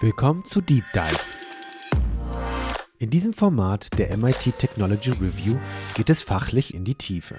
Willkommen 0.00 0.44
zu 0.44 0.60
Deep 0.60 0.84
Dive. 0.94 1.18
In 3.00 3.10
diesem 3.10 3.32
Format 3.32 3.98
der 3.98 4.16
MIT 4.16 4.56
Technology 4.56 5.10
Review 5.10 5.58
geht 5.94 6.08
es 6.08 6.22
fachlich 6.22 6.72
in 6.72 6.84
die 6.84 6.94
Tiefe. 6.94 7.34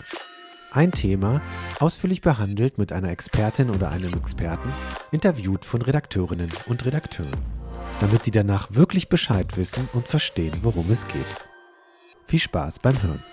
Ein 0.69 0.91
Thema, 0.91 1.41
ausführlich 1.79 2.19
behandelt 2.19 2.77
mit 2.77 2.91
einer 2.91 3.11
Expertin 3.11 3.69
oder 3.69 3.91
einem 3.91 4.13
Experten, 4.13 4.73
interviewt 5.13 5.63
von 5.63 5.81
Redakteurinnen 5.81 6.51
und 6.65 6.83
Redakteuren, 6.83 7.45
damit 8.01 8.25
sie 8.25 8.31
danach 8.31 8.67
wirklich 8.71 9.07
Bescheid 9.07 9.55
wissen 9.55 9.87
und 9.93 10.05
verstehen, 10.05 10.57
worum 10.61 10.91
es 10.91 11.07
geht. 11.07 11.47
Viel 12.27 12.39
Spaß 12.39 12.79
beim 12.79 13.01
Hören. 13.01 13.23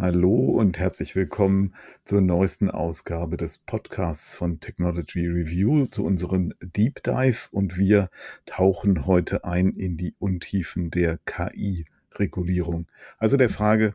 Hallo 0.00 0.34
und 0.34 0.78
herzlich 0.78 1.14
willkommen 1.14 1.74
zur 2.06 2.22
neuesten 2.22 2.70
Ausgabe 2.70 3.36
des 3.36 3.58
Podcasts 3.58 4.34
von 4.34 4.58
Technology 4.58 5.26
Review, 5.26 5.88
zu 5.88 6.06
unserem 6.06 6.54
Deep 6.62 7.02
Dive. 7.02 7.48
Und 7.50 7.76
wir 7.76 8.08
tauchen 8.46 9.04
heute 9.04 9.44
ein 9.44 9.74
in 9.74 9.98
die 9.98 10.14
Untiefen 10.18 10.90
der 10.90 11.18
KI-Regulierung. 11.26 12.86
Also 13.18 13.36
der 13.36 13.50
Frage, 13.50 13.92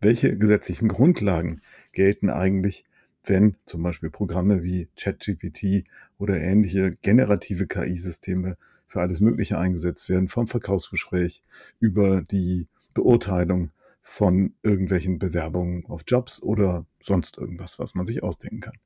welche 0.00 0.36
gesetzlichen 0.36 0.88
Grundlagen 0.88 1.60
gelten 1.92 2.30
eigentlich, 2.30 2.84
wenn 3.22 3.54
zum 3.64 3.84
Beispiel 3.84 4.10
Programme 4.10 4.64
wie 4.64 4.88
ChatGPT 4.96 5.84
oder 6.18 6.36
ähnliche 6.40 6.90
generative 7.00 7.68
KI-Systeme 7.68 8.56
für 8.88 9.00
alles 9.00 9.20
Mögliche 9.20 9.56
eingesetzt 9.56 10.08
werden, 10.08 10.26
vom 10.26 10.48
Verkaufsgespräch 10.48 11.44
über 11.78 12.22
die 12.22 12.66
Beurteilung 12.92 13.70
von 14.04 14.54
irgendwelchen 14.62 15.18
Bewerbungen 15.18 15.86
auf 15.86 16.02
Jobs 16.06 16.40
oder 16.40 16.86
sonst 17.00 17.38
irgendwas, 17.38 17.78
was 17.78 17.94
man 17.94 18.06
sich 18.06 18.22
ausdenken 18.22 18.60
kann. 18.60 18.78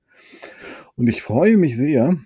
Und 0.96 1.08
ich 1.08 1.22
freue 1.22 1.58
mich 1.58 1.76
sehr, 1.76 2.16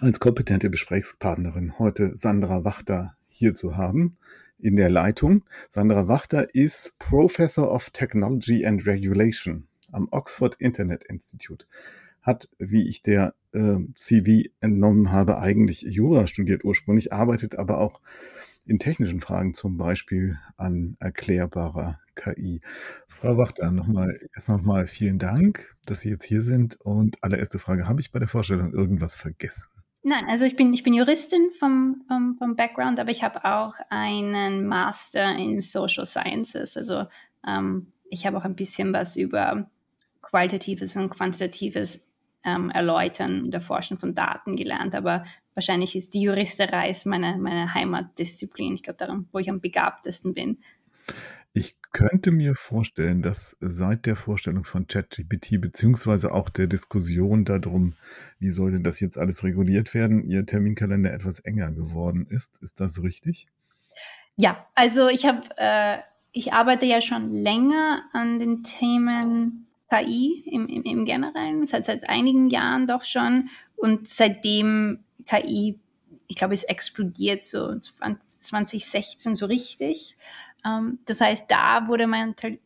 als 0.00 0.20
kompetente 0.20 0.70
Gesprächspartnerin 0.70 1.78
heute 1.78 2.16
Sandra 2.16 2.64
Wachter 2.64 3.16
hier 3.28 3.54
zu 3.54 3.76
haben 3.76 4.18
in 4.58 4.76
der 4.76 4.90
Leitung. 4.90 5.44
Sandra 5.70 6.06
Wachter 6.06 6.54
ist 6.54 6.92
Professor 6.98 7.72
of 7.72 7.90
Technology 7.90 8.64
and 8.66 8.86
Regulation 8.86 9.66
am 9.90 10.06
Oxford 10.10 10.56
Internet 10.58 11.04
Institute. 11.04 11.64
Hat, 12.20 12.50
wie 12.58 12.86
ich 12.88 13.02
der 13.02 13.34
äh, 13.52 13.78
CV 13.94 14.50
entnommen 14.60 15.10
habe, 15.10 15.38
eigentlich 15.38 15.80
Jura 15.80 16.26
studiert 16.26 16.62
ursprünglich, 16.62 17.12
arbeitet 17.12 17.56
aber 17.56 17.78
auch 17.78 18.00
in 18.68 18.78
technischen 18.78 19.20
Fragen 19.20 19.54
zum 19.54 19.76
Beispiel 19.76 20.38
an 20.56 20.96
erklärbarer 21.00 21.98
KI. 22.14 22.60
Frau 23.08 23.36
Wachter, 23.38 23.70
nochmal, 23.70 24.18
erst 24.34 24.48
nochmal 24.48 24.86
vielen 24.86 25.18
Dank, 25.18 25.76
dass 25.86 26.02
Sie 26.02 26.10
jetzt 26.10 26.24
hier 26.24 26.42
sind. 26.42 26.78
Und 26.80 27.22
allererste 27.22 27.58
Frage, 27.58 27.88
habe 27.88 28.00
ich 28.00 28.12
bei 28.12 28.18
der 28.18 28.28
Vorstellung 28.28 28.72
irgendwas 28.72 29.16
vergessen? 29.16 29.68
Nein, 30.02 30.24
also 30.28 30.44
ich 30.44 30.56
bin, 30.56 30.72
ich 30.72 30.82
bin 30.82 30.94
Juristin 30.94 31.50
vom, 31.58 32.02
vom, 32.06 32.36
vom 32.38 32.56
Background, 32.56 33.00
aber 33.00 33.10
ich 33.10 33.22
habe 33.22 33.44
auch 33.44 33.74
einen 33.90 34.66
Master 34.66 35.36
in 35.36 35.60
Social 35.60 36.06
Sciences. 36.06 36.76
Also 36.76 37.06
ähm, 37.46 37.92
ich 38.10 38.26
habe 38.26 38.36
auch 38.36 38.44
ein 38.44 38.54
bisschen 38.54 38.92
was 38.92 39.16
über 39.16 39.68
qualitatives 40.22 40.96
und 40.96 41.10
quantitatives 41.10 42.06
ähm, 42.44 42.70
Erläutern 42.70 43.44
und 43.44 43.54
Erforschen 43.54 43.98
von 43.98 44.14
Daten 44.14 44.56
gelernt, 44.56 44.94
aber 44.94 45.24
wahrscheinlich 45.58 45.96
ist 45.96 46.14
die 46.14 46.20
Juristerei 46.20 46.94
meine, 47.04 47.36
meine 47.36 47.74
Heimatdisziplin. 47.74 48.76
Ich 48.76 48.84
glaube, 48.84 48.96
daran, 48.96 49.28
wo 49.32 49.40
ich 49.40 49.50
am 49.50 49.60
begabtesten 49.60 50.32
bin. 50.32 50.58
Ich 51.52 51.74
könnte 51.90 52.30
mir 52.30 52.54
vorstellen, 52.54 53.22
dass 53.22 53.56
seit 53.58 54.06
der 54.06 54.14
Vorstellung 54.14 54.64
von 54.64 54.86
ChatGPT 54.86 55.60
beziehungsweise 55.60 56.32
auch 56.32 56.48
der 56.48 56.68
Diskussion 56.68 57.44
darum, 57.44 57.94
wie 58.38 58.52
soll 58.52 58.70
denn 58.70 58.84
das 58.84 59.00
jetzt 59.00 59.18
alles 59.18 59.42
reguliert 59.42 59.94
werden, 59.94 60.22
Ihr 60.22 60.46
Terminkalender 60.46 61.12
etwas 61.12 61.40
enger 61.40 61.72
geworden 61.72 62.26
ist. 62.30 62.62
Ist 62.62 62.78
das 62.78 63.02
richtig? 63.02 63.48
Ja, 64.36 64.64
also 64.76 65.08
ich 65.08 65.26
habe, 65.26 65.42
äh, 65.56 65.98
ich 66.30 66.52
arbeite 66.52 66.86
ja 66.86 67.00
schon 67.00 67.32
länger 67.32 68.04
an 68.12 68.38
den 68.38 68.62
Themen 68.62 69.67
KI 69.90 70.44
im, 70.46 70.66
im, 70.66 70.82
im 70.82 71.04
Generellen, 71.04 71.66
seit, 71.66 71.84
seit 71.84 72.08
einigen 72.08 72.50
Jahren 72.50 72.86
doch 72.86 73.02
schon. 73.02 73.48
Und 73.76 74.06
seitdem 74.06 75.04
KI, 75.26 75.78
ich 76.26 76.36
glaube, 76.36 76.54
es 76.54 76.64
explodiert 76.64 77.40
so 77.40 77.78
2016 77.78 79.34
so 79.34 79.46
richtig. 79.46 80.16
Ähm, 80.64 80.98
das 81.06 81.20
heißt, 81.20 81.50
da 81.50 81.88
wurde 81.88 82.06
mein 82.06 82.36
Ter 82.36 82.58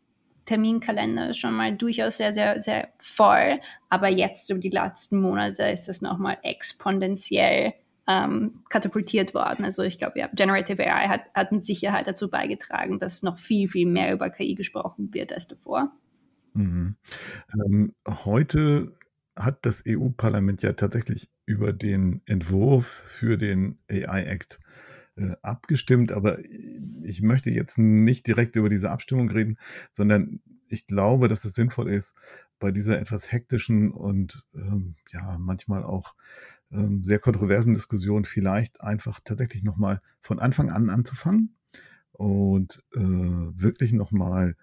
Terminkalender 0.45 1.35
schon 1.35 1.55
mal 1.55 1.73
durchaus 1.77 2.17
sehr, 2.17 2.33
sehr, 2.33 2.61
sehr 2.61 2.89
voll. 2.99 3.61
Aber 3.89 4.09
jetzt 4.09 4.51
über 4.51 4.59
die 4.59 4.71
letzten 4.71 5.21
Monate 5.21 5.67
ist 5.67 5.87
das 5.87 6.03
nochmal 6.03 6.39
exponentiell 6.43 7.75
ähm, 8.09 8.65
katapultiert 8.69 9.35
worden. 9.35 9.65
Also 9.65 9.83
ich 9.83 9.99
glaube, 9.99 10.19
ja, 10.19 10.29
Generative 10.35 10.83
AI 10.83 11.09
hat, 11.09 11.21
hat 11.35 11.53
mit 11.53 11.65
Sicherheit 11.65 12.09
dazu 12.09 12.29
beigetragen, 12.29 12.99
dass 12.99 13.23
noch 13.23 13.39
viel, 13.39 13.69
viel 13.69 13.87
mehr 13.87 14.13
über 14.13 14.31
KI 14.31 14.55
gesprochen 14.57 15.15
wird 15.15 15.33
als 15.33 15.47
davor. 15.47 15.93
Mhm. 16.55 16.97
Ähm, 17.55 17.95
heute 18.07 18.93
hat 19.37 19.65
das 19.65 19.85
EU-Parlament 19.87 20.63
ja 20.63 20.73
tatsächlich 20.73 21.31
über 21.47 21.73
den 21.73 22.23
Entwurf 22.27 22.87
für 22.87 23.39
den 23.39 23.79
AI-Act 23.91 24.61
äh, 25.17 25.33
abgestimmt, 25.43 26.13
aber 26.13 26.39
ich 27.03 27.23
möchte 27.23 27.51
jetzt 27.51 27.79
nicht 27.79 28.27
direkt 28.27 28.57
über 28.57 28.69
diese 28.69 28.91
Abstimmung 28.91 29.31
reden, 29.31 29.59
sondern 29.91 30.41
ich 30.69 30.87
glaube, 30.87 31.29
dass 31.29 31.45
es 31.45 31.55
sinnvoll 31.55 31.91
ist, 31.91 32.17
bei 32.59 32.71
dieser 32.71 32.99
etwas 32.99 33.33
hektischen 33.33 33.91
und 33.91 34.45
ähm, 34.55 34.95
ja 35.13 35.37
manchmal 35.39 35.83
auch 35.83 36.15
ähm, 36.71 37.05
sehr 37.05 37.19
kontroversen 37.19 37.75
Diskussion 37.75 38.25
vielleicht 38.25 38.81
einfach 38.81 39.21
tatsächlich 39.25 39.63
nochmal 39.65 40.01
von 40.21 40.39
Anfang 40.39 40.71
an 40.71 40.89
anzufangen 40.89 41.57
und 42.13 42.83
äh, 42.95 43.01
wirklich 43.01 43.93
nochmal 43.93 44.57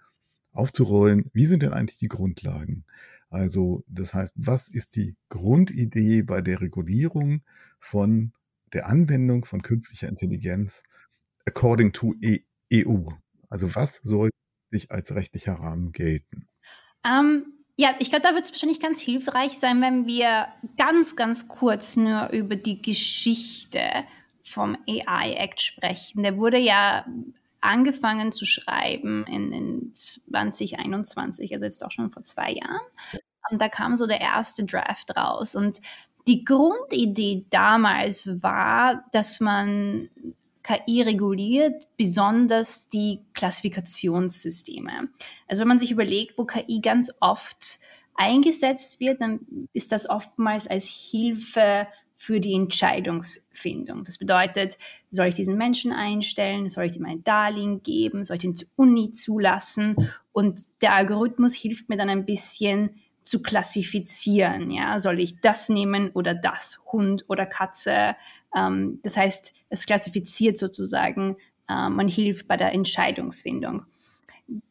aufzurollen, 0.52 1.30
wie 1.34 1.46
sind 1.46 1.64
denn 1.64 1.74
eigentlich 1.74 2.00
die 2.00 2.08
Grundlagen? 2.08 2.86
Also 3.30 3.84
das 3.88 4.14
heißt, 4.14 4.36
was 4.38 4.70
ist 4.70 4.96
die 4.96 5.16
Grundidee 5.30 6.24
bei 6.24 6.42
der 6.42 6.62
Regulierung 6.62 7.42
von 7.80 8.34
der 8.74 8.88
Anwendung 8.88 9.46
von 9.46 9.62
künstlicher 9.62 10.08
Intelligenz 10.08 10.84
according 11.46 11.92
to 11.92 12.16
e 12.22 12.42
EU? 12.74 13.10
Also 13.50 13.76
was 13.76 13.96
soll 14.04 14.30
sich 14.72 14.92
als 14.92 15.14
rechtlicher 15.14 15.54
Rahmen 15.54 15.92
gelten? 15.92 16.48
Um, 17.04 17.12
ähm, 17.12 17.54
ja, 17.78 17.96
ich 18.00 18.10
glaube, 18.10 18.24
da 18.24 18.34
wird 18.34 18.44
es 18.44 18.52
wahrscheinlich 18.52 18.82
ganz 18.82 19.00
hilfreich 19.00 19.58
sein, 19.58 19.82
wenn 19.82 20.06
wir 20.06 20.48
ganz, 20.78 21.16
ganz 21.16 21.48
kurz 21.48 21.96
nur 21.96 22.28
über 22.32 22.58
die 22.58 22.82
Geschichte 22.82 23.80
vom 24.44 24.78
AI 24.86 25.36
Act 25.36 25.62
sprechen. 25.62 26.24
Der 26.24 26.36
wurde 26.36 26.58
ja 26.58 27.06
angefangen 27.62 28.32
zu 28.32 28.46
schreiben 28.46 29.26
in, 29.28 29.52
in 29.52 29.94
2021, 29.94 31.54
also 31.54 31.66
jetzt 31.66 31.86
auch 31.86 31.92
schon 31.92 32.10
vor 32.10 32.24
zwei 32.24 32.52
Jahren. 32.54 32.82
Und 33.52 33.62
da 33.62 33.70
kam 33.70 33.96
so 33.96 34.08
der 34.08 34.22
erste 34.22 34.64
Draft 34.64 35.16
raus. 35.18 35.56
Und 35.56 35.82
die 36.28 36.44
Grundidee 36.46 37.46
damals 37.50 38.42
war, 38.44 39.06
dass 39.12 39.40
man 39.40 40.10
KI 40.64 41.02
reguliert, 41.02 41.88
besonders 41.98 42.90
die 42.90 43.22
Klassifikationssysteme. 43.34 45.10
Also 45.48 45.62
wenn 45.62 45.68
man 45.68 45.80
sich 45.80 45.92
überlegt, 45.92 46.38
wo 46.38 46.46
KI 46.46 46.82
ganz 46.82 47.12
oft 47.20 47.80
eingesetzt 48.14 49.00
wird, 49.00 49.22
dann 49.22 49.40
ist 49.74 49.92
das 49.92 50.10
oftmals 50.10 50.68
als 50.68 50.86
Hilfe 50.86 51.88
für 52.22 52.42
die 52.42 52.54
Entscheidungsfindung. 52.54 54.04
Das 54.04 54.18
bedeutet, 54.18 54.78
soll 55.10 55.28
ich 55.28 55.36
diesen 55.36 55.58
Menschen 55.58 55.94
einstellen, 55.94 56.68
soll 56.68 56.84
ich 56.84 56.98
ihm 56.98 57.06
ein 57.06 57.24
Darlehen 57.24 57.82
geben, 57.82 58.26
soll 58.26 58.36
ich 58.36 58.44
ihn 58.44 58.58
zur 58.58 58.68
Uni 58.76 59.12
zulassen? 59.12 60.12
Und 60.34 60.60
der 60.82 60.96
Algorithmus 60.96 61.54
hilft 61.54 61.88
mir 61.88 61.96
dann 61.96 62.10
ein 62.10 62.26
bisschen 62.26 63.00
zu 63.24 63.42
klassifizieren. 63.42 64.70
Ja, 64.70 65.00
soll 65.00 65.22
ich 65.22 65.40
das 65.40 65.70
nehmen 65.70 66.10
oder 66.10 66.34
das, 66.34 66.82
Hund 66.92 67.24
oder 67.30 67.46
Katze? 67.46 68.18
Ähm, 68.54 69.00
das 69.02 69.16
heißt, 69.16 69.56
es 69.70 69.86
klassifiziert 69.86 70.58
sozusagen, 70.58 71.38
äh, 71.70 71.88
man 71.88 72.10
hilft 72.10 72.50
bei 72.50 72.58
der 72.58 72.74
Entscheidungsfindung 72.74 73.86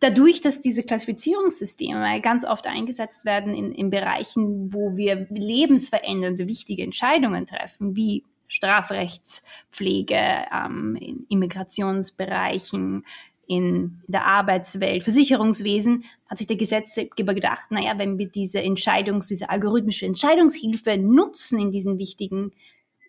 dadurch, 0.00 0.40
dass 0.40 0.60
diese 0.60 0.82
Klassifizierungssysteme 0.82 2.20
ganz 2.20 2.44
oft 2.44 2.66
eingesetzt 2.66 3.24
werden 3.24 3.54
in, 3.54 3.72
in 3.72 3.90
Bereichen, 3.90 4.72
wo 4.72 4.96
wir 4.96 5.26
lebensverändernde, 5.30 6.48
wichtige 6.48 6.82
Entscheidungen 6.82 7.46
treffen, 7.46 7.96
wie 7.96 8.24
Strafrechtspflege, 8.48 10.16
ähm, 10.52 10.96
in 10.96 11.26
Immigrationsbereichen, 11.28 13.04
in 13.46 14.02
der 14.06 14.26
Arbeitswelt, 14.26 15.02
Versicherungswesen, 15.04 16.04
hat 16.26 16.38
sich 16.38 16.46
der 16.46 16.56
Gesetzgeber 16.56 17.34
gedacht, 17.34 17.70
naja, 17.70 17.98
wenn 17.98 18.18
wir 18.18 18.28
diese 18.28 18.60
Entscheidungs-, 18.60 19.28
diese 19.28 19.48
algorithmische 19.48 20.06
Entscheidungshilfe 20.06 20.98
nutzen 20.98 21.58
in 21.58 21.70
diesen 21.70 21.98
wichtigen 21.98 22.52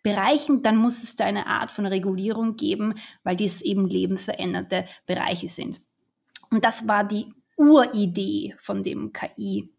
Bereichen, 0.01 0.61
dann 0.61 0.77
muss 0.77 1.03
es 1.03 1.17
da 1.17 1.25
eine 1.25 1.47
Art 1.47 1.71
von 1.71 1.85
Regulierung 1.85 2.55
geben, 2.55 2.95
weil 3.23 3.35
dies 3.35 3.61
eben 3.61 3.85
lebensverändernde 3.85 4.85
Bereiche 5.05 5.49
sind. 5.49 5.81
Und 6.51 6.65
das 6.65 6.87
war 6.87 7.03
die 7.03 7.33
Uridee 7.57 8.55
von 8.59 8.83
dem 8.83 9.13
KI 9.13 9.69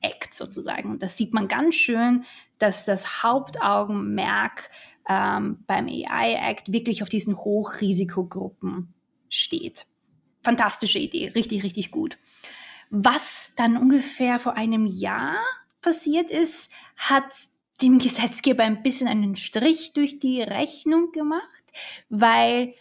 Act 0.00 0.34
sozusagen. 0.34 0.90
Und 0.90 1.02
das 1.02 1.16
sieht 1.16 1.32
man 1.32 1.48
ganz 1.48 1.74
schön, 1.74 2.24
dass 2.58 2.84
das 2.84 3.22
Hauptaugenmerk 3.22 4.70
ähm, 5.08 5.64
beim 5.66 5.86
AI 5.86 6.34
Act 6.50 6.72
wirklich 6.72 7.02
auf 7.02 7.08
diesen 7.08 7.36
Hochrisikogruppen 7.36 8.94
steht. 9.28 9.86
Fantastische 10.42 10.98
Idee, 10.98 11.28
richtig, 11.34 11.62
richtig 11.62 11.90
gut. 11.90 12.18
Was 12.90 13.54
dann 13.56 13.76
ungefähr 13.76 14.38
vor 14.38 14.56
einem 14.56 14.86
Jahr 14.86 15.38
passiert 15.80 16.30
ist, 16.30 16.70
hat 16.96 17.32
dem 17.82 17.98
Gesetzgeber 17.98 18.64
ein 18.64 18.82
bisschen 18.82 19.08
einen 19.08 19.36
Strich 19.36 19.92
durch 19.92 20.18
die 20.18 20.42
Rechnung 20.42 21.12
gemacht, 21.12 21.64
weil 22.08 22.74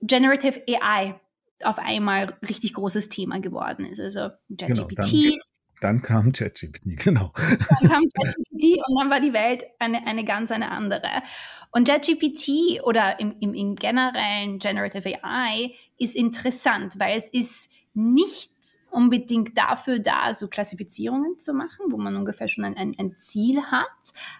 Generative 0.00 0.62
AI 0.68 1.20
auf 1.64 1.78
einmal 1.78 2.34
richtig 2.46 2.74
großes 2.74 3.08
Thema 3.08 3.40
geworden 3.40 3.86
ist. 3.86 4.00
Also 4.00 4.30
ChatGPT. 4.56 4.96
Genau, 4.96 5.36
dann, 5.80 5.98
dann, 5.98 6.02
kam 6.02 6.32
ChatGPT, 6.32 6.82
genau. 7.04 7.32
Dann 7.36 7.88
kam 7.88 8.02
ChatGPT 8.02 8.78
und 8.86 8.98
dann 8.98 9.10
war 9.10 9.20
die 9.20 9.32
Welt 9.32 9.64
eine, 9.78 10.06
eine 10.06 10.24
ganz 10.24 10.50
eine 10.50 10.70
andere. 10.70 11.22
Und 11.70 11.88
ChatGPT 11.88 12.82
oder 12.84 13.18
im, 13.18 13.34
im, 13.40 13.54
im 13.54 13.74
generellen 13.76 14.58
Generative 14.58 15.24
AI 15.24 15.72
ist 15.98 16.16
interessant, 16.16 16.94
weil 16.98 17.16
es 17.16 17.28
ist 17.28 17.70
nicht 17.94 18.51
unbedingt 18.92 19.56
dafür 19.56 19.98
da, 19.98 20.34
so 20.34 20.48
Klassifizierungen 20.48 21.38
zu 21.38 21.54
machen, 21.54 21.86
wo 21.88 21.96
man 21.96 22.14
ungefähr 22.16 22.46
schon 22.46 22.64
ein, 22.64 22.76
ein, 22.76 23.16
Ziel 23.16 23.62
hat, 23.62 23.88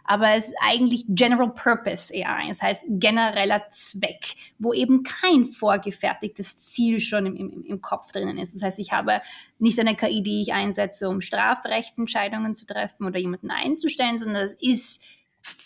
aber 0.04 0.34
es 0.34 0.48
ist 0.48 0.56
eigentlich 0.62 1.04
General 1.08 1.52
Purpose 1.52 2.12
AI, 2.14 2.48
das 2.48 2.60
heißt 2.60 2.84
genereller 2.88 3.68
Zweck, 3.70 4.36
wo 4.58 4.72
eben 4.72 5.02
kein 5.02 5.46
vorgefertigtes 5.46 6.58
Ziel 6.58 7.00
schon 7.00 7.26
im, 7.26 7.36
im, 7.36 7.64
im 7.64 7.80
Kopf 7.80 8.12
drinnen 8.12 8.38
ist. 8.38 8.54
Das 8.54 8.62
heißt, 8.62 8.78
ich 8.78 8.92
habe 8.92 9.22
nicht 9.58 9.78
eine 9.80 9.96
KI, 9.96 10.22
die 10.22 10.42
ich 10.42 10.52
einsetze, 10.52 11.08
um 11.08 11.20
Strafrechtsentscheidungen 11.20 12.54
zu 12.54 12.66
treffen 12.66 13.06
oder 13.06 13.18
jemanden 13.18 13.50
einzustellen, 13.50 14.18
sondern 14.18 14.42
es 14.42 14.54
ist 14.54 15.02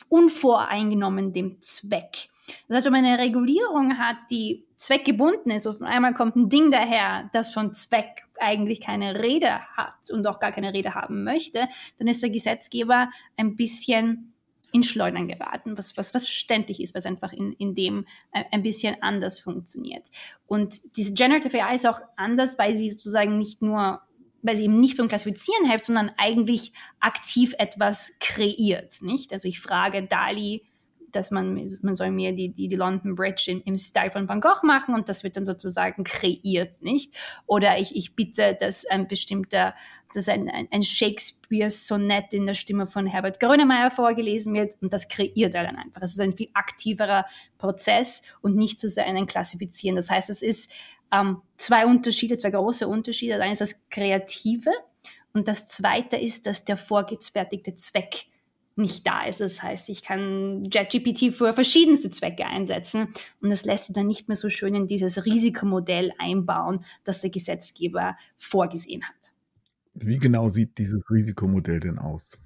unvoreingenommen 0.08 1.32
dem 1.32 1.60
Zweck. 1.60 2.28
Das 2.68 2.76
heißt, 2.76 2.86
wenn 2.86 2.92
man 2.92 3.04
eine 3.04 3.18
Regulierung 3.18 3.98
hat, 3.98 4.16
die 4.30 4.64
zweckgebunden 4.76 5.50
ist, 5.50 5.66
auf 5.66 5.80
einmal 5.82 6.14
kommt 6.14 6.36
ein 6.36 6.48
Ding 6.48 6.70
daher, 6.70 7.30
das 7.32 7.52
von 7.52 7.74
Zweck 7.74 8.24
eigentlich 8.38 8.80
keine 8.80 9.20
Rede 9.20 9.60
hat 9.76 10.10
und 10.12 10.26
auch 10.26 10.38
gar 10.38 10.52
keine 10.52 10.72
Rede 10.72 10.94
haben 10.94 11.24
möchte, 11.24 11.68
dann 11.98 12.08
ist 12.08 12.22
der 12.22 12.30
Gesetzgeber 12.30 13.10
ein 13.36 13.56
bisschen 13.56 14.34
in 14.72 14.82
Schleudern 14.82 15.28
geraten, 15.28 15.78
was, 15.78 15.96
was, 15.96 16.12
was 16.12 16.24
verständlich 16.24 16.82
ist, 16.82 16.94
was 16.94 17.06
einfach 17.06 17.32
in, 17.32 17.52
in 17.52 17.74
dem 17.74 18.06
ein 18.32 18.62
bisschen 18.62 18.96
anders 19.00 19.38
funktioniert. 19.38 20.10
Und 20.46 20.96
diese 20.96 21.14
Generative 21.14 21.62
AI 21.62 21.76
ist 21.76 21.86
auch 21.86 22.00
anders, 22.16 22.58
weil 22.58 22.74
sie 22.74 22.90
sozusagen 22.90 23.38
nicht 23.38 23.62
nur 23.62 24.02
weil 24.42 24.56
sie 24.56 24.64
eben 24.64 24.78
nicht 24.78 24.96
beim 24.96 25.08
Klassifizieren 25.08 25.68
hilft, 25.68 25.86
sondern 25.86 26.12
eigentlich 26.18 26.72
aktiv 27.00 27.54
etwas 27.58 28.12
kreiert, 28.20 29.02
nicht? 29.02 29.32
Also 29.32 29.48
ich 29.48 29.60
frage 29.60 30.04
Dali, 30.04 30.62
dass 31.12 31.30
man, 31.30 31.54
man 31.82 31.94
soll 31.94 32.10
mir 32.10 32.32
die, 32.32 32.50
die, 32.50 32.68
die 32.68 32.76
London 32.76 33.14
Bridge 33.14 33.50
in, 33.50 33.60
im 33.62 33.76
Style 33.76 34.10
von 34.10 34.28
Van 34.28 34.40
Gogh 34.40 34.64
machen 34.64 34.94
und 34.94 35.08
das 35.08 35.24
wird 35.24 35.36
dann 35.36 35.44
sozusagen 35.44 36.04
kreiert, 36.04 36.82
nicht? 36.82 37.14
Oder 37.46 37.78
ich, 37.78 37.94
ich 37.94 38.14
bitte, 38.14 38.56
dass 38.58 38.86
ein 38.86 39.08
bestimmter, 39.08 39.74
dass 40.14 40.28
ein, 40.28 40.48
ein, 40.48 40.68
ein 40.70 40.82
Shakespeare-Sonett 40.82 42.32
in 42.32 42.46
der 42.46 42.54
Stimme 42.54 42.86
von 42.86 43.06
Herbert 43.06 43.40
Grönemeyer 43.40 43.90
vorgelesen 43.90 44.54
wird 44.54 44.76
und 44.80 44.92
das 44.92 45.08
kreiert 45.08 45.54
er 45.54 45.64
dann 45.64 45.76
einfach. 45.76 46.02
Es 46.02 46.12
ist 46.12 46.20
ein 46.20 46.36
viel 46.36 46.48
aktiverer 46.54 47.26
Prozess 47.58 48.22
und 48.40 48.56
nicht 48.56 48.78
so 48.78 48.88
sehr 48.88 49.06
ein 49.06 49.26
Klassifizieren. 49.26 49.96
Das 49.96 50.10
heißt, 50.10 50.30
es 50.30 50.42
ist 50.42 50.70
ähm, 51.12 51.42
zwei 51.56 51.86
Unterschiede, 51.86 52.36
zwei 52.36 52.50
große 52.50 52.88
Unterschiede. 52.88 53.34
Das 53.34 53.42
eine 53.42 53.52
ist 53.52 53.60
das 53.60 53.88
Kreative 53.90 54.70
und 55.32 55.48
das 55.48 55.66
zweite 55.66 56.16
ist, 56.16 56.46
dass 56.46 56.64
der 56.64 56.76
vorgefertigte 56.76 57.74
Zweck 57.74 58.26
nicht 58.76 59.06
da 59.06 59.24
ist. 59.24 59.40
Das 59.40 59.62
heißt, 59.62 59.88
ich 59.88 60.02
kann 60.02 60.62
JetGPT 60.62 61.34
für 61.34 61.52
verschiedenste 61.52 62.10
Zwecke 62.10 62.46
einsetzen 62.46 63.08
und 63.40 63.50
das 63.50 63.64
lässt 63.64 63.86
sich 63.86 63.94
dann 63.94 64.06
nicht 64.06 64.28
mehr 64.28 64.36
so 64.36 64.48
schön 64.48 64.74
in 64.74 64.86
dieses 64.86 65.24
Risikomodell 65.24 66.12
einbauen, 66.18 66.84
das 67.04 67.22
der 67.22 67.30
Gesetzgeber 67.30 68.16
vorgesehen 68.36 69.02
hat. 69.02 69.32
Wie 69.94 70.18
genau 70.18 70.48
sieht 70.48 70.76
dieses 70.78 71.10
Risikomodell 71.10 71.80
denn 71.80 71.98
aus? 71.98 72.38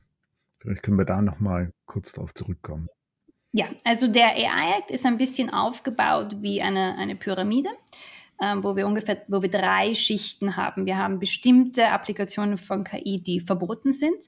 Vielleicht 0.60 0.82
können 0.82 0.98
wir 0.98 1.04
da 1.04 1.20
noch 1.20 1.40
mal 1.40 1.72
kurz 1.84 2.12
darauf 2.12 2.32
zurückkommen. 2.32 2.88
Ja, 3.52 3.66
also 3.84 4.06
der 4.06 4.28
AI 4.28 4.78
Act 4.78 4.90
ist 4.92 5.04
ein 5.04 5.18
bisschen 5.18 5.50
aufgebaut 5.52 6.36
wie 6.40 6.62
eine, 6.62 6.96
eine 6.96 7.16
Pyramide, 7.16 7.70
äh, 8.38 8.54
wo 8.60 8.76
wir 8.76 8.86
ungefähr, 8.86 9.22
wo 9.26 9.42
wir 9.42 9.50
drei 9.50 9.94
Schichten 9.94 10.56
haben. 10.56 10.86
Wir 10.86 10.96
haben 10.96 11.18
bestimmte 11.18 11.88
Applikationen 11.88 12.58
von 12.58 12.84
KI, 12.84 13.20
die 13.20 13.40
verboten 13.40 13.90
sind 13.90 14.22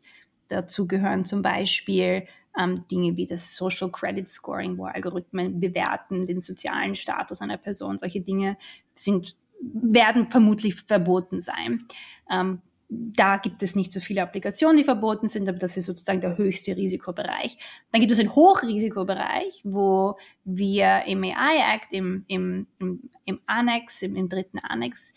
Dazu 0.52 0.86
gehören 0.86 1.24
zum 1.24 1.42
Beispiel 1.42 2.26
ähm, 2.58 2.86
Dinge 2.90 3.16
wie 3.16 3.26
das 3.26 3.56
Social 3.56 3.90
Credit 3.90 4.28
Scoring, 4.28 4.76
wo 4.78 4.84
Algorithmen 4.84 5.60
bewerten 5.60 6.26
den 6.26 6.40
sozialen 6.40 6.94
Status 6.94 7.40
einer 7.40 7.58
Person. 7.58 7.98
Solche 7.98 8.20
Dinge 8.20 8.56
sind, 8.94 9.36
werden 9.60 10.30
vermutlich 10.30 10.74
verboten 10.74 11.40
sein. 11.40 11.86
Ähm, 12.30 12.60
da 12.94 13.38
gibt 13.38 13.62
es 13.62 13.74
nicht 13.74 13.90
so 13.90 14.00
viele 14.00 14.22
Applikationen, 14.22 14.76
die 14.76 14.84
verboten 14.84 15.26
sind, 15.26 15.48
aber 15.48 15.56
das 15.56 15.78
ist 15.78 15.86
sozusagen 15.86 16.20
der 16.20 16.36
höchste 16.36 16.76
Risikobereich. 16.76 17.56
Dann 17.90 18.02
gibt 18.02 18.12
es 18.12 18.20
einen 18.20 18.34
Hochrisikobereich, 18.34 19.62
wo 19.64 20.18
wir 20.44 21.04
im 21.06 21.24
AI 21.24 21.74
Act, 21.74 21.92
im, 21.92 22.24
im, 22.28 22.66
im, 22.78 23.10
im 23.24 23.40
Annex, 23.46 24.02
im, 24.02 24.14
im 24.14 24.28
dritten 24.28 24.58
Annex, 24.58 25.14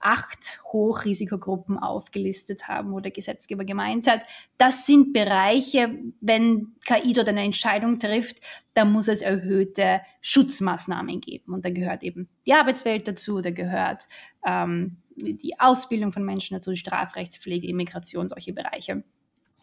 acht 0.00 0.60
Hochrisikogruppen 0.72 1.78
aufgelistet 1.78 2.68
haben, 2.68 2.92
wo 2.92 3.00
der 3.00 3.10
Gesetzgeber 3.10 3.64
gemeint 3.64 4.06
hat, 4.06 4.22
das 4.56 4.86
sind 4.86 5.12
Bereiche, 5.12 5.98
wenn 6.20 6.74
KI 6.84 7.12
dort 7.12 7.28
eine 7.28 7.42
Entscheidung 7.42 7.98
trifft, 7.98 8.38
da 8.74 8.84
muss 8.84 9.08
es 9.08 9.22
erhöhte 9.22 10.00
Schutzmaßnahmen 10.20 11.20
geben. 11.20 11.52
Und 11.52 11.64
da 11.64 11.70
gehört 11.70 12.02
eben 12.02 12.28
die 12.46 12.54
Arbeitswelt 12.54 13.08
dazu, 13.08 13.40
da 13.40 13.50
gehört 13.50 14.04
ähm, 14.46 14.98
die 15.16 15.58
Ausbildung 15.58 16.12
von 16.12 16.24
Menschen 16.24 16.54
dazu, 16.54 16.74
Strafrechtspflege, 16.74 17.66
Immigration, 17.66 18.28
solche 18.28 18.52
Bereiche. 18.52 19.02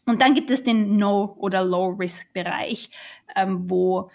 Und 0.05 0.21
dann 0.21 0.33
gibt 0.33 0.51
es 0.51 0.63
den 0.63 0.97
No- 0.97 1.35
oder 1.39 1.63
Low-Risk-Bereich, 1.63 2.89
ähm, 3.35 3.69
wo 3.69 4.09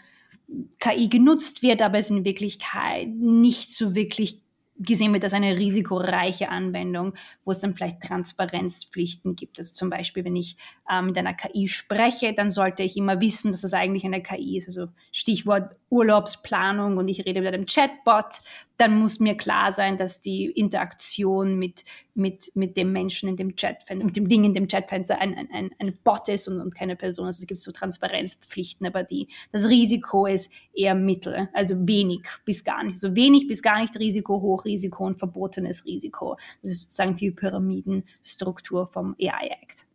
KI 0.79 1.09
genutzt 1.09 1.63
wird, 1.63 1.83
aber 1.83 1.99
es 1.99 2.11
in 2.11 2.25
Wirklichkeit 2.25 3.09
nicht 3.09 3.73
so 3.73 3.95
wirklich 3.95 4.43
gesehen 4.81 5.13
wird 5.13 5.25
als 5.25 5.35
eine 5.35 5.59
risikoreiche 5.59 6.49
Anwendung, 6.49 7.15
wo 7.45 7.51
es 7.51 7.61
dann 7.61 7.75
vielleicht 7.75 8.01
Transparenzpflichten 8.01 9.37
gibt. 9.37 9.59
Also 9.59 9.75
zum 9.75 9.91
Beispiel, 9.91 10.25
wenn 10.25 10.37
ich 10.37 10.57
äh, 10.89 11.03
mit 11.03 11.17
einer 11.19 11.35
KI 11.35 11.69
spreche, 11.69 12.33
dann 12.33 12.51
sollte 12.51 12.83
ich 12.83 12.97
immer 12.97 13.21
wissen, 13.21 13.53
dass 13.53 13.61
das 13.61 13.75
eigentlich 13.75 14.05
eine 14.05 14.23
KI 14.23 14.57
ist. 14.57 14.69
Also 14.69 14.89
Stichwort 15.13 15.77
Urlaubsplanung 15.91 16.97
und 16.97 17.09
ich 17.09 17.27
rede 17.27 17.43
mit 17.43 17.53
einem 17.53 17.67
Chatbot, 17.67 18.41
dann 18.77 18.99
muss 18.99 19.21
mir 19.21 19.37
klar 19.37 19.73
sein, 19.73 19.97
dass 19.97 20.21
die 20.21 20.47
Interaktion 20.47 21.59
mit, 21.59 21.85
mit, 22.15 22.53
mit 22.55 22.77
dem 22.77 22.93
Menschen 22.93 23.29
in 23.29 23.37
dem 23.37 23.57
Chat, 23.57 23.85
mit 23.95 24.17
dem 24.17 24.29
Ding 24.29 24.45
in 24.45 24.55
dem 24.55 24.69
Chatfenster 24.69 25.21
ein, 25.21 25.35
ein, 25.35 25.49
ein, 25.53 25.71
ein 25.79 25.99
Bot 26.03 26.29
ist 26.29 26.49
und, 26.49 26.61
und 26.61 26.75
keine 26.75 26.97
Person. 26.97 27.27
Also 27.27 27.43
es 27.43 27.47
gibt 27.47 27.61
so 27.61 27.73
Transparenzpflichten, 27.73 28.87
aber 28.87 29.03
die, 29.03 29.29
das 29.53 29.69
Risiko 29.69 30.27
ist 30.27 30.53
eher 30.73 30.95
mittel, 30.95 31.49
also 31.53 31.87
wenig 31.87 32.23
bis 32.45 32.65
gar 32.65 32.85
nicht. 32.85 32.99
So 32.99 33.17
wenig 33.17 33.49
bis 33.49 33.61
gar 33.61 33.81
nicht 33.81 33.99
Risiko, 33.99 34.41
Hochrisiko 34.41 35.05
und 35.07 35.19
verbotenes 35.19 35.85
Risiko. 35.85 36.37
Das 36.63 36.71
ist 36.71 36.83
sozusagen 36.83 37.17
die 37.17 37.33
Pyramidenstruktur 37.33 38.87
vom 38.87 39.17
AI 39.21 39.49
Act. 39.61 39.87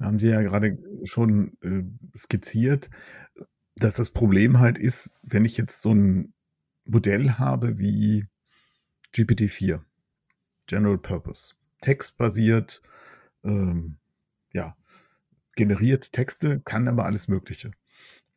Haben 0.00 0.18
Sie 0.18 0.28
ja 0.28 0.42
gerade 0.42 0.78
schon 1.04 1.56
äh, 1.62 1.82
skizziert, 2.16 2.90
dass 3.76 3.94
das 3.94 4.10
Problem 4.10 4.58
halt 4.58 4.78
ist, 4.78 5.10
wenn 5.22 5.44
ich 5.44 5.56
jetzt 5.56 5.82
so 5.82 5.94
ein 5.94 6.32
Modell 6.84 7.32
habe 7.32 7.78
wie 7.78 8.26
GPT-4, 9.14 9.80
General 10.66 10.98
Purpose, 10.98 11.54
textbasiert, 11.80 12.82
ähm, 13.44 13.96
ja, 14.52 14.76
generiert 15.54 16.12
Texte, 16.12 16.60
kann 16.60 16.88
aber 16.88 17.04
alles 17.04 17.28
Mögliche. 17.28 17.72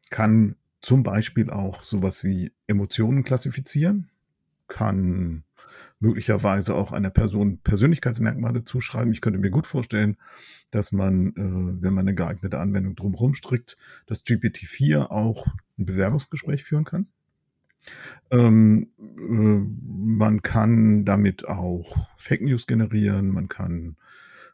Kann 0.10 0.56
zum 0.82 1.04
Beispiel 1.04 1.50
auch 1.50 1.84
sowas 1.84 2.24
wie 2.24 2.52
Emotionen 2.68 3.24
klassifizieren, 3.24 4.10
kann 4.68 5.44
möglicherweise 6.06 6.76
auch 6.76 6.92
einer 6.92 7.10
Person 7.10 7.60
Persönlichkeitsmerkmale 7.60 8.64
zuschreiben. 8.64 9.12
Ich 9.12 9.22
könnte 9.22 9.40
mir 9.40 9.50
gut 9.50 9.66
vorstellen, 9.66 10.18
dass 10.72 10.92
man, 10.92 11.30
äh, 11.30 11.84
wenn 11.84 11.94
man 11.94 12.08
eine 12.08 12.16
geeignete 12.16 12.60
Anwendung 12.60 12.96
drumherum 12.96 13.34
strickt, 13.34 13.78
dass 14.06 14.24
GPT-4 14.24 15.10
auch 15.10 15.48
ein 15.78 15.86
Bewerbungsgespräch 15.86 16.64
führen 16.64 16.86
kann. 16.86 17.08
Ähm, 18.32 18.90
äh, 18.98 20.18
man 20.18 20.42
kann 20.42 21.06
damit 21.06 21.48
auch 21.48 22.10
Fake 22.18 22.42
News 22.42 22.68
generieren, 22.68 23.30
man 23.30 23.48
kann 23.48 23.98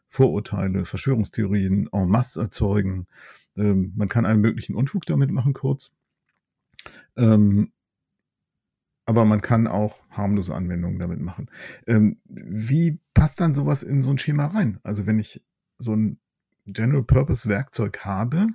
Vorurteile, 0.08 0.84
Verschwörungstheorien 0.84 1.88
en 1.90 2.08
masse 2.08 2.40
erzeugen. 2.40 3.06
Ähm, 3.56 3.92
man 3.96 4.08
kann 4.08 4.26
einen 4.26 4.40
möglichen 4.40 4.74
Unfug 4.74 5.06
damit 5.06 5.30
machen, 5.30 5.52
kurz. 5.52 5.90
Ähm, 7.16 7.72
aber 9.04 9.24
man 9.24 9.40
kann 9.40 9.66
auch 9.66 9.98
harmlose 10.10 10.54
Anwendungen 10.54 10.98
damit 10.98 11.20
machen. 11.20 11.50
Ähm, 11.86 12.18
wie 12.24 13.00
passt 13.14 13.40
dann 13.40 13.54
sowas 13.54 13.82
in 13.82 14.02
so 14.02 14.10
ein 14.10 14.18
Schema 14.18 14.46
rein? 14.46 14.78
Also 14.82 15.06
wenn 15.06 15.18
ich 15.18 15.44
so 15.78 15.94
ein 15.94 16.18
General 16.66 17.02
Purpose 17.02 17.48
Werkzeug 17.48 18.04
habe, 18.04 18.46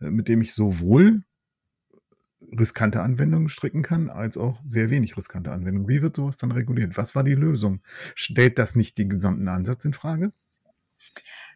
äh, 0.00 0.10
mit 0.10 0.28
dem 0.28 0.40
ich 0.40 0.54
sowohl 0.54 1.22
riskante 2.58 3.02
Anwendungen 3.02 3.48
stricken 3.48 3.82
kann, 3.82 4.10
als 4.10 4.36
auch 4.36 4.60
sehr 4.66 4.90
wenig 4.90 5.16
riskante 5.16 5.52
Anwendungen. 5.52 5.88
Wie 5.88 6.02
wird 6.02 6.16
sowas 6.16 6.36
dann 6.36 6.52
reguliert? 6.52 6.96
Was 6.96 7.14
war 7.14 7.24
die 7.24 7.34
Lösung? 7.34 7.80
Stellt 8.14 8.58
das 8.58 8.76
nicht 8.76 8.98
den 8.98 9.08
gesamten 9.08 9.48
Ansatz 9.48 9.84
in 9.84 9.92
Frage? 9.92 10.32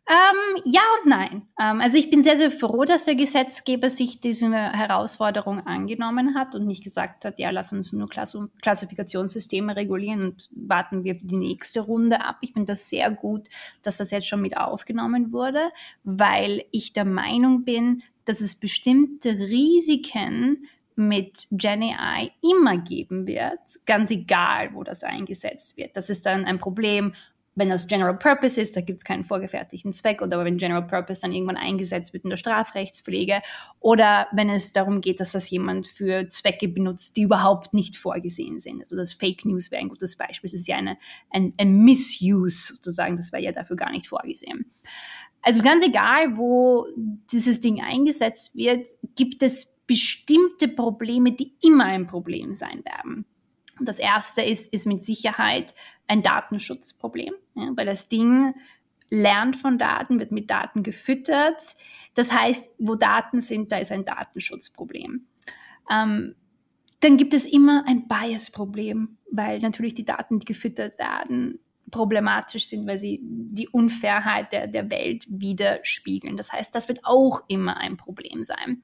Ähm, 0.09 0.63
ja 0.65 0.83
und 1.03 1.11
nein. 1.11 1.43
Ähm, 1.61 1.81
also 1.81 1.99
ich 1.99 2.11
bin 2.11 2.23
sehr, 2.23 2.37
sehr 2.37 2.53
froh, 2.53 2.85
dass 2.85 3.07
der 3.07 3.17
Gesetzgeber 3.17 3.91
sich 3.91 4.21
diese 4.21 4.53
Herausforderung 4.53 5.67
angenommen 5.67 6.37
hat 6.37 6.55
und 6.55 6.65
nicht 6.65 6.85
gesagt 6.85 7.25
hat, 7.25 7.41
ja, 7.41 7.51
lass 7.51 7.73
uns 7.73 7.93
nur 7.93 8.09
Klass 8.09 8.39
Klassifikationssysteme 8.63 9.75
regulieren 9.75 10.23
und 10.23 10.49
warten 10.53 11.03
wir 11.03 11.15
die 11.21 11.37
nächste 11.37 11.81
Runde 11.81 12.25
ab. 12.25 12.37
Ich 12.41 12.53
finde 12.53 12.73
das 12.73 12.89
sehr 12.89 13.11
gut, 13.11 13.49
dass 13.83 13.97
das 13.97 14.13
jetzt 14.13 14.29
schon 14.29 14.43
mit 14.43 14.57
aufgenommen 14.57 15.33
wurde, 15.33 15.71
weil 16.05 16.65
ich 16.71 16.93
der 16.93 17.05
Meinung 17.05 17.65
bin, 17.65 18.05
dass 18.27 18.41
es 18.41 18.55
bestimmte 18.55 19.31
Risiken 19.31 20.69
mit 20.95 21.49
GenAI 21.51 22.31
immer 22.43 22.79
geben 22.79 23.27
wird, 23.27 23.59
ganz 23.87 24.11
egal, 24.13 24.73
wo 24.73 24.85
das 24.85 25.03
eingesetzt 25.03 25.77
wird. 25.77 25.97
Das 25.97 26.11
ist 26.11 26.27
dann 26.27 26.45
ein 26.45 26.59
Problem, 26.59 27.13
wenn 27.57 27.71
das 27.71 27.89
General 27.89 28.17
Purpose 28.17 28.61
ist, 28.61 28.77
da 28.77 28.83
gibt 28.83 28.99
es 28.99 29.05
keinen 29.05 29.25
vorgefertigten 29.25 29.93
Zweck, 29.93 30.21
oder 30.21 30.45
wenn 30.45 30.59
General 30.59 30.87
Purpose 30.87 31.23
dann 31.23 31.33
irgendwann 31.33 31.57
eingesetzt 31.57 32.13
wird 32.13 32.25
in 32.25 32.31
der 32.31 32.37
Strafrechtspflege, 32.37 33.41
oder 33.81 34.29
wenn 34.33 34.51
es 34.51 34.73
darum 34.73 35.01
geht, 35.01 35.21
dass 35.21 35.33
das 35.33 35.49
jemand 35.49 35.87
für 35.87 36.29
Zwecke 36.29 36.69
benutzt, 36.69 37.17
die 37.17 37.23
überhaupt 37.23 37.73
nicht 37.73 37.97
vorgesehen 37.97 38.61
sind. 38.61 38.81
Also 38.81 38.95
das 38.95 39.15
Fake 39.15 39.47
News 39.47 39.71
wäre 39.71 39.81
ein 39.81 39.89
gutes 39.89 40.17
Beispiel. 40.17 40.49
Es 40.49 40.55
ist 40.55 40.69
ja 40.69 40.77
eine, 40.77 40.99
ein, 41.31 41.55
ein 41.57 41.79
Misuse 41.79 42.75
sozusagen, 42.75 43.17
das 43.17 43.33
wäre 43.33 43.43
ja 43.43 43.53
dafür 43.53 43.77
gar 43.77 43.91
nicht 43.91 44.07
vorgesehen. 44.07 44.71
Also 45.41 45.63
ganz 45.63 45.85
egal, 45.85 46.37
wo 46.37 46.87
dieses 47.33 47.61
Ding 47.61 47.81
eingesetzt 47.81 48.55
wird, 48.55 48.87
gibt 49.15 49.43
es 49.43 49.75
bestimmte 49.87 50.69
Probleme, 50.69 51.33
die 51.33 51.55
immer 51.63 51.85
ein 51.85 52.07
Problem 52.07 52.53
sein 52.53 52.85
werden. 52.85 53.25
Das 53.81 53.99
erste 53.99 54.43
ist, 54.43 54.73
ist 54.73 54.87
mit 54.87 55.05
Sicherheit 55.05 55.75
ein 56.07 56.23
Datenschutzproblem, 56.23 57.35
ja, 57.55 57.71
weil 57.75 57.87
das 57.87 58.09
Ding 58.09 58.55
lernt 59.11 59.57
von 59.57 59.79
Daten, 59.79 60.19
wird 60.19 60.33
mit 60.33 60.51
Daten 60.51 60.83
gefüttert. 60.83 61.61
Das 62.15 62.33
heißt, 62.33 62.77
wo 62.79 62.95
Daten 62.95 63.41
sind, 63.41 63.71
da 63.73 63.79
ist 63.79 63.93
ein 63.93 64.05
Datenschutzproblem. 64.05 65.27
Ähm, 65.91 66.35
dann 67.01 67.17
gibt 67.17 67.35
es 67.35 67.47
immer 67.47 67.85
ein 67.87 68.09
Bias-Problem, 68.09 69.19
weil 69.31 69.61
natürlich 69.61 69.95
die 69.95 70.05
Daten, 70.05 70.39
die 70.39 70.47
gefüttert 70.47 70.99
werden, 70.99 71.59
problematisch 71.91 72.67
sind, 72.67 72.87
weil 72.87 72.99
sie 72.99 73.21
die 73.23 73.69
Unfairheit 73.69 74.53
der, 74.53 74.67
der 74.67 74.91
Welt 74.91 75.27
widerspiegeln. 75.29 76.37
Das 76.37 76.53
heißt, 76.53 76.75
das 76.75 76.89
wird 76.89 77.01
auch 77.05 77.43
immer 77.49 77.77
ein 77.77 77.97
Problem 77.97 78.43
sein. 78.43 78.83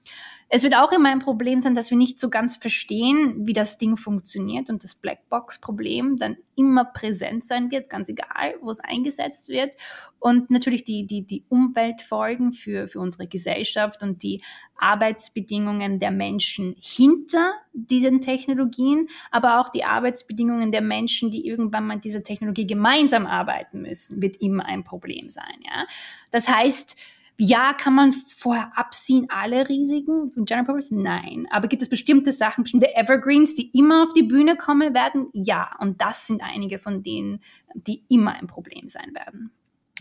Es 0.55 0.65
wird 0.65 0.77
auch 0.77 0.93
immer 0.93 1.09
ein 1.09 1.19
Problem 1.19 1.61
sein, 1.61 1.75
dass 1.75 1.91
wir 1.91 1.97
nicht 1.97 2.21
so 2.21 2.29
ganz 2.29 2.59
verstehen, 2.59 3.47
wie 3.47 3.55
das 3.55 3.79
Ding 3.79 3.97
funktioniert 3.97 4.69
und 4.69 4.85
das 4.85 4.95
Blackbox-Problem 4.95 6.19
dann 6.19 6.37
immer 6.57 6.85
präsent 6.85 7.47
sein 7.47 7.71
wird, 7.71 7.89
ganz 7.89 8.11
egal, 8.11 8.57
wo 8.61 8.69
es 8.69 8.79
eingesetzt 8.79 9.49
wird. 9.49 9.75
Und 10.19 10.51
natürlich 10.51 10.85
die, 10.85 11.07
die, 11.07 11.27
die 11.27 11.47
Umweltfolgen 11.49 12.53
für, 12.53 12.87
für 12.87 13.01
unsere 13.01 13.27
Gesellschaft 13.29 14.03
und 14.03 14.23
die 14.23 14.43
Arbeitsbedingungen 14.77 16.01
der 16.01 16.11
Menschen 16.11 16.77
hinter 16.79 17.55
diesen 17.73 18.21
Technologien, 18.21 19.09
aber 19.31 19.59
auch 19.59 19.71
die 19.71 19.85
Arbeitsbedingungen 19.85 20.71
der 20.71 20.83
Menschen, 20.83 21.31
die 21.31 21.47
irgendwann 21.47 21.87
mal 21.87 21.95
mit 21.95 22.05
dieser 22.05 22.25
Technologie 22.25 22.67
gemeinsam 22.67 23.25
arbeiten 23.25 23.81
müssen, 23.81 24.21
wird 24.21 24.37
immer 24.37 24.67
ein 24.67 24.85
Problem 24.85 25.31
sein. 25.31 25.63
Ja? 25.65 25.87
Das 26.31 26.47
heißt, 26.47 26.99
ja, 27.39 27.73
kann 27.73 27.95
man 27.95 28.13
vorher 28.13 28.71
absehen, 28.77 29.27
alle 29.29 29.69
Risiken 29.69 30.31
von 30.31 30.45
General 30.45 30.67
Purpose? 30.67 30.95
Nein. 30.95 31.47
Aber 31.51 31.69
gibt 31.69 31.83
es 31.83 31.89
bestimmte 31.89 32.33
Sachen, 32.33 32.65
bestimmte 32.65 32.95
Evergreens, 32.95 33.55
die 33.55 33.71
immer 33.77 34.03
auf 34.03 34.13
die 34.13 34.23
Bühne 34.23 34.57
kommen 34.57 34.95
werden? 34.95 35.29
Ja. 35.33 35.71
Und 35.81 36.01
das 36.01 36.27
sind 36.27 36.43
einige 36.43 36.79
von 36.79 37.03
denen, 37.03 37.41
die 37.75 38.05
immer 38.09 38.35
ein 38.35 38.47
Problem 38.47 38.89
sein 38.89 39.15
werden. 39.15 39.51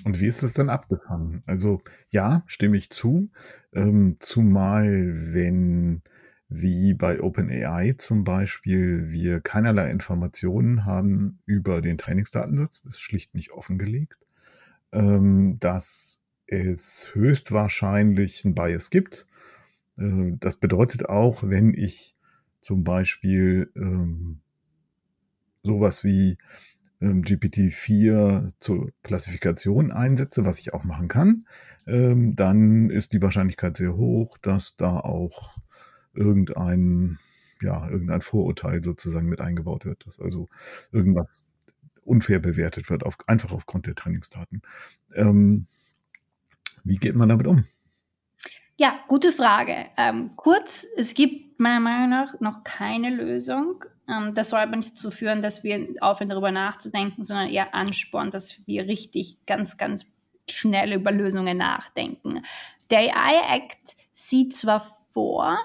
Und 0.03 0.19
wie 0.19 0.27
ist 0.27 0.43
das 0.43 0.53
dann 0.53 0.69
abgefangen? 0.69 1.43
Also 1.45 1.81
ja, 2.09 2.43
stimme 2.47 2.77
ich 2.77 2.89
zu. 2.89 3.29
Ähm, 3.73 4.17
zumal 4.19 5.13
wenn 5.33 6.01
wie 6.53 6.93
bei 6.93 7.21
OpenAI 7.21 7.93
zum 7.97 8.25
Beispiel 8.25 9.09
wir 9.09 9.39
keinerlei 9.39 9.89
Informationen 9.89 10.85
haben 10.85 11.39
über 11.45 11.81
den 11.81 11.97
Trainingsdatensatz, 11.97 12.83
das 12.83 12.95
ist 12.95 13.01
schlicht 13.01 13.33
nicht 13.33 13.51
offengelegt, 13.51 14.19
ähm, 14.91 15.57
dass 15.59 16.20
es 16.51 17.12
höchstwahrscheinlich 17.13 18.43
ein 18.46 18.53
Bias 18.53 18.89
gibt. 18.89 19.25
Äh, 19.98 20.34
das 20.39 20.58
bedeutet 20.58 21.10
auch, 21.10 21.43
wenn 21.43 21.74
ich 21.74 22.15
zum 22.60 22.84
Beispiel 22.84 23.72
ähm, 23.75 24.41
sowas 25.63 26.03
wie 26.03 26.38
ähm, 27.00 27.22
GPT-4 27.24 28.51
zur 28.60 28.91
Klassifikation 29.01 29.91
einsetze, 29.91 30.46
was 30.46 30.60
ich 30.60 30.74
auch 30.74 30.84
machen 30.84 31.08
kann, 31.08 31.48
ähm, 31.88 32.36
dann 32.36 32.89
ist 32.89 33.13
die 33.13 33.22
Wahrscheinlichkeit 33.22 33.77
sehr 33.77 33.96
hoch, 33.96 34.38
dass 34.38 34.75
da 34.75 35.00
auch 35.00 35.58
irgendein, 36.13 37.17
ja, 37.62 37.89
irgendein 37.89 38.22
Vorurteil 38.22 38.84
sozusagen 38.84 39.29
mit 39.29 39.39
eingebaut 39.39 39.86
wird, 39.86 40.05
dass 40.05 40.20
also 40.20 40.50
irgendwas 40.91 41.46
unfair 42.03 42.39
bewertet 42.39 42.89
wird, 42.89 43.03
auf, 43.03 43.17
einfach 43.27 43.53
aufgrund 43.53 43.88
der 43.88 43.96
Trainingsdaten. 43.96 44.62
Ähm, 45.15 45.67
wie 46.83 46.97
geht 46.97 47.15
man 47.15 47.29
damit 47.29 47.47
um? 47.47 47.65
Ja, 48.77 49.00
gute 49.07 49.31
Frage. 49.31 49.88
Ähm, 49.97 50.31
kurz, 50.35 50.85
es 50.97 51.13
gibt 51.13 51.59
meiner 51.59 51.79
Meinung 51.79 52.09
nach 52.09 52.39
noch 52.39 52.63
keine 52.63 53.11
Lösung. 53.11 53.85
Ähm, 54.07 54.33
das 54.33 54.50
soll 54.50 54.59
aber 54.59 54.75
nicht 54.75 54.93
dazu 54.93 55.11
führen, 55.11 55.41
dass 55.41 55.63
wir 55.63 55.88
aufhören, 56.01 56.29
darüber 56.29 56.51
nachzudenken, 56.51 57.23
sondern 57.23 57.50
eher 57.50 57.75
anspornen, 57.75 58.31
dass 58.31 58.65
wir 58.65 58.88
richtig 58.88 59.38
ganz, 59.45 59.77
ganz 59.77 60.07
schnell 60.50 60.93
über 60.93 61.11
Lösungen 61.11 61.57
nachdenken. 61.57 62.41
Der 62.89 63.15
AI 63.15 63.57
Act 63.57 63.95
sieht 64.11 64.55
zwar 64.55 64.85
vor, 65.11 65.57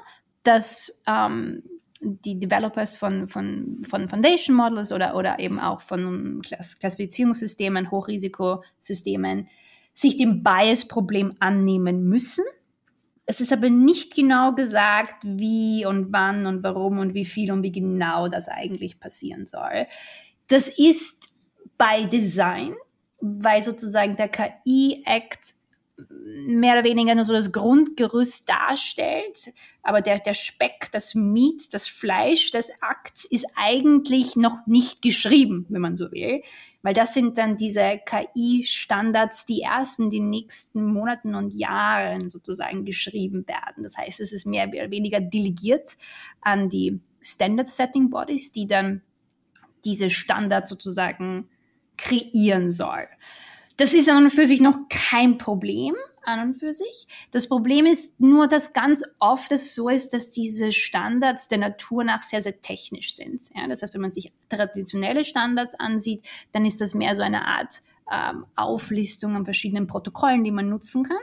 dass 0.42 1.02
ähm, 1.06 1.62
die 2.00 2.38
Developers 2.38 2.96
von, 2.96 3.28
von, 3.28 3.80
von 3.88 4.08
Foundation 4.08 4.54
Models 4.54 4.92
oder, 4.92 5.16
oder 5.16 5.38
eben 5.38 5.58
auch 5.58 5.80
von 5.80 6.42
Klassifizierungssystemen, 6.42 7.90
Hochrisikosystemen 7.90 9.48
sich 9.96 10.18
dem 10.18 10.42
Bias-Problem 10.42 11.32
annehmen 11.40 12.04
müssen. 12.04 12.44
Es 13.24 13.40
ist 13.40 13.52
aber 13.52 13.70
nicht 13.70 14.14
genau 14.14 14.54
gesagt, 14.54 15.24
wie 15.24 15.86
und 15.86 16.12
wann 16.12 16.46
und 16.46 16.62
warum 16.62 16.98
und 16.98 17.14
wie 17.14 17.24
viel 17.24 17.50
und 17.50 17.62
wie 17.62 17.72
genau 17.72 18.28
das 18.28 18.46
eigentlich 18.46 19.00
passieren 19.00 19.46
soll. 19.46 19.86
Das 20.48 20.68
ist 20.68 21.30
bei 21.78 22.04
Design, 22.04 22.74
weil 23.20 23.62
sozusagen 23.62 24.16
der 24.16 24.28
KI-Act 24.28 25.54
mehr 25.98 26.74
oder 26.74 26.84
weniger 26.84 27.14
nur 27.14 27.24
so 27.24 27.32
das 27.32 27.52
Grundgerüst 27.52 28.48
darstellt, 28.48 29.52
aber 29.82 30.02
der, 30.02 30.18
der 30.18 30.34
Speck, 30.34 30.90
das 30.92 31.14
Meat, 31.14 31.72
das 31.72 31.88
Fleisch 31.88 32.50
des 32.50 32.70
Akts 32.82 33.24
ist 33.24 33.46
eigentlich 33.54 34.36
noch 34.36 34.66
nicht 34.66 35.00
geschrieben, 35.00 35.64
wenn 35.70 35.80
man 35.80 35.96
so 35.96 36.12
will, 36.12 36.42
weil 36.82 36.92
das 36.92 37.14
sind 37.14 37.38
dann 37.38 37.56
diese 37.56 37.98
KI-Standards, 38.04 39.46
die 39.46 39.60
erst 39.60 39.98
in 39.98 40.10
den 40.10 40.28
nächsten 40.28 40.84
Monaten 40.84 41.34
und 41.34 41.54
Jahren 41.54 42.28
sozusagen 42.28 42.84
geschrieben 42.84 43.48
werden. 43.48 43.82
Das 43.82 43.96
heißt, 43.96 44.20
es 44.20 44.32
ist 44.32 44.46
mehr 44.46 44.68
oder 44.68 44.90
weniger 44.90 45.20
delegiert 45.20 45.96
an 46.42 46.68
die 46.68 47.00
Standard-Setting-Bodies, 47.22 48.52
die 48.52 48.66
dann 48.66 49.00
diese 49.84 50.10
Standards 50.10 50.68
sozusagen 50.68 51.48
kreieren 51.96 52.68
soll. 52.68 53.08
Das 53.76 53.92
ist 53.92 54.08
an 54.08 54.24
und 54.24 54.30
für 54.30 54.46
sich 54.46 54.60
noch 54.60 54.78
kein 54.88 55.38
Problem, 55.38 55.94
an 56.26 56.40
und 56.40 56.54
für 56.54 56.72
sich. 56.72 57.06
Das 57.30 57.48
Problem 57.48 57.86
ist 57.86 58.20
nur, 58.20 58.48
dass 58.48 58.72
ganz 58.72 59.04
oft 59.20 59.52
es 59.52 59.74
so 59.74 59.88
ist, 59.88 60.12
dass 60.12 60.30
diese 60.30 60.72
Standards 60.72 61.48
der 61.48 61.58
Natur 61.58 62.04
nach 62.04 62.22
sehr, 62.22 62.42
sehr 62.42 62.60
technisch 62.60 63.14
sind. 63.14 63.42
Ja, 63.54 63.66
das 63.68 63.82
heißt, 63.82 63.94
wenn 63.94 64.00
man 64.00 64.12
sich 64.12 64.32
traditionelle 64.48 65.24
Standards 65.24 65.74
ansieht, 65.78 66.22
dann 66.52 66.64
ist 66.64 66.80
das 66.80 66.94
mehr 66.94 67.14
so 67.14 67.22
eine 67.22 67.46
Art 67.46 67.80
ähm, 68.10 68.46
Auflistung 68.56 69.36
an 69.36 69.44
verschiedenen 69.44 69.86
Protokollen, 69.86 70.44
die 70.44 70.50
man 70.50 70.68
nutzen 70.68 71.04
kann 71.04 71.18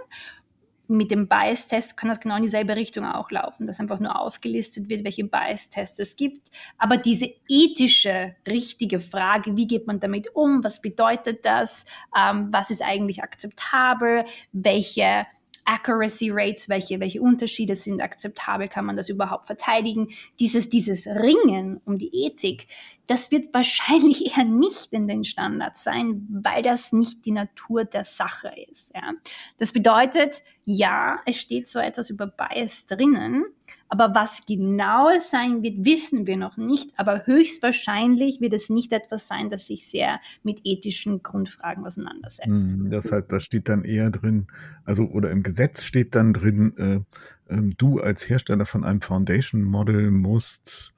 mit 0.87 1.11
dem 1.11 1.27
Bias-Test 1.27 1.97
kann 1.97 2.09
das 2.09 2.19
genau 2.19 2.35
in 2.35 2.41
dieselbe 2.41 2.75
Richtung 2.75 3.05
auch 3.05 3.31
laufen, 3.31 3.67
dass 3.67 3.79
einfach 3.79 3.99
nur 3.99 4.19
aufgelistet 4.19 4.89
wird, 4.89 5.03
welche 5.03 5.23
Bias-Tests 5.23 5.99
es 5.99 6.15
gibt. 6.15 6.49
Aber 6.77 6.97
diese 6.97 7.33
ethische, 7.47 8.35
richtige 8.47 8.99
Frage, 8.99 9.55
wie 9.55 9.67
geht 9.67 9.87
man 9.87 9.99
damit 9.99 10.35
um, 10.35 10.63
was 10.63 10.81
bedeutet 10.81 11.45
das, 11.45 11.85
ähm, 12.17 12.49
was 12.51 12.69
ist 12.69 12.81
eigentlich 12.81 13.23
akzeptabel, 13.23 14.25
welche 14.51 15.25
Accuracy 15.65 16.29
Rates, 16.31 16.69
welche, 16.69 16.99
welche 16.99 17.21
Unterschiede 17.21 17.75
sind 17.75 18.01
akzeptabel, 18.01 18.67
kann 18.67 18.85
man 18.85 18.97
das 18.97 19.09
überhaupt 19.09 19.45
verteidigen? 19.45 20.09
Dieses, 20.39 20.69
dieses 20.69 21.07
Ringen 21.07 21.79
um 21.85 21.97
die 21.97 22.25
Ethik, 22.25 22.67
das 23.07 23.31
wird 23.31 23.53
wahrscheinlich 23.53 24.25
eher 24.37 24.45
nicht 24.45 24.91
in 24.91 25.07
den 25.07 25.23
Standards 25.23 25.83
sein, 25.83 26.27
weil 26.29 26.61
das 26.61 26.91
nicht 26.91 27.25
die 27.25 27.31
Natur 27.31 27.85
der 27.85 28.05
Sache 28.05 28.51
ist. 28.69 28.93
Ja. 28.93 29.13
Das 29.57 29.71
bedeutet, 29.71 30.43
ja, 30.65 31.20
es 31.25 31.38
steht 31.38 31.67
so 31.67 31.79
etwas 31.79 32.10
über 32.10 32.27
Bias 32.27 32.86
drinnen, 32.86 33.46
aber 33.89 34.15
was 34.15 34.46
genau 34.48 35.10
es 35.10 35.29
sein 35.29 35.62
wird, 35.62 35.86
wissen 35.86 36.25
wir 36.25 36.38
noch 36.38 36.58
nicht. 36.58 36.91
Aber 36.98 37.25
höchstwahrscheinlich 37.25 38.41
wird 38.41 38.53
es 38.53 38.70
nicht 38.70 38.91
etwas 38.91 39.27
sein, 39.27 39.50
das 39.50 39.67
sich 39.67 39.88
sehr 39.88 40.20
mit 40.41 40.62
ethischen 40.63 41.22
Grundfragen 41.22 41.86
auseinandersetzt. 41.86 42.72
Hm, 42.72 42.89
das 42.89 43.12
heißt, 43.12 43.32
da 43.32 43.39
steht 43.39 43.70
dann 43.70 43.84
eher 43.84 44.10
drin, 44.10 44.48
also 44.84 45.05
oder 45.05 45.32
im 45.32 45.43
Gesetz 45.43 45.84
steht 45.84 46.15
dann 46.15 46.34
drin, 46.34 46.74
äh, 46.77 47.53
äh, 47.53 47.62
du 47.77 48.00
als 48.00 48.27
Hersteller 48.27 48.65
von 48.65 48.84
einem 48.84 49.01
Foundation 49.01 49.63
Model 49.63 50.10
musst 50.12 50.93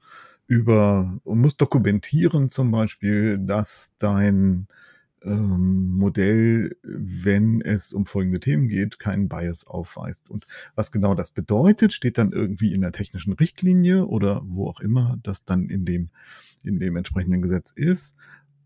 über 0.46 1.18
und 1.24 1.40
muss 1.40 1.56
dokumentieren 1.56 2.48
zum 2.50 2.70
Beispiel, 2.70 3.38
dass 3.38 3.92
dein 3.98 4.68
ähm, 5.26 5.88
Modell, 5.96 6.76
wenn 6.82 7.60
es 7.60 7.92
um 7.92 8.06
folgende 8.06 8.40
Themen 8.40 8.68
geht, 8.68 8.98
keinen 8.98 9.28
Bias 9.28 9.66
aufweist. 9.66 10.30
Und 10.30 10.46
was 10.74 10.92
genau 10.92 11.14
das 11.14 11.30
bedeutet, 11.30 11.92
steht 11.92 12.16
dann 12.16 12.32
irgendwie 12.32 12.72
in 12.72 12.80
der 12.80 12.92
technischen 12.92 13.32
Richtlinie 13.32 14.06
oder 14.06 14.42
wo 14.44 14.68
auch 14.68 14.80
immer 14.80 15.18
das 15.22 15.44
dann 15.44 15.68
in 15.68 15.84
dem, 15.84 16.08
in 16.62 16.78
dem 16.78 16.96
entsprechenden 16.96 17.42
Gesetz 17.42 17.72
ist. 17.74 18.16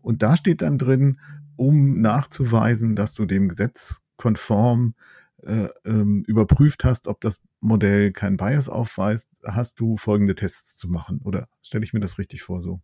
Und 0.01 0.21
da 0.21 0.37
steht 0.37 0.61
dann 0.61 0.77
drin, 0.77 1.19
um 1.55 1.99
nachzuweisen, 2.01 2.95
dass 2.95 3.13
du 3.13 3.25
dem 3.25 3.49
Gesetz 3.49 4.01
konform 4.15 4.95
äh, 5.43 5.69
ähm, 5.85 6.23
überprüft 6.27 6.83
hast, 6.83 7.07
ob 7.07 7.21
das 7.21 7.41
Modell 7.59 8.11
keinen 8.11 8.37
Bias 8.37 8.69
aufweist, 8.69 9.29
hast 9.43 9.79
du 9.79 9.97
folgende 9.97 10.35
Tests 10.35 10.77
zu 10.77 10.89
machen. 10.89 11.19
Oder 11.23 11.47
stelle 11.63 11.83
ich 11.83 11.93
mir 11.93 11.99
das 11.99 12.19
richtig 12.19 12.43
vor 12.43 12.61
so? 12.61 12.81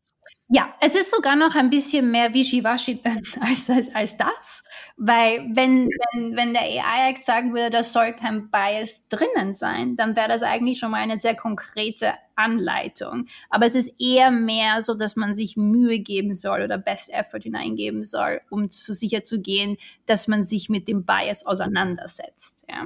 Ja, 0.49 0.73
es 0.79 0.95
ist 0.95 1.11
sogar 1.11 1.35
noch 1.35 1.55
ein 1.55 1.69
bisschen 1.69 2.09
mehr 2.09 2.33
Wischiwaschi 2.33 3.01
als, 3.41 3.69
als, 3.69 3.93
als 3.93 4.15
das, 4.15 4.63
weil 4.95 5.45
wenn, 5.53 5.89
wenn, 5.89 6.37
wenn 6.37 6.53
der 6.53 6.61
AI-Act 6.61 7.25
sagen 7.25 7.53
würde, 7.53 7.69
da 7.69 7.83
soll 7.83 8.13
kein 8.13 8.49
Bias 8.49 9.09
drinnen 9.09 9.53
sein, 9.53 9.97
dann 9.97 10.15
wäre 10.15 10.29
das 10.29 10.43
eigentlich 10.43 10.79
schon 10.79 10.91
mal 10.91 11.01
eine 11.01 11.17
sehr 11.17 11.35
konkrete 11.35 12.13
Anleitung. 12.37 13.25
Aber 13.49 13.65
es 13.65 13.75
ist 13.75 13.99
eher 13.99 14.31
mehr 14.31 14.81
so, 14.81 14.93
dass 14.93 15.17
man 15.17 15.35
sich 15.35 15.57
Mühe 15.57 15.99
geben 15.99 16.33
soll 16.33 16.61
oder 16.61 16.77
Best 16.77 17.13
Effort 17.13 17.41
hineingeben 17.41 18.05
soll, 18.05 18.39
um 18.49 18.69
zu 18.69 18.93
sicher 18.93 19.23
zu 19.23 19.41
gehen, 19.41 19.75
dass 20.05 20.29
man 20.29 20.45
sich 20.45 20.69
mit 20.69 20.87
dem 20.87 21.03
Bias 21.03 21.45
auseinandersetzt. 21.45 22.65
Ja. 22.69 22.85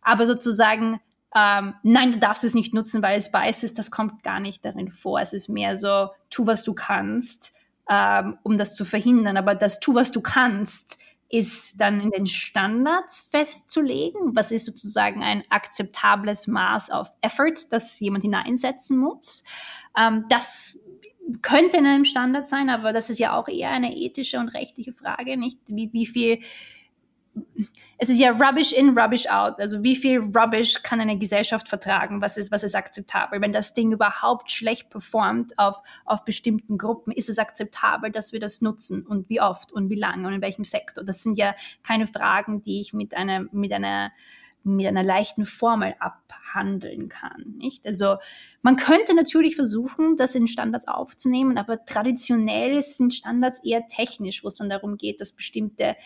Aber 0.00 0.26
sozusagen 0.26 1.00
ähm, 1.34 1.74
nein, 1.82 2.12
du 2.12 2.18
darfst 2.18 2.44
es 2.44 2.54
nicht 2.54 2.74
nutzen, 2.74 3.02
weil 3.02 3.16
es 3.16 3.32
weiß 3.32 3.62
ist, 3.62 3.78
das 3.78 3.90
kommt 3.90 4.22
gar 4.22 4.40
nicht 4.40 4.64
darin 4.64 4.90
vor. 4.90 5.20
Es 5.20 5.32
ist 5.32 5.48
mehr 5.48 5.76
so, 5.76 6.10
tu, 6.30 6.46
was 6.46 6.64
du 6.64 6.74
kannst, 6.74 7.54
ähm, 7.90 8.38
um 8.42 8.56
das 8.56 8.74
zu 8.74 8.84
verhindern. 8.84 9.36
Aber 9.36 9.54
das 9.54 9.80
tu, 9.80 9.94
was 9.94 10.12
du 10.12 10.20
kannst, 10.20 10.98
ist 11.28 11.80
dann 11.80 12.00
in 12.00 12.10
den 12.10 12.26
Standards 12.26 13.28
festzulegen. 13.30 14.36
Was 14.36 14.52
ist 14.52 14.64
sozusagen 14.64 15.22
ein 15.22 15.42
akzeptables 15.50 16.46
Maß 16.46 16.90
auf 16.90 17.10
Effort, 17.20 17.70
das 17.70 17.98
jemand 17.98 18.22
hineinsetzen 18.22 18.96
muss? 18.96 19.42
Ähm, 19.98 20.26
das 20.28 20.78
könnte 21.42 21.78
in 21.78 21.86
einem 21.86 22.04
Standard 22.04 22.46
sein, 22.46 22.70
aber 22.70 22.92
das 22.92 23.10
ist 23.10 23.18
ja 23.18 23.36
auch 23.36 23.48
eher 23.48 23.70
eine 23.70 23.96
ethische 23.96 24.38
und 24.38 24.48
rechtliche 24.48 24.92
Frage, 24.92 25.36
nicht? 25.36 25.58
Wie, 25.66 25.92
wie 25.92 26.06
viel 26.06 26.40
es 27.98 28.10
ist 28.10 28.20
ja 28.20 28.32
Rubbish 28.32 28.72
in, 28.72 28.98
Rubbish 28.98 29.26
out. 29.28 29.58
Also 29.58 29.82
wie 29.82 29.96
viel 29.96 30.18
Rubbish 30.20 30.82
kann 30.82 31.00
eine 31.00 31.18
Gesellschaft 31.18 31.68
vertragen? 31.68 32.20
Was 32.20 32.36
ist, 32.36 32.52
was 32.52 32.62
ist 32.62 32.74
akzeptabel? 32.74 33.40
Wenn 33.40 33.52
das 33.52 33.72
Ding 33.72 33.92
überhaupt 33.92 34.50
schlecht 34.50 34.90
performt 34.90 35.58
auf, 35.58 35.80
auf 36.04 36.24
bestimmten 36.24 36.76
Gruppen, 36.76 37.12
ist 37.12 37.30
es 37.30 37.38
akzeptabel, 37.38 38.10
dass 38.10 38.32
wir 38.32 38.40
das 38.40 38.60
nutzen? 38.60 39.06
Und 39.06 39.30
wie 39.30 39.40
oft 39.40 39.72
und 39.72 39.88
wie 39.88 39.98
lange 39.98 40.28
und 40.28 40.34
in 40.34 40.42
welchem 40.42 40.64
Sektor? 40.64 41.04
Das 41.04 41.22
sind 41.22 41.38
ja 41.38 41.54
keine 41.82 42.06
Fragen, 42.06 42.62
die 42.62 42.80
ich 42.80 42.92
mit 42.92 43.16
einer, 43.16 43.46
mit 43.50 43.72
einer, 43.72 44.12
mit 44.62 44.86
einer 44.86 45.02
leichten 45.02 45.46
Formel 45.46 45.94
abhandeln 45.98 47.08
kann, 47.08 47.54
nicht? 47.56 47.86
Also, 47.86 48.16
man 48.62 48.76
könnte 48.76 49.14
natürlich 49.14 49.54
versuchen, 49.54 50.16
das 50.16 50.34
in 50.34 50.48
Standards 50.48 50.88
aufzunehmen, 50.88 51.56
aber 51.56 51.84
traditionell 51.84 52.82
sind 52.82 53.14
Standards 53.14 53.64
eher 53.64 53.86
technisch, 53.86 54.42
wo 54.42 54.48
es 54.48 54.56
dann 54.56 54.68
darum 54.68 54.96
geht, 54.96 55.20
dass 55.20 55.32
bestimmte 55.32 55.96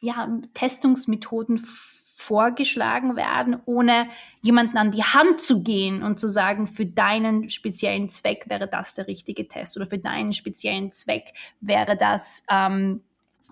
ja, 0.00 0.28
Testungsmethoden 0.54 1.58
vorgeschlagen 1.58 3.16
werden, 3.16 3.60
ohne 3.64 4.08
jemanden 4.42 4.76
an 4.76 4.90
die 4.90 5.02
Hand 5.02 5.40
zu 5.40 5.62
gehen 5.62 6.02
und 6.02 6.18
zu 6.18 6.28
sagen, 6.28 6.66
für 6.66 6.86
deinen 6.86 7.48
speziellen 7.48 8.08
Zweck 8.08 8.44
wäre 8.48 8.68
das 8.68 8.94
der 8.94 9.06
richtige 9.06 9.48
Test 9.48 9.76
oder 9.76 9.86
für 9.86 9.98
deinen 9.98 10.32
speziellen 10.32 10.92
Zweck 10.92 11.32
wäre 11.60 11.96
das 11.96 12.44
ähm, 12.50 13.02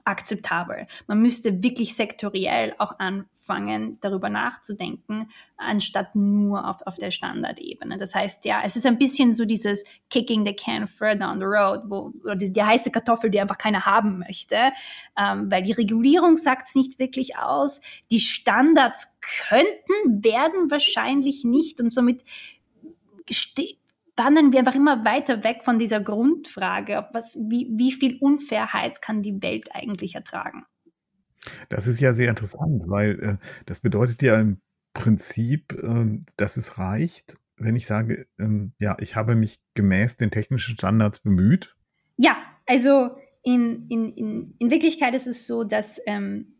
akzeptabel. 0.08 0.86
Man 1.06 1.20
müsste 1.20 1.62
wirklich 1.62 1.94
sektoriell 1.94 2.74
auch 2.78 2.98
anfangen, 2.98 3.98
darüber 4.00 4.28
nachzudenken, 4.28 5.30
anstatt 5.56 6.14
nur 6.14 6.68
auf, 6.68 6.86
auf 6.86 6.96
der 6.96 7.10
Standardebene. 7.10 7.98
Das 7.98 8.14
heißt, 8.14 8.44
ja, 8.44 8.62
es 8.64 8.76
ist 8.76 8.86
ein 8.86 8.98
bisschen 8.98 9.34
so 9.34 9.44
dieses 9.44 9.84
Kicking 10.10 10.46
the 10.46 10.54
can 10.54 10.88
further 10.88 11.16
down 11.16 11.38
the 11.38 11.44
road, 11.44 11.82
wo, 11.88 12.12
oder 12.24 12.36
die, 12.36 12.52
die 12.52 12.62
heiße 12.62 12.90
Kartoffel, 12.90 13.30
die 13.30 13.40
einfach 13.40 13.58
keiner 13.58 13.84
haben 13.86 14.18
möchte, 14.18 14.72
ähm, 15.18 15.50
weil 15.50 15.62
die 15.62 15.72
Regulierung 15.72 16.36
sagt 16.36 16.68
es 16.68 16.74
nicht 16.74 16.98
wirklich 16.98 17.36
aus. 17.38 17.80
Die 18.10 18.20
Standards 18.20 19.18
könnten, 19.48 20.24
werden 20.24 20.70
wahrscheinlich 20.70 21.44
nicht 21.44 21.80
und 21.80 21.90
somit 21.90 22.22
wandern 24.18 24.52
wir 24.52 24.60
einfach 24.60 24.74
immer 24.74 25.04
weiter 25.04 25.44
weg 25.44 25.64
von 25.64 25.78
dieser 25.78 26.00
Grundfrage, 26.00 27.06
was, 27.12 27.36
wie, 27.36 27.70
wie 27.76 27.92
viel 27.92 28.18
Unfairheit 28.20 29.00
kann 29.00 29.22
die 29.22 29.42
Welt 29.42 29.74
eigentlich 29.74 30.14
ertragen? 30.14 30.64
Das 31.68 31.86
ist 31.86 32.00
ja 32.00 32.12
sehr 32.12 32.28
interessant, 32.28 32.82
weil 32.86 33.20
äh, 33.20 33.36
das 33.66 33.80
bedeutet 33.80 34.20
ja 34.22 34.38
im 34.40 34.60
Prinzip, 34.92 35.72
äh, 35.72 36.18
dass 36.36 36.56
es 36.56 36.78
reicht, 36.78 37.36
wenn 37.56 37.76
ich 37.76 37.86
sage, 37.86 38.26
ähm, 38.38 38.72
ja, 38.78 38.96
ich 39.00 39.16
habe 39.16 39.34
mich 39.34 39.56
gemäß 39.74 40.16
den 40.16 40.30
technischen 40.30 40.74
Standards 40.74 41.20
bemüht. 41.20 41.74
Ja, 42.16 42.36
also 42.66 43.10
in, 43.42 43.86
in, 43.88 44.12
in, 44.14 44.54
in 44.58 44.70
Wirklichkeit 44.70 45.14
ist 45.14 45.26
es 45.26 45.46
so, 45.46 45.64
dass 45.64 46.00
ähm, 46.06 46.57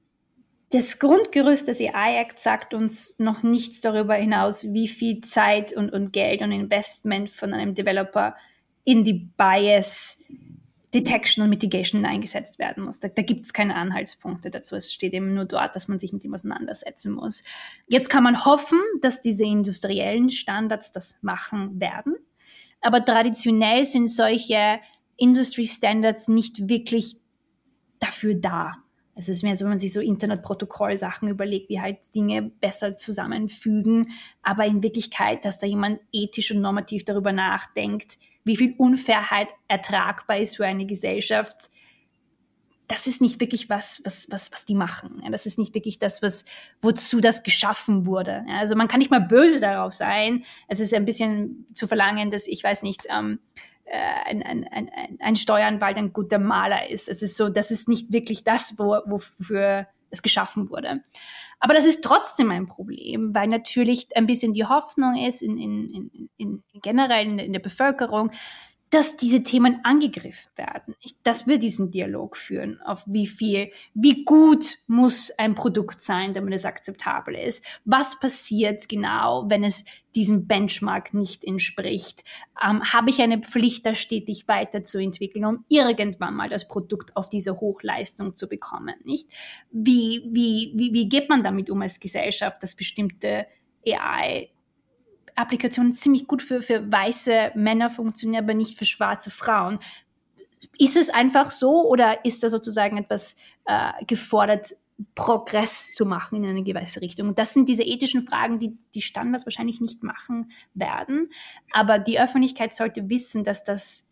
das 0.71 0.99
Grundgerüst 0.99 1.69
des 1.69 1.81
AI-Act 1.81 2.39
sagt 2.39 2.75
uns 2.75 3.19
noch 3.19 3.43
nichts 3.43 3.81
darüber 3.81 4.15
hinaus, 4.15 4.65
wie 4.65 4.89
viel 4.89 5.21
Zeit 5.21 5.73
und, 5.73 5.93
und 5.93 6.13
Geld 6.13 6.43
und 6.43 6.53
Investment 6.53 7.31
von 7.31 7.55
einem 7.55 7.75
Developer 7.75 8.37
in 8.85 9.05
die 9.05 9.15
Bias 9.15 10.25
Detection 10.95 11.45
und 11.45 11.51
Mitigation 11.51 12.05
eingesetzt 12.07 12.59
werden 12.59 12.85
muss. 12.85 12.99
Da, 12.99 13.09
da 13.09 13.23
gibt 13.23 13.43
es 13.45 13.53
keine 13.53 13.75
Anhaltspunkte 13.75 14.51
dazu. 14.51 14.75
Es 14.75 14.93
steht 14.93 15.13
eben 15.13 15.35
nur 15.35 15.45
dort, 15.45 15.77
dass 15.77 15.89
man 15.89 15.99
sich 15.99 16.13
mit 16.13 16.25
dem 16.25 16.33
auseinandersetzen 16.33 17.13
muss. 17.13 17.45
Jetzt 17.89 18.09
kann 18.09 18.25
man 18.25 18.45
hoffen, 18.47 18.81
dass 19.03 19.21
diese 19.21 19.45
industriellen 19.45 20.31
Standards 20.31 20.93
das 20.93 21.19
machen 21.23 21.79
werden. 21.79 22.17
Aber 22.81 23.05
traditionell 23.05 23.85
sind 23.85 24.09
solche 24.09 24.81
Industry 25.17 25.67
Standards 25.67 26.29
nicht 26.29 26.69
wirklich 26.69 27.17
dafür 28.01 28.35
da. 28.35 28.77
Es 29.19 29.29
ist 29.29 29.43
mehr 29.43 29.55
so, 29.57 29.65
wenn 29.65 29.71
man 29.71 29.79
sich 29.79 29.93
so 29.93 30.01
Internetprotokoll-Sachen 30.01 31.29
überlegt, 31.29 31.69
wie 31.69 31.81
halt 31.81 32.15
Dinge 32.15 32.43
besser 32.43 32.97
zusammenfügen. 32.97 34.13
Aber 34.43 34.65
in 34.65 34.83
Wirklichkeit, 34.83 35.45
dass 35.45 35.59
da 35.59 35.67
jemand 35.67 36.01
ethisch 36.13 36.51
und 36.51 36.61
normativ 36.61 37.05
darüber 37.05 37.33
nachdenkt, 37.33 38.19
wie 38.45 38.57
viel 38.57 38.75
Unfairheit 38.79 39.49
ertragbar 39.67 40.39
ist 40.39 40.57
für 40.57 40.67
eine 40.67 40.87
Gesellschaft, 40.87 41.71
das 42.89 43.07
ist 43.07 43.21
nicht 43.21 43.39
wirklich 43.41 43.69
was, 43.69 44.01
was, 44.05 44.27
was, 44.31 44.51
was 44.51 44.65
die 44.65 44.75
machen. 44.75 45.23
Das 45.31 45.45
ist 45.45 45.59
nicht 45.59 45.75
wirklich 45.75 45.99
das, 45.99 46.23
was, 46.23 46.47
wozu 46.81 47.21
das 47.21 47.43
geschaffen 47.43 48.07
wurde. 48.07 48.45
Also 48.49 48.77
man 48.77 48.89
kann 48.89 48.99
nicht 48.99 49.11
mal 49.11 49.21
böse 49.21 49.61
darauf 49.61 49.93
sein. 49.93 50.45
Es 50.69 50.81
ist 50.81 50.95
ein 50.95 51.05
bisschen 51.05 51.67
zu 51.75 51.87
verlangen, 51.87 52.31
dass 52.31 52.47
ich 52.47 52.65
weiß 52.65 52.83
nicht, 52.83 53.03
ähm, 53.11 53.41
äh, 53.78 53.78
ein, 53.95 54.43
ein, 54.43 54.69
ein, 54.69 55.19
ein 55.21 55.37
Steueranwalt 55.37 55.97
ein 55.97 56.13
guter 56.13 56.39
Maler 56.39 56.91
ist. 56.91 57.09
Es 57.09 57.23
ist 57.23 57.37
so, 57.37 57.49
das 57.49 57.71
ist 57.71 57.89
nicht 57.89 58.13
wirklich 58.13 58.45
das, 58.45 58.79
wo, 58.79 58.99
wofür 59.07 59.87
es 60.11 60.23
geschaffen 60.23 60.71
wurde. 60.71 61.03
Aber 61.61 61.75
das 61.75 61.85
ist 61.85 62.05
trotzdem 62.05 62.51
ein 62.51 62.67
Problem, 62.67 63.35
weil 63.35 63.49
natürlich 63.49 64.17
ein 64.17 64.27
bisschen 64.27 64.55
die 64.55 64.65
Hoffnung 64.65 65.17
ist 65.17 65.43
in, 65.43 65.59
in, 65.59 65.91
in, 65.91 66.29
in 66.37 66.63
generell 66.83 67.41
in 67.41 67.53
der 67.53 67.61
Bevölkerung, 67.61 68.31
dass 68.91 69.17
diese 69.17 69.43
Themen 69.43 69.81
angegriffen 69.85 70.51
werden, 70.57 70.95
dass 71.23 71.47
wir 71.47 71.59
diesen 71.59 71.91
Dialog 71.91 72.37
führen, 72.37 72.81
auf 72.83 73.05
wie 73.07 73.27
viel, 73.27 73.71
wie 73.95 74.25
gut 74.25 74.77
muss 74.87 75.31
ein 75.39 75.55
Produkt 75.55 76.01
sein, 76.03 76.33
damit 76.33 76.55
es 76.55 76.65
akzeptabel 76.65 77.35
ist. 77.35 77.65
Was 77.85 78.19
passiert 78.19 78.89
genau, 78.89 79.45
wenn 79.49 79.63
es 79.63 79.85
diesem 80.15 80.47
Benchmark 80.47 81.13
nicht 81.13 81.45
entspricht? 81.45 82.25
Ähm, 82.63 82.83
Habe 82.83 83.11
ich 83.11 83.21
eine 83.21 83.41
Pflicht, 83.41 83.85
das 83.85 83.99
stetig 83.99 84.49
weiterzuentwickeln, 84.49 85.45
um 85.45 85.65
irgendwann 85.69 86.35
mal 86.35 86.49
das 86.49 86.67
Produkt 86.67 87.15
auf 87.15 87.29
diese 87.29 87.61
Hochleistung 87.61 88.37
zu 88.37 88.49
bekommen? 88.49 88.95
Nicht? 89.05 89.29
Wie, 89.71 90.23
wie, 90.31 90.73
wie, 90.77 90.93
wie 90.95 91.09
geht 91.09 91.29
man 91.29 91.43
damit 91.43 91.69
um 91.69 91.83
als 91.83 92.01
Gesellschaft, 92.01 92.63
dass 92.63 92.75
bestimmte 92.75 93.47
AI 93.87 94.49
Applikationen 95.39 95.93
ziemlich 95.93 96.27
gut 96.27 96.43
für, 96.43 96.63
für 96.63 96.91
weiße 96.91 97.53
Männer 97.55 97.91
funktionieren, 97.91 98.45
aber 98.45 98.55
nicht 98.55 98.79
für 98.79 98.85
schwarze 98.85 99.31
Frauen. 99.31 99.79
Ist 100.79 100.97
es 100.97 101.11
einfach 101.11 101.51
so 101.51 101.89
oder 101.89 102.25
ist 102.25 102.43
da 102.43 102.49
sozusagen 102.49 102.99
etwas 102.99 103.37
äh, 103.65 103.93
gefordert, 104.07 104.73
Progress 105.15 105.93
zu 105.93 106.07
machen 106.07 106.43
in 106.43 106.51
eine 106.51 106.65
gewisse 106.65 107.01
Richtung? 107.01 107.37
Das 107.37 107.55
sind 107.55 107.69
diese 107.69 107.85
ethischen 107.85 108.23
Fragen, 108.23 108.59
die 108.59 108.77
die 108.95 109.01
Standards 109.01 109.47
wahrscheinlich 109.47 109.81
nicht 109.81 110.03
machen 110.03 110.49
werden. 110.75 111.31
Aber 111.73 112.01
die 112.01 112.19
Öffentlichkeit 112.19 112.75
sollte 112.75 113.09
wissen, 113.09 113.45
dass 113.45 113.63
das 113.63 114.09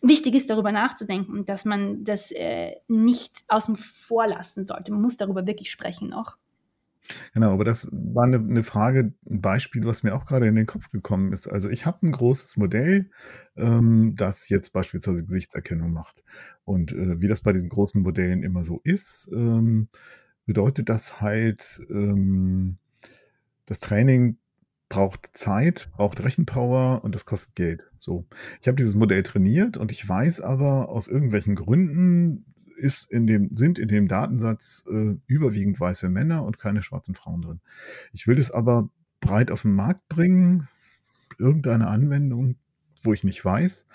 wichtig 0.00 0.34
ist, 0.34 0.48
darüber 0.48 0.72
nachzudenken 0.72 1.44
dass 1.44 1.64
man 1.64 2.04
das 2.04 2.30
äh, 2.30 2.76
nicht 2.88 3.44
außen 3.48 3.76
vor 3.76 4.26
lassen 4.26 4.64
sollte. 4.64 4.92
Man 4.92 5.02
muss 5.02 5.16
darüber 5.18 5.46
wirklich 5.46 5.70
sprechen 5.70 6.08
noch. 6.08 6.38
Genau, 7.34 7.52
aber 7.52 7.64
das 7.64 7.88
war 7.92 8.24
eine, 8.24 8.38
eine 8.38 8.62
Frage, 8.62 9.12
ein 9.28 9.40
Beispiel, 9.40 9.84
was 9.84 10.02
mir 10.02 10.14
auch 10.14 10.26
gerade 10.26 10.46
in 10.46 10.54
den 10.54 10.66
Kopf 10.66 10.90
gekommen 10.90 11.32
ist. 11.32 11.46
Also 11.46 11.68
ich 11.68 11.86
habe 11.86 12.06
ein 12.06 12.12
großes 12.12 12.56
Modell, 12.56 13.10
ähm, 13.56 14.14
das 14.16 14.48
jetzt 14.48 14.72
beispielsweise 14.72 15.22
Gesichtserkennung 15.24 15.92
macht. 15.92 16.24
Und 16.64 16.92
äh, 16.92 17.20
wie 17.20 17.28
das 17.28 17.42
bei 17.42 17.52
diesen 17.52 17.68
großen 17.68 18.02
Modellen 18.02 18.42
immer 18.42 18.64
so 18.64 18.80
ist, 18.84 19.30
ähm, 19.32 19.88
bedeutet 20.46 20.88
das 20.88 21.20
halt, 21.20 21.80
ähm, 21.90 22.78
das 23.66 23.80
Training 23.80 24.38
braucht 24.88 25.30
Zeit, 25.32 25.90
braucht 25.96 26.22
Rechenpower 26.22 27.02
und 27.04 27.14
das 27.14 27.24
kostet 27.24 27.54
Geld. 27.56 27.82
So. 27.98 28.26
Ich 28.60 28.68
habe 28.68 28.76
dieses 28.76 28.94
Modell 28.94 29.24
trainiert 29.24 29.76
und 29.76 29.90
ich 29.90 30.08
weiß 30.08 30.40
aber 30.40 30.88
aus 30.88 31.08
irgendwelchen 31.08 31.56
Gründen, 31.56 32.54
ist 32.76 33.10
in 33.10 33.26
dem, 33.26 33.56
sind 33.56 33.78
in 33.78 33.88
dem 33.88 34.08
Datensatz 34.08 34.84
äh, 34.90 35.16
überwiegend 35.26 35.80
weiße 35.80 36.08
Männer 36.08 36.44
und 36.44 36.58
keine 36.58 36.82
schwarzen 36.82 37.14
Frauen 37.14 37.42
drin. 37.42 37.60
Ich 38.12 38.26
will 38.26 38.36
das 38.36 38.50
aber 38.50 38.90
breit 39.20 39.50
auf 39.50 39.62
den 39.62 39.74
Markt 39.74 40.08
bringen, 40.08 40.68
irgendeine 41.38 41.88
Anwendung, 41.88 42.56
wo 43.02 43.12
ich 43.12 43.24
nicht 43.24 43.44
weiß, 43.44 43.86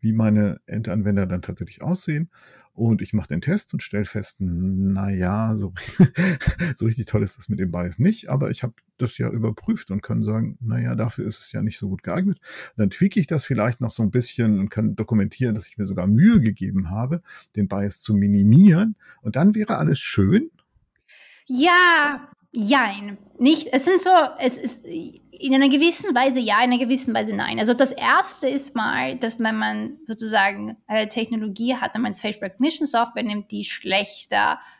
wie 0.00 0.12
meine 0.12 0.60
Endanwender 0.66 1.26
dann 1.26 1.42
tatsächlich 1.42 1.82
aussehen. 1.82 2.30
Und 2.72 3.02
ich 3.02 3.12
mache 3.12 3.28
den 3.28 3.40
Test 3.40 3.74
und 3.74 3.82
stelle 3.82 4.04
fest, 4.04 4.36
na 4.38 5.10
ja, 5.10 5.54
so, 5.56 5.74
so 6.76 6.86
richtig 6.86 7.06
toll 7.06 7.22
ist 7.22 7.36
das 7.36 7.48
mit 7.48 7.58
dem 7.58 7.70
Bias 7.70 7.98
nicht, 7.98 8.30
aber 8.30 8.50
ich 8.50 8.62
habe 8.62 8.74
das 9.02 9.18
ja 9.18 9.30
überprüft 9.30 9.90
und 9.90 10.02
kann 10.02 10.22
sagen, 10.22 10.58
na 10.60 10.80
ja, 10.80 10.94
dafür 10.94 11.26
ist 11.26 11.40
es 11.40 11.52
ja 11.52 11.62
nicht 11.62 11.78
so 11.78 11.88
gut 11.88 12.02
geeignet. 12.02 12.38
dann 12.76 12.90
tweak 12.90 13.16
ich 13.16 13.26
das 13.26 13.44
vielleicht 13.44 13.80
noch 13.80 13.90
so 13.90 14.02
ein 14.02 14.10
bisschen 14.10 14.58
und 14.58 14.70
kann 14.70 14.96
dokumentieren, 14.96 15.54
dass 15.54 15.68
ich 15.68 15.78
mir 15.78 15.86
sogar 15.86 16.06
Mühe 16.06 16.40
gegeben 16.40 16.90
habe, 16.90 17.22
den 17.56 17.68
Bias 17.68 18.00
zu 18.00 18.14
minimieren. 18.14 18.96
Und 19.22 19.36
dann 19.36 19.54
wäre 19.54 19.78
alles 19.78 19.98
schön. 19.98 20.50
Ja, 21.46 22.28
jein. 22.52 23.18
Nicht, 23.38 23.68
es 23.72 23.84
sind 23.84 24.00
so, 24.00 24.10
es 24.38 24.58
ist, 24.58 24.84
in 24.84 25.54
einer 25.54 25.68
gewissen 25.68 26.14
Weise 26.14 26.40
ja, 26.40 26.58
in 26.62 26.72
einer 26.72 26.78
gewissen 26.78 27.14
Weise 27.14 27.34
nein. 27.34 27.58
Also 27.58 27.72
das 27.72 27.92
erste 27.92 28.48
ist 28.48 28.76
mal, 28.76 29.16
dass 29.16 29.40
wenn 29.40 29.56
man 29.56 29.98
sozusagen 30.06 30.76
eine 30.86 31.08
Technologie 31.08 31.76
hat, 31.76 31.94
wenn 31.94 32.02
man 32.02 32.14
Face 32.14 32.40
Recognition 32.42 32.86
Software 32.86 33.22
nimmt, 33.22 33.50
die 33.50 33.64
schlechter, 33.64 34.54
äh, 34.54 34.79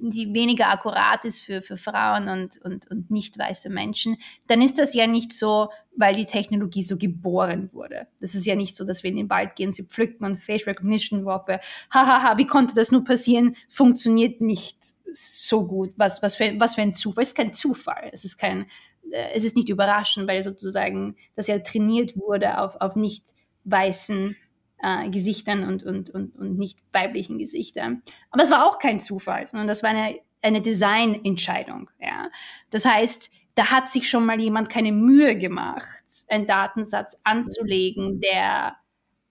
die 0.00 0.32
weniger 0.32 0.70
akkurat 0.70 1.24
ist 1.24 1.40
für, 1.40 1.60
für 1.60 1.76
Frauen 1.76 2.28
und, 2.28 2.58
und, 2.62 2.90
und 2.90 3.10
nicht 3.10 3.38
weiße 3.38 3.68
Menschen, 3.68 4.16
dann 4.46 4.62
ist 4.62 4.78
das 4.78 4.94
ja 4.94 5.06
nicht 5.06 5.32
so, 5.32 5.70
weil 5.96 6.14
die 6.14 6.24
Technologie 6.24 6.82
so 6.82 6.96
geboren 6.96 7.70
wurde. 7.72 8.06
Das 8.20 8.34
ist 8.34 8.46
ja 8.46 8.54
nicht 8.54 8.76
so, 8.76 8.84
dass 8.84 9.02
wir 9.02 9.10
in 9.10 9.16
den 9.16 9.30
Wald 9.30 9.56
gehen, 9.56 9.72
sie 9.72 9.84
pflücken 9.84 10.24
und 10.24 10.36
Face 10.36 10.66
Recognition 10.66 11.24
Software, 11.24 11.60
hahaha, 11.90 12.38
wie 12.38 12.46
konnte 12.46 12.74
das 12.74 12.92
nur 12.92 13.04
passieren? 13.04 13.56
Funktioniert 13.68 14.40
nicht 14.40 14.78
so 15.12 15.66
gut. 15.66 15.92
Was, 15.96 16.22
was, 16.22 16.36
für, 16.36 16.58
was 16.58 16.74
für 16.74 16.82
ein 16.82 16.94
Zufall. 16.94 17.22
Es 17.22 17.30
ist 17.30 17.36
kein 17.36 17.52
Zufall. 17.52 18.10
Es 18.12 18.24
ist 18.24 18.38
kein, 18.38 18.66
äh, 19.10 19.32
es 19.34 19.44
ist 19.44 19.56
nicht 19.56 19.68
überraschend, 19.68 20.28
weil 20.28 20.42
sozusagen 20.42 21.16
das 21.34 21.48
ja 21.48 21.58
trainiert 21.58 22.16
wurde 22.16 22.58
auf, 22.58 22.76
auf 22.80 22.94
nicht 22.96 23.24
weißen 23.64 24.36
äh, 24.82 25.08
Gesichtern 25.10 25.64
und, 25.64 25.82
und, 25.82 26.10
und, 26.10 26.36
und 26.36 26.58
nicht 26.58 26.78
weiblichen 26.92 27.38
Gesichtern. 27.38 28.02
Aber 28.30 28.42
es 28.42 28.50
war 28.50 28.66
auch 28.66 28.78
kein 28.78 28.98
Zufall, 28.98 29.46
sondern 29.46 29.68
das 29.68 29.82
war 29.82 29.90
eine, 29.90 30.18
eine 30.42 30.60
Designentscheidung. 30.60 31.90
Ja? 32.00 32.30
Das 32.70 32.84
heißt, 32.84 33.30
da 33.54 33.70
hat 33.70 33.88
sich 33.88 34.08
schon 34.08 34.24
mal 34.24 34.40
jemand 34.40 34.70
keine 34.70 34.92
Mühe 34.92 35.36
gemacht, 35.36 36.04
einen 36.28 36.46
Datensatz 36.46 37.18
anzulegen, 37.24 38.20
der 38.20 38.76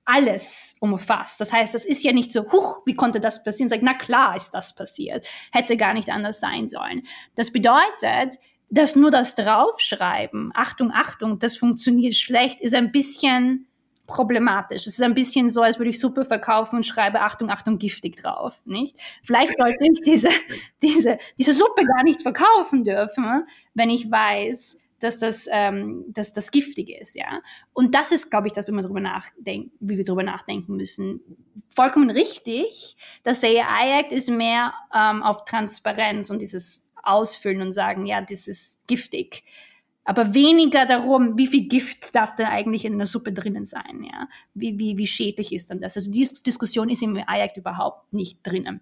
alles 0.03 0.77
umfasst. 0.79 1.39
Das 1.41 1.51
heißt, 1.51 1.75
das 1.75 1.85
ist 1.85 2.03
ja 2.03 2.13
nicht 2.13 2.31
so, 2.31 2.51
huch, 2.51 2.81
wie 2.85 2.95
konnte 2.95 3.19
das 3.19 3.43
passieren? 3.43 3.69
Sagt, 3.69 3.83
na 3.83 3.93
klar 3.93 4.35
ist 4.35 4.51
das 4.51 4.73
passiert. 4.73 5.25
Hätte 5.51 5.75
gar 5.75 5.93
nicht 5.93 6.09
anders 6.09 6.39
sein 6.39 6.67
sollen. 6.67 7.03
Das 7.35 7.51
bedeutet, 7.51 8.39
dass 8.69 8.95
nur 8.95 9.11
das 9.11 9.35
Draufschreiben, 9.35 10.51
Achtung, 10.53 10.91
Achtung, 10.93 11.39
das 11.39 11.57
funktioniert 11.57 12.15
schlecht, 12.15 12.61
ist 12.61 12.73
ein 12.73 12.91
bisschen 12.91 13.67
problematisch. 14.07 14.87
Es 14.87 14.93
ist 14.93 15.03
ein 15.03 15.13
bisschen 15.13 15.49
so, 15.49 15.61
als 15.61 15.77
würde 15.77 15.91
ich 15.91 15.99
Suppe 15.99 16.25
verkaufen 16.25 16.77
und 16.77 16.85
schreibe 16.85 17.21
Achtung, 17.21 17.49
Achtung, 17.49 17.77
giftig 17.77 18.15
drauf, 18.15 18.61
nicht? 18.65 18.97
Vielleicht 19.21 19.57
sollte 19.57 19.77
ich 19.81 20.01
diese, 20.01 20.29
diese, 20.81 21.19
diese 21.37 21.53
Suppe 21.53 21.85
gar 21.85 22.03
nicht 22.03 22.23
verkaufen 22.23 22.83
dürfen, 22.83 23.45
wenn 23.73 23.89
ich 23.89 24.09
weiß, 24.09 24.79
dass 24.99 25.19
das, 25.19 25.47
ähm, 25.51 26.05
dass 26.07 26.33
das 26.33 26.49
giftig 26.49 26.89
ist, 26.89 27.15
ja. 27.15 27.41
Und 27.73 27.93
das 27.93 28.11
ist, 28.11 28.31
glaube 28.31 28.47
ich, 28.47 28.53
das, 28.53 28.67
wie 28.67 28.71
wir 28.71 28.81
darüber 28.81 28.99
nachdenken, 28.99 29.71
wie 29.79 29.97
wir 29.97 30.05
darüber 30.05 30.23
nachdenken 30.23 30.75
müssen. 30.75 31.21
Vollkommen 31.67 32.09
richtig, 32.09 32.97
dass 33.21 33.41
der 33.41 33.69
AI 33.69 33.99
Act 33.99 34.11
ist 34.11 34.29
mehr 34.31 34.73
ähm, 34.95 35.21
auf 35.21 35.45
Transparenz 35.45 36.31
und 36.31 36.41
dieses 36.41 36.91
ausfüllen 37.03 37.61
und 37.61 37.71
sagen, 37.73 38.05
ja, 38.05 38.21
das 38.21 38.47
ist 38.47 38.87
giftig. 38.87 39.43
Aber 40.07 40.33
weniger 40.33 40.85
darum, 40.85 41.37
wie 41.37 41.47
viel 41.47 41.67
Gift 41.67 42.15
darf 42.15 42.33
da 42.35 42.47
eigentlich 42.47 42.85
in 42.85 42.97
der 42.97 43.07
Suppe 43.07 43.33
drinnen 43.33 43.65
sein, 43.65 44.03
ja? 44.03 44.29
Wie, 44.53 44.79
wie, 44.79 44.97
wie 44.97 45.05
schädlich 45.05 45.51
ist 45.51 45.69
dann 45.69 45.81
das? 45.81 45.97
Also 45.97 46.09
diese 46.09 46.41
Diskussion 46.41 46.89
ist 46.89 47.03
im 47.03 47.17
AI 47.17 47.51
überhaupt 47.57 48.13
nicht 48.13 48.39
drinnen. 48.41 48.79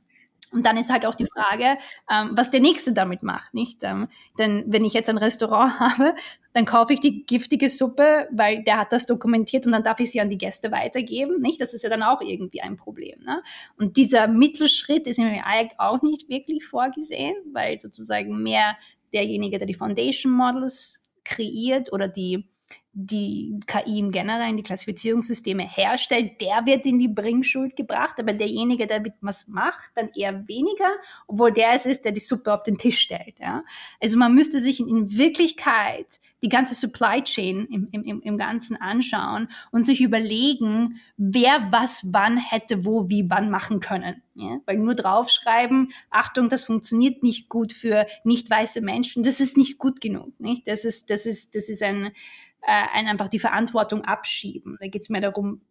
Und 0.52 0.68
dann 0.68 0.78
ist 0.78 0.92
halt 0.92 1.04
auch 1.04 1.16
die 1.16 1.26
Frage, 1.26 1.80
ähm, 2.12 2.30
was 2.34 2.52
der 2.52 2.60
Nächste 2.60 2.94
damit 2.94 3.24
macht, 3.24 3.56
nicht? 3.56 3.80
Ähm, 3.82 4.08
denn 4.38 4.66
wenn 4.68 4.86
ich 4.86 4.94
jetzt 4.94 5.10
ein 5.10 5.18
Restaurant 5.18 5.80
habe, 5.80 6.14
dann 6.54 6.66
kaufe 6.66 6.94
ich 6.94 7.00
die 7.00 7.26
giftige 7.26 7.70
Suppe, 7.70 8.28
weil 8.32 8.64
der 8.64 8.78
hat 8.78 8.94
das 8.94 9.08
dokumentiert 9.08 9.66
und 9.66 9.72
dann 9.72 9.84
darf 9.84 10.00
ich 10.00 10.12
sie 10.12 10.22
an 10.22 10.30
die 10.30 10.38
Gäste 10.38 10.72
weitergeben, 10.72 11.42
nicht? 11.42 11.60
Das 11.60 11.74
ist 11.74 11.82
ja 11.82 11.90
dann 11.90 12.04
auch 12.04 12.22
irgendwie 12.22 12.62
ein 12.62 12.78
Problem, 12.78 13.20
ne? 13.26 13.42
Und 13.80 13.98
dieser 13.98 14.28
Mittelschritt 14.28 15.08
ist 15.08 15.18
im 15.18 15.26
AI 15.26 15.70
auch 15.80 16.04
nicht 16.04 16.30
wirklich 16.30 16.66
vorgesehen, 16.66 17.36
weil 17.52 17.80
sozusagen 17.80 18.44
mehr 18.44 18.78
derjenige, 19.12 19.58
der 19.58 19.66
die 19.66 19.74
Foundation 19.74 20.32
Models 20.32 21.05
kreiert 21.26 21.92
oder 21.94 22.08
die 22.08 22.50
die 22.98 23.60
KI 23.68 24.00
im 24.00 24.12
Generellen, 24.12 24.56
die 24.56 24.64
Klassifizierungssysteme 24.64 25.68
herstellt, 25.68 26.40
der 26.40 26.66
wird 26.66 26.86
in 26.86 26.98
die 26.98 27.10
Bringschuld 27.10 27.76
gebracht, 27.76 28.14
aber 28.20 28.32
derjenige, 28.32 28.88
der 28.88 29.04
was 29.20 29.50
macht, 29.50 29.92
dann 29.96 30.10
eher 30.16 30.48
weniger, 30.48 30.90
obwohl 31.28 31.52
der 31.52 31.74
es 31.74 31.86
ist, 31.86 32.06
der 32.06 32.14
die 32.14 32.22
Suppe 32.22 32.54
auf 32.54 32.64
den 32.64 32.78
Tisch 32.78 33.00
stellt. 33.00 33.38
Ja? 33.38 33.66
Also 34.00 34.18
man 34.18 34.34
müsste 34.34 34.62
sich 34.62 34.80
in 34.80 35.12
Wirklichkeit 35.12 36.08
die 36.42 36.48
ganze 36.48 36.74
Supply 36.74 37.22
Chain 37.22 37.66
im, 37.66 37.90
im, 37.92 38.22
im 38.22 38.38
Ganzen 38.38 38.80
anschauen 38.80 39.50
und 39.72 39.84
sich 39.84 40.00
überlegen, 40.00 41.02
wer 41.18 41.68
was 41.72 42.14
wann 42.14 42.38
hätte 42.38 42.86
wo 42.86 43.10
wie 43.10 43.30
wann 43.30 43.50
machen 43.50 43.82
können. 43.82 44.22
Ja? 44.36 44.60
Weil 44.66 44.78
nur 44.78 44.96
draufschreiben, 44.96 45.92
Achtung, 46.12 46.48
das 46.48 46.64
funktioniert 46.64 47.24
nicht 47.24 47.50
gut 47.50 47.74
für 47.74 48.06
nicht 48.24 48.50
weiße 48.50 48.80
Menschen, 48.80 49.24
das 49.24 49.42
ist 49.42 49.58
nicht 49.58 49.80
gut 49.80 50.00
genug. 50.00 50.40
Nicht? 50.40 50.66
Das 50.68 50.86
ist, 50.86 51.10
das 51.10 51.26
ist, 51.26 51.56
das 51.56 51.68
ist 51.68 51.84
ein 51.84 52.12
äh, 52.65 52.97
einen 52.97 53.08
einfach 53.08 53.30
die 53.30 53.39
Verantwortung 53.39 54.04
abschieben. 54.04 54.78
Da 54.80 54.88
geht 54.88 55.04
es 55.04 55.10
mehr 55.10 55.21
darum, 55.21 55.62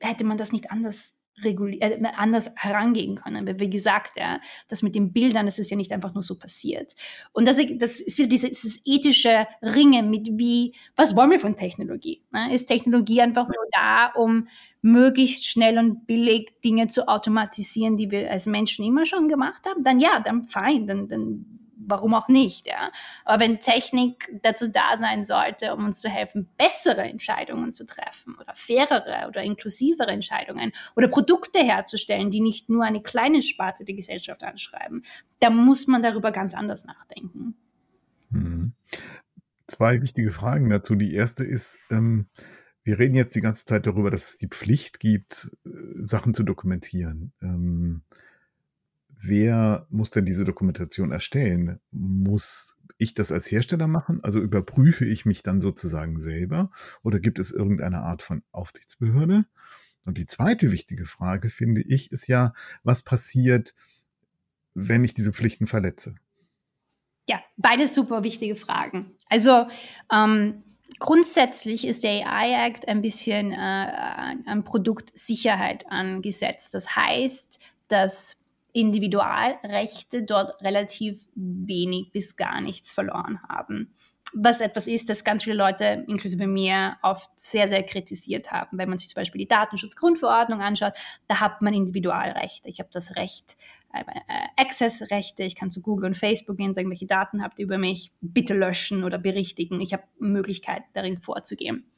hätte 0.00 0.24
man 0.24 0.36
das 0.36 0.52
nicht 0.52 0.70
anders 0.70 1.20
reguliert, 1.42 1.82
äh, 1.82 2.02
anders 2.16 2.52
herangehen 2.56 3.16
können. 3.16 3.46
Weil, 3.46 3.60
wie 3.60 3.70
gesagt, 3.70 4.16
ja, 4.16 4.40
das 4.68 4.82
mit 4.82 4.94
den 4.94 5.12
Bildern, 5.12 5.46
das 5.46 5.58
ist 5.58 5.70
ja 5.70 5.76
nicht 5.76 5.92
einfach 5.92 6.14
nur 6.14 6.22
so 6.22 6.38
passiert. 6.38 6.94
Und 7.32 7.46
das, 7.46 7.58
das 7.78 8.00
ist 8.00 8.18
wieder 8.18 8.28
dieses, 8.28 8.60
dieses 8.60 8.80
ethische 8.84 9.46
Ringen 9.62 10.10
mit 10.10 10.28
wie, 10.32 10.74
was 10.96 11.16
wollen 11.16 11.30
wir 11.30 11.40
von 11.40 11.56
Technologie? 11.56 12.22
Ne? 12.30 12.52
Ist 12.52 12.66
Technologie 12.66 13.22
einfach 13.22 13.46
nur 13.46 13.66
da, 13.72 14.12
um 14.14 14.48
möglichst 14.82 15.46
schnell 15.46 15.78
und 15.78 16.06
billig 16.06 16.60
Dinge 16.64 16.86
zu 16.86 17.06
automatisieren, 17.06 17.96
die 17.96 18.10
wir 18.10 18.30
als 18.30 18.46
Menschen 18.46 18.84
immer 18.84 19.06
schon 19.06 19.28
gemacht 19.28 19.66
haben? 19.66 19.84
Dann 19.84 20.00
ja, 20.00 20.20
dann 20.20 20.44
fein, 20.44 20.86
dann, 20.86 21.08
dann 21.08 21.59
warum 21.90 22.14
auch 22.14 22.28
nicht, 22.28 22.66
ja. 22.66 22.90
Aber 23.24 23.40
wenn 23.40 23.60
Technik 23.60 24.30
dazu 24.42 24.68
da 24.68 24.96
sein 24.96 25.24
sollte, 25.24 25.74
um 25.74 25.84
uns 25.84 26.00
zu 26.00 26.08
helfen, 26.08 26.48
bessere 26.56 27.02
Entscheidungen 27.02 27.72
zu 27.72 27.84
treffen 27.84 28.36
oder 28.40 28.54
fairere 28.54 29.28
oder 29.28 29.42
inklusivere 29.42 30.10
Entscheidungen 30.10 30.72
oder 30.96 31.08
Produkte 31.08 31.58
herzustellen, 31.58 32.30
die 32.30 32.40
nicht 32.40 32.68
nur 32.68 32.84
eine 32.84 33.02
kleine 33.02 33.42
Sparte 33.42 33.84
der 33.84 33.94
Gesellschaft 33.94 34.42
anschreiben, 34.44 35.04
da 35.40 35.50
muss 35.50 35.86
man 35.86 36.02
darüber 36.02 36.32
ganz 36.32 36.54
anders 36.54 36.84
nachdenken. 36.84 37.54
Mhm. 38.30 38.72
Zwei 39.66 40.02
wichtige 40.02 40.30
Fragen 40.30 40.68
dazu. 40.68 40.94
Die 40.96 41.14
erste 41.14 41.44
ist, 41.44 41.78
ähm, 41.90 42.26
wir 42.82 42.98
reden 42.98 43.14
jetzt 43.14 43.34
die 43.34 43.40
ganze 43.40 43.64
Zeit 43.64 43.86
darüber, 43.86 44.10
dass 44.10 44.28
es 44.28 44.36
die 44.36 44.48
Pflicht 44.48 45.00
gibt, 45.00 45.50
äh, 45.64 45.70
Sachen 45.94 46.34
zu 46.34 46.42
dokumentieren. 46.42 47.32
Ähm, 47.42 48.02
wer 49.20 49.86
muss 49.90 50.10
denn 50.10 50.24
diese 50.24 50.44
Dokumentation 50.44 51.12
erstellen? 51.12 51.80
Muss 51.90 52.78
ich 52.98 53.14
das 53.14 53.32
als 53.32 53.50
Hersteller 53.50 53.86
machen? 53.86 54.20
Also 54.22 54.40
überprüfe 54.40 55.04
ich 55.04 55.24
mich 55.24 55.42
dann 55.42 55.60
sozusagen 55.60 56.18
selber? 56.20 56.70
Oder 57.02 57.20
gibt 57.20 57.38
es 57.38 57.50
irgendeine 57.50 58.00
Art 58.00 58.22
von 58.22 58.42
Aufsichtsbehörde? 58.52 59.44
Und 60.04 60.18
die 60.18 60.26
zweite 60.26 60.72
wichtige 60.72 61.06
Frage, 61.06 61.50
finde 61.50 61.82
ich, 61.82 62.12
ist 62.12 62.26
ja, 62.26 62.52
was 62.82 63.02
passiert, 63.02 63.74
wenn 64.74 65.04
ich 65.04 65.14
diese 65.14 65.32
Pflichten 65.32 65.66
verletze? 65.66 66.14
Ja, 67.28 67.40
beide 67.56 67.86
super 67.86 68.22
wichtige 68.22 68.56
Fragen. 68.56 69.12
Also 69.28 69.68
ähm, 70.12 70.64
grundsätzlich 70.98 71.86
ist 71.86 72.02
der 72.02 72.26
AI 72.26 72.66
Act 72.66 72.88
ein 72.88 73.02
bisschen 73.02 73.52
äh, 73.52 73.56
an 73.56 74.64
Produktsicherheit 74.64 75.86
angesetzt. 75.90 76.74
Das 76.74 76.96
heißt, 76.96 77.60
dass 77.88 78.39
Individualrechte 78.72 80.22
dort 80.22 80.60
relativ 80.62 81.28
wenig 81.34 82.12
bis 82.12 82.36
gar 82.36 82.60
nichts 82.60 82.92
verloren 82.92 83.40
haben. 83.48 83.94
Was 84.32 84.60
etwas 84.60 84.86
ist, 84.86 85.10
das 85.10 85.24
ganz 85.24 85.42
viele 85.42 85.56
Leute, 85.56 86.04
inklusive 86.06 86.46
mir, 86.46 86.96
oft 87.02 87.28
sehr, 87.34 87.68
sehr 87.68 87.82
kritisiert 87.82 88.52
haben. 88.52 88.78
Wenn 88.78 88.88
man 88.88 88.96
sich 88.96 89.08
zum 89.08 89.16
Beispiel 89.16 89.40
die 89.40 89.48
Datenschutzgrundverordnung 89.48 90.60
anschaut, 90.60 90.92
da 91.26 91.40
hat 91.40 91.62
man 91.62 91.74
Individualrechte. 91.74 92.68
Ich 92.68 92.78
habe 92.78 92.90
das 92.92 93.16
Recht, 93.16 93.56
äh, 93.92 94.04
Access-Rechte, 94.56 95.42
ich 95.42 95.56
kann 95.56 95.70
zu 95.70 95.82
Google 95.82 96.06
und 96.06 96.16
Facebook 96.16 96.58
gehen, 96.58 96.72
sagen, 96.72 96.90
welche 96.90 97.06
Daten 97.06 97.42
habt 97.42 97.58
ihr 97.58 97.64
über 97.64 97.78
mich, 97.78 98.12
bitte 98.20 98.54
löschen 98.54 99.02
oder 99.02 99.18
berichtigen. 99.18 99.80
Ich 99.80 99.92
habe 99.92 100.04
Möglichkeit, 100.20 100.84
darin 100.92 101.18
vorzugehen. 101.18 101.90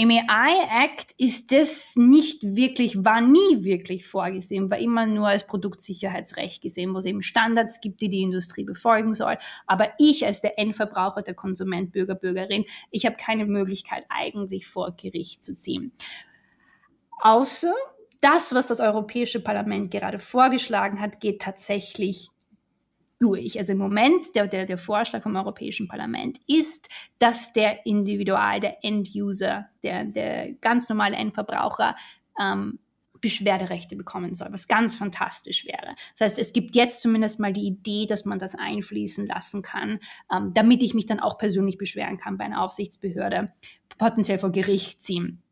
Im 0.00 0.10
AI 0.10 0.84
Act 0.84 1.12
ist 1.18 1.50
das 1.50 1.96
nicht 1.96 2.44
wirklich, 2.44 3.04
war 3.04 3.20
nie 3.20 3.64
wirklich 3.64 4.06
vorgesehen, 4.06 4.70
war 4.70 4.78
immer 4.78 5.06
nur 5.06 5.26
als 5.26 5.44
Produktsicherheitsrecht 5.44 6.62
gesehen, 6.62 6.94
wo 6.94 6.98
es 6.98 7.04
eben 7.04 7.20
Standards 7.20 7.80
gibt, 7.80 8.00
die 8.00 8.08
die 8.08 8.22
Industrie 8.22 8.62
befolgen 8.62 9.12
soll. 9.12 9.38
Aber 9.66 9.88
ich 9.98 10.24
als 10.24 10.40
der 10.40 10.56
Endverbraucher, 10.56 11.22
der 11.22 11.34
Konsument, 11.34 11.90
Bürger, 11.90 12.14
Bürgerin, 12.14 12.64
ich 12.92 13.06
habe 13.06 13.16
keine 13.16 13.44
Möglichkeit 13.44 14.04
eigentlich 14.08 14.68
vor 14.68 14.94
Gericht 14.96 15.42
zu 15.42 15.52
ziehen. 15.52 15.90
Außer 17.20 17.74
das, 18.20 18.54
was 18.54 18.68
das 18.68 18.78
Europäische 18.78 19.40
Parlament 19.40 19.90
gerade 19.90 20.20
vorgeschlagen 20.20 21.00
hat, 21.00 21.18
geht 21.18 21.42
tatsächlich 21.42 22.30
durch. 23.18 23.58
Also 23.58 23.72
im 23.72 23.78
Moment, 23.78 24.34
der, 24.34 24.46
der, 24.46 24.66
der 24.66 24.78
Vorschlag 24.78 25.22
vom 25.22 25.36
Europäischen 25.36 25.88
Parlament 25.88 26.38
ist, 26.46 26.88
dass 27.18 27.52
der 27.52 27.84
Individual, 27.86 28.60
der 28.60 28.84
End-User, 28.84 29.66
der, 29.82 30.04
der 30.04 30.52
ganz 30.54 30.88
normale 30.88 31.16
Endverbraucher 31.16 31.96
ähm, 32.40 32.78
Beschwerderechte 33.20 33.96
bekommen 33.96 34.34
soll, 34.34 34.48
was 34.52 34.68
ganz 34.68 34.96
fantastisch 34.96 35.66
wäre. 35.66 35.94
Das 36.16 36.26
heißt, 36.26 36.38
es 36.38 36.52
gibt 36.52 36.74
jetzt 36.74 37.02
zumindest 37.02 37.40
mal 37.40 37.52
die 37.52 37.66
Idee, 37.66 38.06
dass 38.06 38.24
man 38.24 38.38
das 38.38 38.54
einfließen 38.54 39.26
lassen 39.26 39.62
kann, 39.62 39.98
ähm, 40.32 40.52
damit 40.54 40.82
ich 40.82 40.94
mich 40.94 41.06
dann 41.06 41.20
auch 41.20 41.38
persönlich 41.38 41.78
beschweren 41.78 42.18
kann 42.18 42.38
bei 42.38 42.44
einer 42.44 42.62
Aufsichtsbehörde, 42.62 43.46
potenziell 43.98 44.38
vor 44.38 44.52
Gericht 44.52 45.02
ziehen. 45.02 45.42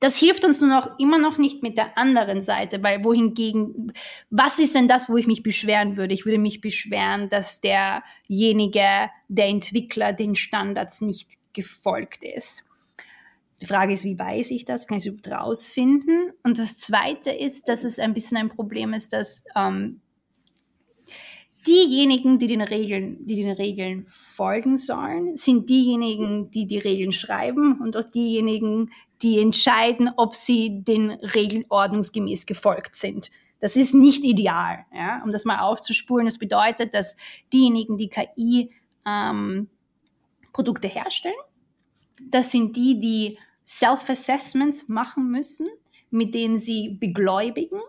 Das 0.00 0.18
hilft 0.18 0.44
uns 0.44 0.60
nur 0.60 0.70
noch 0.70 0.98
immer 0.98 1.18
noch 1.18 1.38
nicht 1.38 1.62
mit 1.62 1.76
der 1.76 1.96
anderen 1.96 2.42
Seite, 2.42 2.82
weil 2.82 3.04
wohingegen, 3.04 3.92
was 4.30 4.58
ist 4.58 4.74
denn 4.74 4.88
das, 4.88 5.08
wo 5.08 5.16
ich 5.16 5.26
mich 5.26 5.42
beschweren 5.42 5.96
würde? 5.96 6.14
Ich 6.14 6.26
würde 6.26 6.38
mich 6.38 6.60
beschweren, 6.60 7.28
dass 7.30 7.60
derjenige, 7.60 9.10
der 9.28 9.46
Entwickler 9.46 10.12
den 10.12 10.34
Standards 10.34 11.00
nicht 11.00 11.38
gefolgt 11.54 12.24
ist. 12.24 12.64
Die 13.62 13.66
Frage 13.66 13.94
ist, 13.94 14.04
wie 14.04 14.18
weiß 14.18 14.50
ich 14.50 14.64
das? 14.64 14.82
Wie 14.82 14.86
kann 14.88 14.98
ich 14.98 15.06
es 15.06 15.12
überhaupt 15.12 15.30
rausfinden? 15.30 16.32
Und 16.42 16.58
das 16.58 16.76
Zweite 16.76 17.30
ist, 17.30 17.68
dass 17.68 17.84
es 17.84 17.98
ein 17.98 18.12
bisschen 18.12 18.36
ein 18.36 18.50
Problem 18.50 18.92
ist, 18.92 19.12
dass 19.12 19.44
ähm, 19.56 20.00
diejenigen, 21.66 22.38
die 22.38 22.46
den 22.46 22.60
Regeln, 22.60 23.24
die 23.26 23.36
den 23.36 23.50
Regeln 23.50 24.06
folgen 24.08 24.76
sollen, 24.76 25.36
sind 25.36 25.68
diejenigen, 25.68 26.50
die 26.50 26.66
die 26.66 26.78
Regeln 26.78 27.12
schreiben 27.12 27.80
und 27.80 27.96
auch 27.96 28.04
diejenigen, 28.04 28.90
die 29.22 29.38
entscheiden, 29.38 30.10
ob 30.16 30.34
sie 30.34 30.82
den 30.82 31.10
Regeln 31.10 31.64
ordnungsgemäß 31.68 32.46
gefolgt 32.46 32.96
sind. 32.96 33.30
Das 33.60 33.76
ist 33.76 33.94
nicht 33.94 34.24
ideal, 34.24 34.84
ja? 34.94 35.22
um 35.24 35.30
das 35.30 35.44
mal 35.44 35.60
aufzuspulen. 35.60 36.26
Das 36.26 36.38
bedeutet, 36.38 36.92
dass 36.92 37.16
diejenigen, 37.52 37.96
die 37.96 38.08
KI 38.08 38.70
ähm, 39.06 39.68
herstellen, 40.82 41.34
das 42.30 42.52
sind 42.52 42.76
die, 42.76 43.00
die 43.00 43.38
Self-Assessments 43.66 44.88
machen 44.88 45.30
müssen, 45.30 45.68
mit 46.10 46.34
denen 46.34 46.58
sie 46.58 46.90
begläubigen, 46.90 47.80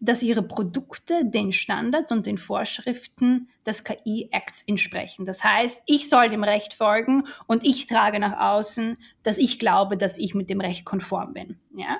dass 0.00 0.22
ihre 0.22 0.42
Produkte 0.42 1.24
den 1.24 1.52
Standards 1.52 2.12
und 2.12 2.26
den 2.26 2.38
Vorschriften 2.38 3.48
des 3.66 3.84
KI-Acts 3.84 4.64
entsprechen. 4.66 5.24
Das 5.24 5.42
heißt, 5.42 5.82
ich 5.86 6.08
soll 6.08 6.28
dem 6.28 6.44
Recht 6.44 6.74
folgen 6.74 7.24
und 7.46 7.64
ich 7.64 7.86
trage 7.86 8.18
nach 8.18 8.38
außen, 8.38 8.96
dass 9.22 9.38
ich 9.38 9.58
glaube, 9.58 9.96
dass 9.96 10.18
ich 10.18 10.34
mit 10.34 10.50
dem 10.50 10.60
Recht 10.60 10.84
konform 10.84 11.32
bin. 11.32 11.58
Ja? 11.74 11.98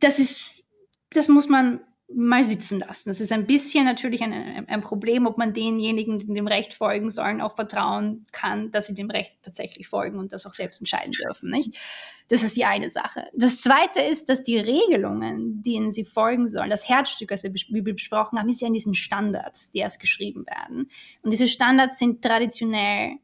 Das 0.00 0.18
ist, 0.18 0.64
das 1.10 1.28
muss 1.28 1.48
man 1.48 1.80
mal 2.12 2.42
sitzen 2.42 2.80
lassen. 2.80 3.08
Das 3.08 3.20
ist 3.20 3.32
ein 3.32 3.46
bisschen 3.46 3.84
natürlich 3.84 4.22
ein, 4.22 4.68
ein, 4.68 4.80
Problem, 4.80 5.26
ob 5.26 5.38
man 5.38 5.52
denjenigen, 5.52 6.18
die 6.18 6.26
dem 6.26 6.48
Recht 6.48 6.74
folgen 6.74 7.10
sollen, 7.10 7.40
auch 7.40 7.54
vertrauen 7.54 8.26
kann, 8.32 8.70
dass 8.70 8.86
sie 8.86 8.94
dem 8.94 9.10
Recht 9.10 9.32
tatsächlich 9.42 9.88
folgen 9.88 10.18
und 10.18 10.32
das 10.32 10.46
auch 10.46 10.52
selbst 10.52 10.80
entscheiden 10.80 11.12
dürfen. 11.12 11.50
Nicht? 11.50 11.76
Das 12.28 12.42
ist 12.42 12.56
die 12.56 12.64
eine 12.64 12.90
Sache. 12.90 13.28
Das 13.34 13.60
zweite 13.60 14.00
ist, 14.00 14.28
dass 14.28 14.42
die 14.42 14.58
Regelungen, 14.58 15.62
denen 15.62 15.90
sie 15.92 16.04
folgen 16.04 16.48
sollen, 16.48 16.70
das 16.70 16.88
Herzstück, 16.88 17.28
das 17.28 17.42
wir, 17.42 17.52
wie 17.52 17.84
wir 17.84 17.94
besprochen 17.94 18.38
haben, 18.38 18.48
ist 18.48 18.60
ja 18.60 18.68
in 18.68 18.74
diesen 18.74 18.94
Standards, 18.94 19.70
die 19.70 19.78
erst 19.78 20.00
geschrieben 20.00 20.46
werden. 20.46 20.90
Und 21.22 21.32
diese 21.32 21.48
Standards 21.48 21.98
sind 21.98 22.22
traditionell 22.22 23.18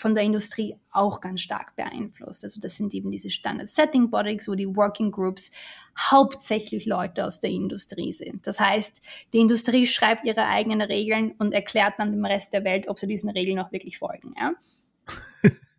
von 0.00 0.14
der 0.14 0.22
Industrie 0.22 0.76
auch 0.90 1.20
ganz 1.20 1.42
stark 1.42 1.76
beeinflusst. 1.76 2.42
Also 2.42 2.58
das 2.58 2.76
sind 2.78 2.94
eben 2.94 3.10
diese 3.10 3.28
Standard 3.28 3.68
Setting 3.68 4.08
Bodies, 4.08 4.48
wo 4.48 4.54
die 4.54 4.74
Working 4.74 5.10
Groups 5.10 5.50
hauptsächlich 5.98 6.86
Leute 6.86 7.26
aus 7.26 7.40
der 7.40 7.50
Industrie 7.50 8.10
sind. 8.10 8.46
Das 8.46 8.58
heißt, 8.58 9.02
die 9.34 9.38
Industrie 9.38 9.84
schreibt 9.84 10.24
ihre 10.24 10.46
eigenen 10.46 10.80
Regeln 10.80 11.32
und 11.32 11.52
erklärt 11.52 11.94
dann 11.98 12.12
dem 12.12 12.24
Rest 12.24 12.54
der 12.54 12.64
Welt, 12.64 12.88
ob 12.88 12.98
sie 12.98 13.08
diesen 13.08 13.28
Regeln 13.28 13.58
auch 13.58 13.72
wirklich 13.72 13.98
folgen. 13.98 14.32
Ja? 14.40 14.52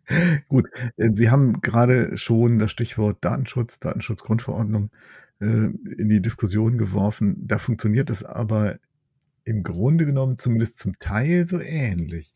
Gut, 0.48 0.68
äh, 0.96 1.10
Sie 1.12 1.30
haben 1.30 1.60
gerade 1.60 2.16
schon 2.16 2.60
das 2.60 2.70
Stichwort 2.70 3.24
Datenschutz, 3.24 3.80
Datenschutzgrundverordnung 3.80 4.90
äh, 5.40 5.46
in 5.46 6.08
die 6.08 6.22
Diskussion 6.22 6.78
geworfen. 6.78 7.36
Da 7.44 7.58
funktioniert 7.58 8.08
es 8.08 8.22
aber 8.22 8.76
im 9.44 9.64
Grunde 9.64 10.06
genommen 10.06 10.38
zumindest 10.38 10.78
zum 10.78 10.96
Teil 11.00 11.48
so 11.48 11.58
ähnlich. 11.58 12.34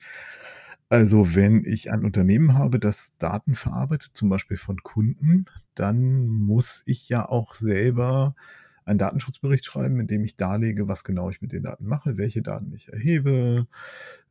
Also 0.89 1.35
wenn 1.35 1.65
ich 1.65 1.91
ein 1.91 2.05
Unternehmen 2.05 2.55
habe, 2.55 2.79
das 2.79 3.15
Daten 3.19 3.55
verarbeitet, 3.57 4.13
zum 4.15 4.29
Beispiel 4.29 4.57
von 4.57 4.79
Kunden, 4.83 5.47
dann 5.75 6.29
muss 6.29 6.83
ich 6.87 7.09
ja 7.09 7.29
auch 7.29 7.55
selber 7.55 8.37
einen 8.85 9.01
Datenschutzbericht 9.01 9.65
schreiben, 9.65 9.99
in 9.99 10.07
dem 10.07 10.23
ich 10.25 10.37
darlege, 10.37 10.87
was 10.87 11.03
genau 11.03 11.29
ich 11.29 11.43
mit 11.43 11.51
den 11.51 11.65
Daten 11.65 11.87
mache, 11.87 12.19
welche 12.19 12.41
Daten 12.41 12.73
ich 12.73 12.93
erhebe, 12.93 13.67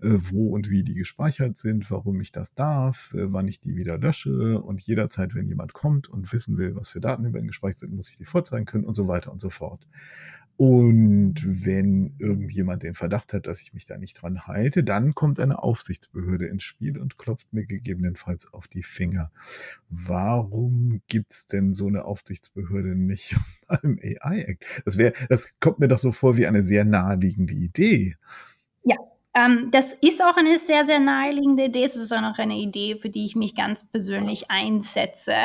äh, 0.01 0.07
wo 0.31 0.55
und 0.55 0.69
wie 0.69 0.83
die 0.83 0.93
gespeichert 0.95 1.57
sind, 1.57 1.91
warum 1.91 2.21
ich 2.21 2.31
das 2.31 2.55
darf, 2.55 3.13
äh, 3.13 3.33
wann 3.33 3.49
ich 3.49 3.59
die 3.59 3.75
wieder 3.75 3.97
lösche 3.97 4.61
und 4.61 4.79
jederzeit, 4.79 5.35
wenn 5.35 5.47
jemand 5.49 5.73
kommt 5.73 6.07
und 6.07 6.31
wissen 6.31 6.57
will, 6.57 6.73
was 6.77 6.89
für 6.89 7.01
Daten 7.01 7.25
über 7.25 7.39
ihn 7.39 7.47
gespeichert 7.47 7.81
sind, 7.81 7.93
muss 7.93 8.09
ich 8.09 8.17
die 8.17 8.23
vorzeigen 8.23 8.65
können 8.65 8.85
und 8.85 8.95
so 8.95 9.09
weiter 9.09 9.33
und 9.33 9.41
so 9.41 9.49
fort. 9.49 9.85
Und 10.57 11.35
wenn 11.43 12.15
irgendjemand 12.17 12.83
den 12.83 12.93
Verdacht 12.93 13.33
hat, 13.33 13.45
dass 13.45 13.61
ich 13.61 13.73
mich 13.73 13.85
da 13.85 13.97
nicht 13.97 14.21
dran 14.21 14.47
halte, 14.47 14.85
dann 14.85 15.13
kommt 15.13 15.39
eine 15.39 15.61
Aufsichtsbehörde 15.61 16.47
ins 16.47 16.63
Spiel 16.63 16.97
und 16.97 17.17
klopft 17.17 17.51
mir 17.51 17.65
gegebenenfalls 17.65 18.53
auf 18.53 18.69
die 18.69 18.83
Finger. 18.83 19.31
Warum 19.89 21.01
gibt's 21.09 21.47
denn 21.47 21.73
so 21.73 21.87
eine 21.87 22.05
Aufsichtsbehörde 22.05 22.95
nicht 22.95 23.35
beim 23.67 23.99
AI-Act? 24.01 24.83
Das 24.85 24.97
wäre, 24.97 25.13
das 25.27 25.59
kommt 25.59 25.79
mir 25.79 25.89
doch 25.89 25.99
so 25.99 26.13
vor 26.13 26.37
wie 26.37 26.47
eine 26.47 26.63
sehr 26.63 26.85
naheliegende 26.85 27.53
Idee. 27.53 28.15
Ja, 28.83 28.95
ähm, 29.33 29.69
das 29.71 29.93
ist 29.95 30.23
auch 30.23 30.37
eine 30.37 30.57
sehr, 30.57 30.85
sehr 30.85 31.01
naheliegende 31.01 31.65
Idee. 31.65 31.83
Es 31.83 31.97
ist 31.97 32.13
auch 32.13 32.21
noch 32.21 32.37
eine 32.37 32.55
Idee, 32.55 32.95
für 32.95 33.09
die 33.09 33.25
ich 33.25 33.35
mich 33.35 33.55
ganz 33.55 33.83
persönlich 33.83 34.49
einsetze. 34.49 35.35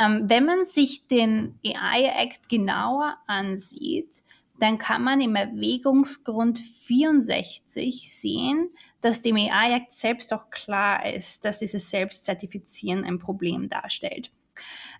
Ähm, 0.00 0.24
wenn 0.24 0.44
man 0.44 0.64
sich 0.64 1.06
den 1.06 1.60
AI-Act 1.64 2.48
genauer 2.48 3.16
ansieht, 3.28 4.10
dann 4.58 4.78
kann 4.78 5.02
man 5.02 5.20
im 5.20 5.36
Erwägungsgrund 5.36 6.58
64 6.58 8.10
sehen, 8.10 8.70
dass 9.00 9.22
dem 9.22 9.36
AI 9.36 9.76
Act 9.76 9.92
selbst 9.92 10.32
auch 10.32 10.50
klar 10.50 11.06
ist, 11.06 11.44
dass 11.44 11.58
dieses 11.58 11.90
Selbstzertifizieren 11.90 13.04
ein 13.04 13.18
Problem 13.18 13.68
darstellt. 13.68 14.30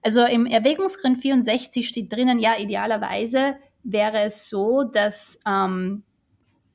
Also 0.02 0.24
im 0.24 0.46
Erwägungsgrund 0.46 1.20
64 1.20 1.88
steht 1.88 2.12
drinnen, 2.12 2.38
ja, 2.38 2.58
idealerweise 2.58 3.56
wäre 3.82 4.20
es 4.20 4.48
so, 4.50 4.82
dass 4.82 5.40
ähm, 5.46 6.02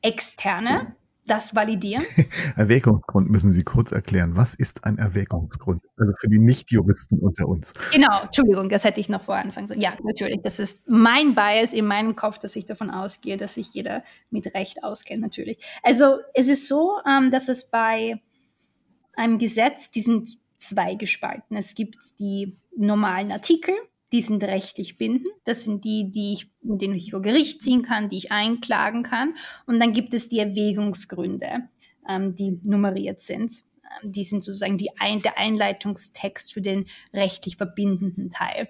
Externe 0.02 0.96
das 1.32 1.56
validieren. 1.56 2.04
Erwägungsgrund 2.58 3.30
müssen 3.30 3.54
Sie 3.54 3.64
kurz 3.64 3.94
erklären. 3.94 4.36
Was 4.36 4.54
ist 4.54 4.84
ein 4.84 4.98
Erwägungsgrund? 4.98 5.82
Also 5.96 6.12
für 6.20 6.28
die 6.28 6.40
Nichtjuristen 6.40 7.20
unter 7.20 7.48
uns. 7.48 7.74
Genau, 7.92 8.22
Entschuldigung, 8.22 8.68
das 8.68 8.84
hätte 8.84 9.00
ich 9.00 9.08
noch 9.08 9.24
vor 9.24 9.36
Anfang 9.36 9.64
gesagt. 9.64 9.82
Ja, 9.82 9.94
natürlich. 10.04 10.42
Das 10.44 10.60
ist 10.60 10.84
mein 10.88 11.34
Bias 11.34 11.72
in 11.72 11.86
meinem 11.86 12.18
Kopf, 12.18 12.38
dass 12.38 12.58
ich 12.58 12.66
davon 12.66 12.90
ausgehe, 12.90 13.38
dass 13.38 13.54
sich 13.54 13.74
jeder 13.74 14.04
mit 14.30 14.54
Recht 14.54 14.84
auskennt, 14.84 15.22
natürlich. 15.22 15.58
Also 15.84 16.18
es 16.34 16.50
ist 16.50 16.68
so, 16.68 16.98
ähm, 17.08 17.32
dass 17.32 17.48
es 17.48 17.72
bei 17.72 18.22
einem 19.16 19.40
Gesetz, 19.40 19.90
die 19.92 20.02
sind 20.02 20.38
zwei 20.58 20.96
gespalten. 20.96 21.56
Es 21.56 21.76
gibt 21.76 21.98
die 22.20 22.58
normalen 22.76 23.32
Artikel, 23.32 23.74
die 24.12 24.22
sind 24.22 24.44
rechtlich 24.44 24.98
bindend. 24.98 25.28
Das 25.46 25.64
sind 25.64 25.86
die, 25.86 26.12
die 26.12 26.34
ich, 26.34 26.52
mit 26.62 26.82
denen 26.82 26.96
ich 26.96 27.12
vor 27.12 27.22
Gericht 27.22 27.64
ziehen 27.64 27.82
kann, 27.82 28.10
die 28.10 28.18
ich 28.18 28.32
einklagen 28.32 29.04
kann. 29.04 29.36
Und 29.66 29.80
dann 29.80 29.94
gibt 29.94 30.14
es 30.14 30.30
die 30.30 30.40
Erwägungsgründe, 30.40 31.70
ähm, 32.08 32.36
die 32.36 32.60
nummeriert 32.66 33.20
sind. 33.20 33.52
Ähm, 34.04 34.12
die 34.12 34.24
sind 34.24 34.44
sozusagen 34.44 34.78
die 34.78 34.90
ein, 35.00 35.22
der 35.22 35.38
Einleitungstext 35.38 36.54
für 36.54 36.62
den 36.62 36.88
rechtlich 37.14 37.58
verbindenden 37.58 38.30
Teil. 38.30 38.70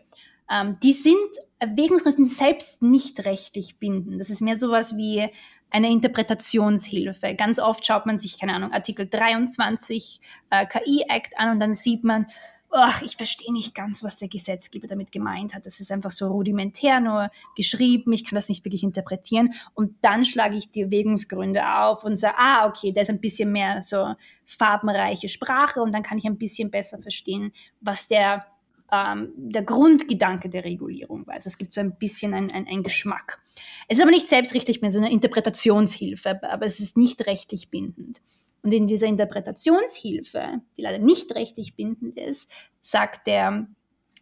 Ähm, 0.49 0.77
die 0.83 0.93
sind 0.93 1.17
Erwägungsgründe 1.59 2.25
selbst 2.25 2.83
nicht 2.83 3.25
rechtlich 3.25 3.77
bindend. 3.79 4.19
Das 4.19 4.29
ist 4.29 4.41
mehr 4.41 4.55
sowas 4.55 4.95
wie 4.95 5.29
eine 5.71 5.89
Interpretationshilfe. 5.89 7.33
Ganz 7.35 7.57
oft 7.57 7.85
schaut 7.85 8.05
man 8.05 8.19
sich, 8.19 8.37
keine 8.37 8.53
Ahnung, 8.53 8.73
Artikel 8.73 9.07
23 9.07 10.19
äh, 10.49 10.65
KI-Act 10.65 11.39
an 11.39 11.51
und 11.51 11.59
dann 11.59 11.73
sieht 11.73 12.03
man, 12.03 12.27
ach, 12.71 13.01
ich 13.01 13.17
verstehe 13.17 13.51
nicht 13.51 13.75
ganz, 13.75 14.03
was 14.03 14.17
der 14.17 14.27
Gesetzgeber 14.27 14.87
damit 14.87 15.11
gemeint 15.11 15.53
hat. 15.53 15.65
Das 15.65 15.79
ist 15.79 15.91
einfach 15.91 16.11
so 16.11 16.27
rudimentär 16.27 16.99
nur 16.99 17.29
geschrieben, 17.55 18.13
ich 18.13 18.23
kann 18.23 18.35
das 18.35 18.49
nicht 18.49 18.63
wirklich 18.65 18.83
interpretieren. 18.83 19.53
Und 19.73 19.95
dann 20.01 20.25
schlage 20.25 20.55
ich 20.55 20.71
die 20.71 20.81
Erwägungsgründe 20.81 21.61
auf 21.77 22.03
und 22.03 22.15
sage, 22.15 22.35
ah, 22.37 22.67
okay, 22.67 22.91
da 22.91 23.01
ist 23.01 23.09
ein 23.09 23.21
bisschen 23.21 23.51
mehr 23.51 23.81
so 23.81 24.15
farbenreiche 24.45 25.29
Sprache 25.29 25.81
und 25.81 25.93
dann 25.93 26.03
kann 26.03 26.17
ich 26.17 26.25
ein 26.25 26.37
bisschen 26.37 26.71
besser 26.71 27.01
verstehen, 27.01 27.53
was 27.81 28.07
der, 28.07 28.45
ähm, 28.91 29.33
der 29.35 29.63
Grundgedanke 29.63 30.49
der 30.49 30.63
Regulierung 30.63 31.27
war. 31.27 31.35
Also 31.35 31.47
es 31.47 31.57
gibt 31.57 31.71
so 31.71 31.81
ein 31.81 31.97
bisschen 31.97 32.33
einen 32.33 32.51
ein 32.51 32.83
Geschmack. 32.83 33.39
Es 33.87 33.97
ist 33.97 34.01
aber 34.01 34.11
nicht 34.11 34.29
selbstrechtlich 34.29 34.81
mehr 34.81 34.91
so 34.91 34.99
eine 34.99 35.11
Interpretationshilfe, 35.11 36.41
aber 36.43 36.65
es 36.65 36.79
ist 36.79 36.97
nicht 36.97 37.25
rechtlich 37.25 37.69
bindend. 37.69 38.21
Und 38.63 38.71
in 38.71 38.87
dieser 38.87 39.07
Interpretationshilfe, 39.07 40.61
die 40.77 40.81
leider 40.81 40.99
nicht 40.99 41.33
rechtlich 41.33 41.75
bindend 41.75 42.17
ist, 42.17 42.51
sagt 42.79 43.27
der 43.27 43.67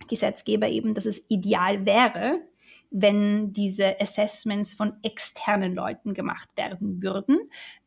Gesetzgeber 0.08 0.70
eben, 0.70 0.94
dass 0.94 1.06
es 1.06 1.26
ideal 1.28 1.86
wäre, 1.86 2.42
wenn 2.92 3.54
diese 3.54 4.00
Assessments 4.00 4.74
von 4.74 4.94
externen 5.04 5.76
Leuten 5.76 6.14
gemacht 6.14 6.50
werden 6.56 7.02
würden, 7.02 7.40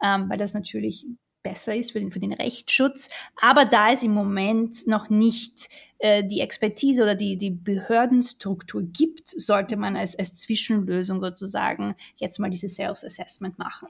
ähm, 0.02 0.28
weil 0.28 0.38
das 0.38 0.54
natürlich 0.54 1.06
besser 1.42 1.74
ist 1.74 1.92
für 1.92 1.98
den, 1.98 2.12
für 2.12 2.20
den 2.20 2.32
Rechtsschutz. 2.32 3.08
Aber 3.40 3.64
da 3.64 3.90
es 3.90 4.02
im 4.02 4.14
Moment 4.14 4.86
noch 4.86 5.10
nicht 5.10 5.68
äh, 5.98 6.22
die 6.22 6.40
Expertise 6.40 7.02
oder 7.02 7.16
die, 7.16 7.36
die 7.36 7.50
Behördenstruktur 7.50 8.82
gibt, 8.82 9.28
sollte 9.28 9.76
man 9.76 9.96
als, 9.96 10.16
als 10.16 10.34
Zwischenlösung 10.34 11.20
sozusagen 11.20 11.96
jetzt 12.16 12.38
mal 12.38 12.50
dieses 12.50 12.76
Self-Assessment 12.76 13.58
machen. 13.58 13.88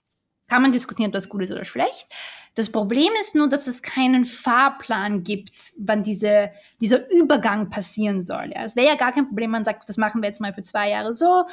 Kann 0.53 0.61
man 0.61 0.73
diskutieren, 0.73 1.07
ob 1.07 1.15
das 1.15 1.31
gut 1.31 1.41
ist 1.41 1.51
oder 1.51 1.65
schlecht. 1.65 2.09
Das 2.57 2.71
Problem 2.71 3.09
ist 3.23 3.35
nur, 3.35 3.49
dass 3.49 3.67
es 3.67 3.81
keinen 3.81 4.27
Fahrplan 4.27 5.25
gibt, 5.25 5.73
wann 5.79 6.03
diese, 6.03 6.51
dieser 6.79 7.11
Übergang 7.11 7.71
passieren 7.71 8.21
soll. 8.21 8.53
Ja. 8.55 8.63
Es 8.63 8.77
wäre 8.77 8.89
ja 8.89 8.97
gar 8.97 9.13
kein 9.13 9.29
Problem, 9.29 9.51
man 9.51 9.65
sagt, 9.65 9.89
das 9.89 9.97
machen 9.97 10.21
wir 10.21 10.27
jetzt 10.27 10.43
mal 10.43 10.53
für 10.53 10.61
zwei 10.61 10.91
Jahre 10.91 11.15
so, 11.15 11.47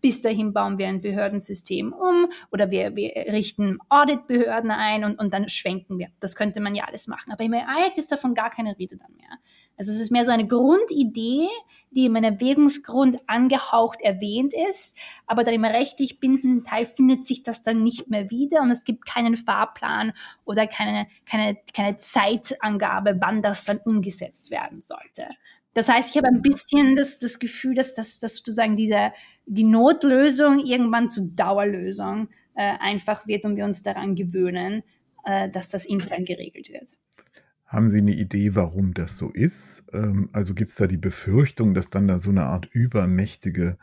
bis 0.00 0.22
dahin 0.22 0.52
bauen 0.52 0.78
wir 0.78 0.86
ein 0.86 1.00
Behördensystem 1.00 1.92
um 1.92 2.28
oder 2.52 2.70
wir, 2.70 2.94
wir 2.94 3.10
richten 3.32 3.78
Auditbehörden 3.88 4.70
ein 4.70 5.02
und, 5.02 5.18
und 5.18 5.34
dann 5.34 5.48
schwenken 5.48 5.98
wir. 5.98 6.10
Das 6.20 6.36
könnte 6.36 6.60
man 6.60 6.76
ja 6.76 6.84
alles 6.84 7.08
machen. 7.08 7.32
Aber 7.32 7.42
im 7.42 7.54
AI 7.54 7.90
ist 7.96 8.12
davon 8.12 8.34
gar 8.34 8.50
keine 8.50 8.78
Rede 8.78 8.96
dann 8.96 9.16
mehr. 9.16 9.36
Also 9.76 9.90
es 9.90 10.00
ist 10.00 10.10
mehr 10.10 10.24
so 10.24 10.32
eine 10.32 10.46
Grundidee, 10.46 11.48
die 11.90 12.06
im 12.06 12.16
Erwägungsgrund 12.16 13.18
angehaucht 13.26 14.00
erwähnt 14.00 14.52
ist, 14.70 14.98
aber 15.26 15.44
dann 15.44 15.54
im 15.54 15.64
rechtlich 15.64 16.20
bindenden 16.20 16.64
Teil 16.64 16.86
findet 16.86 17.26
sich 17.26 17.42
das 17.42 17.62
dann 17.62 17.82
nicht 17.82 18.10
mehr 18.10 18.30
wieder 18.30 18.62
und 18.62 18.70
es 18.70 18.84
gibt 18.84 19.06
keinen 19.06 19.36
Fahrplan 19.36 20.12
oder 20.44 20.66
keine, 20.66 21.06
keine, 21.24 21.56
keine 21.72 21.96
Zeitangabe, 21.96 23.18
wann 23.20 23.42
das 23.42 23.64
dann 23.64 23.78
umgesetzt 23.78 24.50
werden 24.50 24.80
sollte. 24.80 25.28
Das 25.72 25.88
heißt, 25.88 26.10
ich 26.10 26.16
habe 26.16 26.28
ein 26.28 26.42
bisschen 26.42 26.94
das, 26.94 27.18
das 27.18 27.38
Gefühl, 27.38 27.74
dass, 27.74 27.94
dass, 27.94 28.18
dass 28.18 28.36
sozusagen 28.36 28.76
diese, 28.76 29.12
die 29.46 29.64
Notlösung 29.64 30.64
irgendwann 30.64 31.10
zur 31.10 31.28
Dauerlösung 31.34 32.28
äh, 32.54 32.76
einfach 32.78 33.26
wird 33.26 33.44
und 33.44 33.56
wir 33.56 33.64
uns 33.64 33.82
daran 33.82 34.14
gewöhnen, 34.14 34.84
äh, 35.24 35.50
dass 35.50 35.68
das 35.68 35.84
intern 35.84 36.24
geregelt 36.24 36.70
wird. 36.70 36.96
Haben 37.66 37.88
Sie 37.88 37.98
eine 37.98 38.14
Idee, 38.14 38.54
warum 38.54 38.94
das 38.94 39.18
so 39.18 39.30
ist? 39.30 39.84
Ähm, 39.92 40.28
also 40.32 40.54
gibt 40.54 40.70
es 40.70 40.76
da 40.76 40.86
die 40.86 40.96
Befürchtung, 40.96 41.74
dass 41.74 41.90
dann 41.90 42.08
da 42.08 42.20
so 42.20 42.30
eine 42.30 42.44
Art 42.44 42.66
übermächtige 42.66 43.78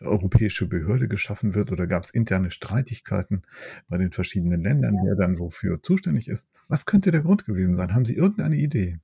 europäische 0.00 0.66
Behörde 0.66 1.08
geschaffen 1.08 1.54
wird 1.54 1.72
oder 1.72 1.86
gab 1.86 2.04
es 2.04 2.10
interne 2.10 2.50
Streitigkeiten 2.50 3.42
bei 3.88 3.98
den 3.98 4.12
verschiedenen 4.12 4.62
Ländern, 4.62 4.96
wer 5.04 5.14
dann 5.14 5.38
wofür 5.38 5.82
zuständig 5.82 6.28
ist? 6.28 6.48
Was 6.68 6.86
könnte 6.86 7.10
der 7.10 7.22
Grund 7.22 7.46
gewesen 7.46 7.76
sein? 7.76 7.94
Haben 7.94 8.04
Sie 8.04 8.16
irgendeine 8.16 8.56
Idee? 8.56 8.98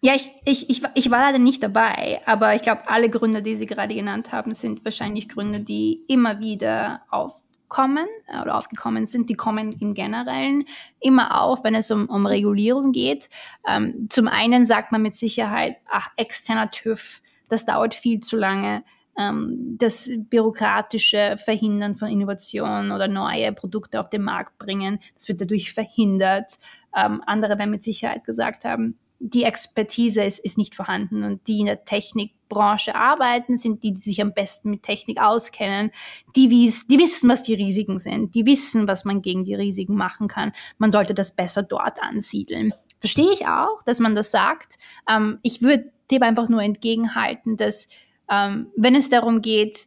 Ja, 0.00 0.14
ich, 0.14 0.32
ich, 0.44 0.68
ich, 0.68 0.82
ich 0.94 1.10
war 1.10 1.20
leider 1.20 1.38
nicht 1.38 1.62
dabei, 1.62 2.20
aber 2.26 2.56
ich 2.56 2.62
glaube, 2.62 2.88
alle 2.88 3.08
Gründe, 3.08 3.40
die 3.40 3.56
Sie 3.56 3.66
gerade 3.66 3.94
genannt 3.94 4.32
haben, 4.32 4.52
sind 4.54 4.84
wahrscheinlich 4.84 5.28
Gründe, 5.28 5.60
die 5.60 6.04
immer 6.08 6.40
wieder 6.40 7.02
auf 7.08 7.44
kommen 7.72 8.06
äh, 8.26 8.42
oder 8.42 8.56
aufgekommen 8.56 9.06
sind, 9.06 9.30
die 9.30 9.34
kommen 9.34 9.72
im 9.72 9.94
Generellen 9.94 10.66
immer 11.00 11.40
auf, 11.40 11.64
wenn 11.64 11.74
es 11.74 11.90
um, 11.90 12.06
um 12.06 12.26
Regulierung 12.26 12.92
geht. 12.92 13.30
Ähm, 13.66 14.08
zum 14.10 14.28
einen 14.28 14.66
sagt 14.66 14.92
man 14.92 15.00
mit 15.00 15.14
Sicherheit, 15.14 15.76
ach, 15.90 16.10
externer 16.16 16.70
TÜV, 16.70 17.22
das 17.48 17.64
dauert 17.64 17.94
viel 17.94 18.20
zu 18.20 18.36
lange. 18.36 18.84
Ähm, 19.16 19.76
das 19.78 20.10
bürokratische 20.18 21.36
Verhindern 21.42 21.94
von 21.94 22.08
Innovationen 22.08 22.92
oder 22.92 23.08
neue 23.08 23.52
Produkte 23.54 24.00
auf 24.00 24.10
den 24.10 24.22
Markt 24.22 24.58
bringen, 24.58 24.98
das 25.14 25.28
wird 25.28 25.40
dadurch 25.40 25.72
verhindert. 25.72 26.58
Ähm, 26.94 27.22
andere 27.24 27.56
werden 27.58 27.70
mit 27.70 27.84
Sicherheit 27.84 28.24
gesagt 28.24 28.66
haben, 28.66 28.98
die 29.24 29.44
Expertise 29.44 30.24
ist, 30.24 30.40
ist 30.40 30.58
nicht 30.58 30.74
vorhanden 30.74 31.22
und 31.22 31.46
die 31.46 31.60
in 31.60 31.66
der 31.66 31.84
Technikbranche 31.84 32.96
arbeiten, 32.96 33.56
sind 33.56 33.84
die, 33.84 33.92
die 33.92 34.00
sich 34.00 34.20
am 34.20 34.34
besten 34.34 34.70
mit 34.70 34.82
Technik 34.82 35.20
auskennen, 35.20 35.92
die, 36.34 36.50
wies, 36.50 36.88
die 36.88 36.98
wissen, 36.98 37.30
was 37.30 37.42
die 37.42 37.54
Risiken 37.54 38.00
sind, 38.00 38.34
die 38.34 38.46
wissen, 38.46 38.88
was 38.88 39.04
man 39.04 39.22
gegen 39.22 39.44
die 39.44 39.54
Risiken 39.54 39.94
machen 39.94 40.26
kann. 40.26 40.52
Man 40.78 40.90
sollte 40.90 41.14
das 41.14 41.36
besser 41.36 41.62
dort 41.62 42.02
ansiedeln. 42.02 42.74
Verstehe 42.98 43.32
ich 43.32 43.46
auch, 43.46 43.84
dass 43.84 44.00
man 44.00 44.16
das 44.16 44.32
sagt. 44.32 44.74
Ähm, 45.08 45.38
ich 45.42 45.62
würde 45.62 45.92
dem 46.10 46.22
einfach 46.24 46.48
nur 46.48 46.62
entgegenhalten, 46.62 47.56
dass 47.56 47.88
ähm, 48.28 48.72
wenn 48.76 48.96
es 48.96 49.08
darum 49.08 49.40
geht, 49.40 49.86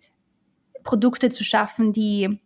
Produkte 0.84 1.30
zu 1.30 1.44
schaffen, 1.44 1.92
die 1.92 2.40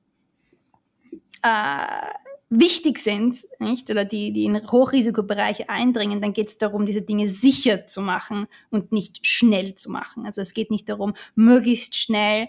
äh, 1.44 2.14
wichtig 2.50 2.98
sind, 2.98 3.46
nicht? 3.60 3.90
Oder 3.90 4.06
die, 4.06 4.32
die 4.34 4.46
in 4.46 4.72
Hochrisikobereiche 4.72 5.70
eindringen, 5.70 6.22
dann 6.22 6.34
geht 6.34 6.48
es 6.50 6.58
darum, 6.58 6.86
diese 6.86 7.04
Dinge 7.04 7.28
sicher 7.28 7.86
zu 7.86 8.02
machen 8.02 8.48
und 8.72 8.92
nicht 8.92 9.26
schnell 9.26 9.76
zu 9.76 9.92
machen. 9.92 10.26
Also 10.26 10.42
es 10.42 10.54
geht 10.54 10.72
nicht 10.72 10.90
darum, 10.90 11.14
möglichst 11.36 11.96
schnell 11.96 12.48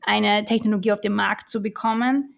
eine 0.00 0.44
Technologie 0.44 0.92
auf 0.92 1.00
den 1.00 1.14
Markt 1.14 1.48
zu 1.48 1.62
bekommen, 1.62 2.34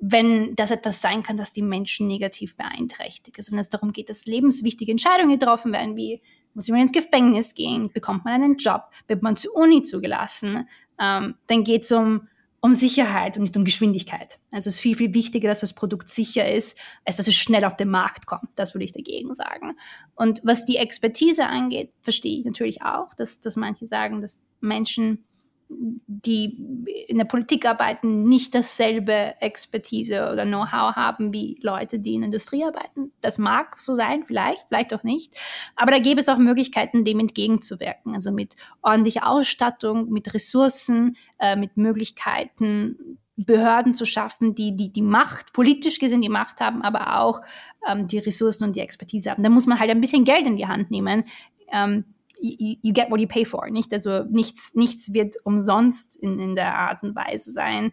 wenn 0.00 0.54
das 0.54 0.70
etwas 0.70 1.00
sein 1.00 1.22
kann, 1.22 1.36
das 1.36 1.52
die 1.52 1.62
Menschen 1.62 2.06
negativ 2.06 2.56
beeinträchtigt. 2.56 3.36
Also 3.38 3.52
wenn 3.52 3.58
es 3.58 3.70
darum 3.70 3.92
geht, 3.92 4.10
dass 4.10 4.26
lebenswichtige 4.26 4.92
Entscheidungen 4.92 5.38
getroffen 5.38 5.72
werden, 5.72 5.96
wie 5.96 6.22
muss 6.54 6.68
man 6.68 6.80
ins 6.80 6.92
Gefängnis 6.92 7.54
gehen, 7.54 7.90
bekommt 7.92 8.24
man 8.24 8.34
einen 8.34 8.56
Job, 8.56 8.82
wird 9.08 9.22
man 9.22 9.36
zur 9.36 9.56
Uni 9.56 9.82
zugelassen, 9.82 10.68
ähm, 11.00 11.34
dann 11.46 11.64
geht 11.64 11.82
es 11.82 11.92
um 11.92 12.28
um 12.60 12.74
Sicherheit 12.74 13.36
und 13.36 13.44
nicht 13.44 13.56
um 13.56 13.64
Geschwindigkeit. 13.64 14.40
Also 14.50 14.68
es 14.68 14.76
ist 14.76 14.80
viel, 14.80 14.96
viel 14.96 15.14
wichtiger, 15.14 15.48
dass 15.48 15.60
das 15.60 15.72
Produkt 15.72 16.08
sicher 16.08 16.50
ist, 16.50 16.76
als 17.04 17.16
dass 17.16 17.28
es 17.28 17.36
schnell 17.36 17.64
auf 17.64 17.76
den 17.76 17.90
Markt 17.90 18.26
kommt. 18.26 18.48
Das 18.56 18.74
würde 18.74 18.84
ich 18.84 18.92
dagegen 18.92 19.34
sagen. 19.34 19.76
Und 20.16 20.40
was 20.42 20.64
die 20.64 20.76
Expertise 20.76 21.46
angeht, 21.46 21.92
verstehe 22.02 22.40
ich 22.40 22.44
natürlich 22.44 22.82
auch, 22.82 23.14
dass, 23.14 23.40
dass 23.40 23.56
manche 23.56 23.86
sagen, 23.86 24.20
dass 24.20 24.40
Menschen 24.60 25.24
die 25.70 26.86
in 27.08 27.18
der 27.18 27.26
Politik 27.26 27.66
arbeiten, 27.66 28.24
nicht 28.24 28.54
dasselbe 28.54 29.34
Expertise 29.40 30.30
oder 30.32 30.44
Know-how 30.44 30.96
haben 30.96 31.32
wie 31.32 31.58
Leute, 31.62 31.98
die 31.98 32.14
in 32.14 32.22
der 32.22 32.26
Industrie 32.26 32.64
arbeiten. 32.64 33.12
Das 33.20 33.38
mag 33.38 33.78
so 33.78 33.94
sein, 33.94 34.24
vielleicht, 34.26 34.66
vielleicht 34.68 34.94
auch 34.94 35.02
nicht. 35.02 35.34
Aber 35.76 35.90
da 35.90 35.98
gäbe 35.98 36.20
es 36.20 36.28
auch 36.28 36.38
Möglichkeiten, 36.38 37.04
dem 37.04 37.20
entgegenzuwirken. 37.20 38.14
Also 38.14 38.32
mit 38.32 38.56
ordentlicher 38.82 39.28
Ausstattung, 39.28 40.08
mit 40.10 40.32
Ressourcen, 40.32 41.16
äh, 41.38 41.54
mit 41.54 41.76
Möglichkeiten, 41.76 43.18
Behörden 43.36 43.94
zu 43.94 44.04
schaffen, 44.04 44.54
die, 44.54 44.74
die 44.74 44.92
die 44.92 45.02
Macht, 45.02 45.52
politisch 45.52 46.00
gesehen 46.00 46.22
die 46.22 46.28
Macht 46.28 46.60
haben, 46.60 46.82
aber 46.82 47.20
auch 47.20 47.40
ähm, 47.88 48.08
die 48.08 48.18
Ressourcen 48.18 48.64
und 48.64 48.74
die 48.74 48.80
Expertise 48.80 49.30
haben. 49.30 49.42
Da 49.44 49.48
muss 49.48 49.66
man 49.66 49.78
halt 49.78 49.90
ein 49.90 50.00
bisschen 50.00 50.24
Geld 50.24 50.46
in 50.46 50.56
die 50.56 50.66
Hand 50.66 50.90
nehmen. 50.90 51.24
Ähm, 51.70 52.04
you, 52.40 52.76
you 52.82 52.92
get 52.92 53.10
what 53.10 53.20
you 53.20 53.26
pay 53.26 53.44
for, 53.44 53.68
nicht? 53.70 53.92
Also 53.92 54.24
nichts, 54.24 54.74
nichts 54.74 55.12
wird 55.12 55.36
umsonst 55.44 56.16
in, 56.16 56.38
in 56.38 56.54
der 56.54 56.74
Art 56.74 57.02
und 57.02 57.14
Weise 57.14 57.52
sein. 57.52 57.92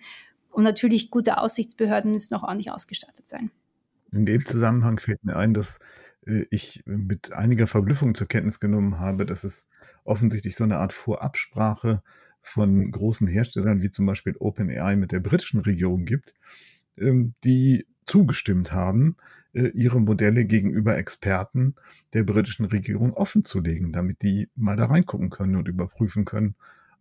Und 0.49 0.63
natürlich 0.63 1.11
gute 1.11 1.37
Aussichtsbehörden 1.37 2.11
müssen 2.11 2.33
auch 2.35 2.43
ordentlich 2.43 2.71
ausgestattet 2.71 3.27
sein. 3.27 3.51
In 4.11 4.25
dem 4.25 4.45
Zusammenhang 4.45 4.99
fällt 4.99 5.23
mir 5.25 5.35
ein, 5.35 5.53
dass 5.53 5.79
äh, 6.25 6.45
ich 6.49 6.83
mit 6.85 7.33
einiger 7.33 7.67
Verblüffung 7.67 8.15
zur 8.15 8.27
Kenntnis 8.27 8.59
genommen 8.59 8.99
habe, 8.99 9.25
dass 9.25 9.43
es 9.43 9.67
offensichtlich 10.03 10.55
so 10.55 10.63
eine 10.63 10.77
Art 10.77 10.93
Vorabsprache 10.93 12.01
von 12.41 12.91
großen 12.91 13.27
Herstellern 13.27 13.81
wie 13.81 13.89
zum 13.89 14.05
Beispiel 14.05 14.35
OpenAI 14.39 14.95
mit 14.95 15.11
der 15.11 15.19
britischen 15.19 15.61
Regierung 15.61 16.05
gibt, 16.05 16.33
ähm, 16.97 17.33
die 17.43 17.85
zugestimmt 18.05 18.71
haben, 18.71 19.17
ihre 19.55 20.01
Modelle 20.01 20.45
gegenüber 20.45 20.97
Experten 20.97 21.75
der 22.13 22.23
britischen 22.23 22.65
Regierung 22.65 23.13
offenzulegen, 23.13 23.91
damit 23.91 24.21
die 24.21 24.49
mal 24.55 24.75
da 24.75 24.85
reingucken 24.85 25.29
können 25.29 25.55
und 25.55 25.67
überprüfen 25.67 26.25
können, 26.25 26.55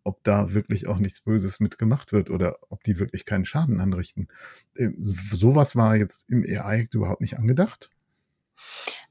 ob 0.05 0.23
da 0.23 0.53
wirklich 0.53 0.87
auch 0.87 0.99
nichts 0.99 1.21
Böses 1.21 1.61
mitgemacht 1.61 2.13
wird 2.13 2.31
oder 2.31 2.59
ob 2.69 2.85
die 2.85 2.99
wirklich 2.99 3.25
keinen 3.25 3.45
Schaden 3.45 3.81
anrichten. 3.81 4.29
Ähm, 4.77 4.97
sowas 5.01 5.75
war 5.75 5.97
jetzt 5.97 6.31
im 6.31 6.45
AI-Act 6.45 6.95
überhaupt 6.95 7.23
nicht 7.23 7.39
angedacht. 7.39 7.91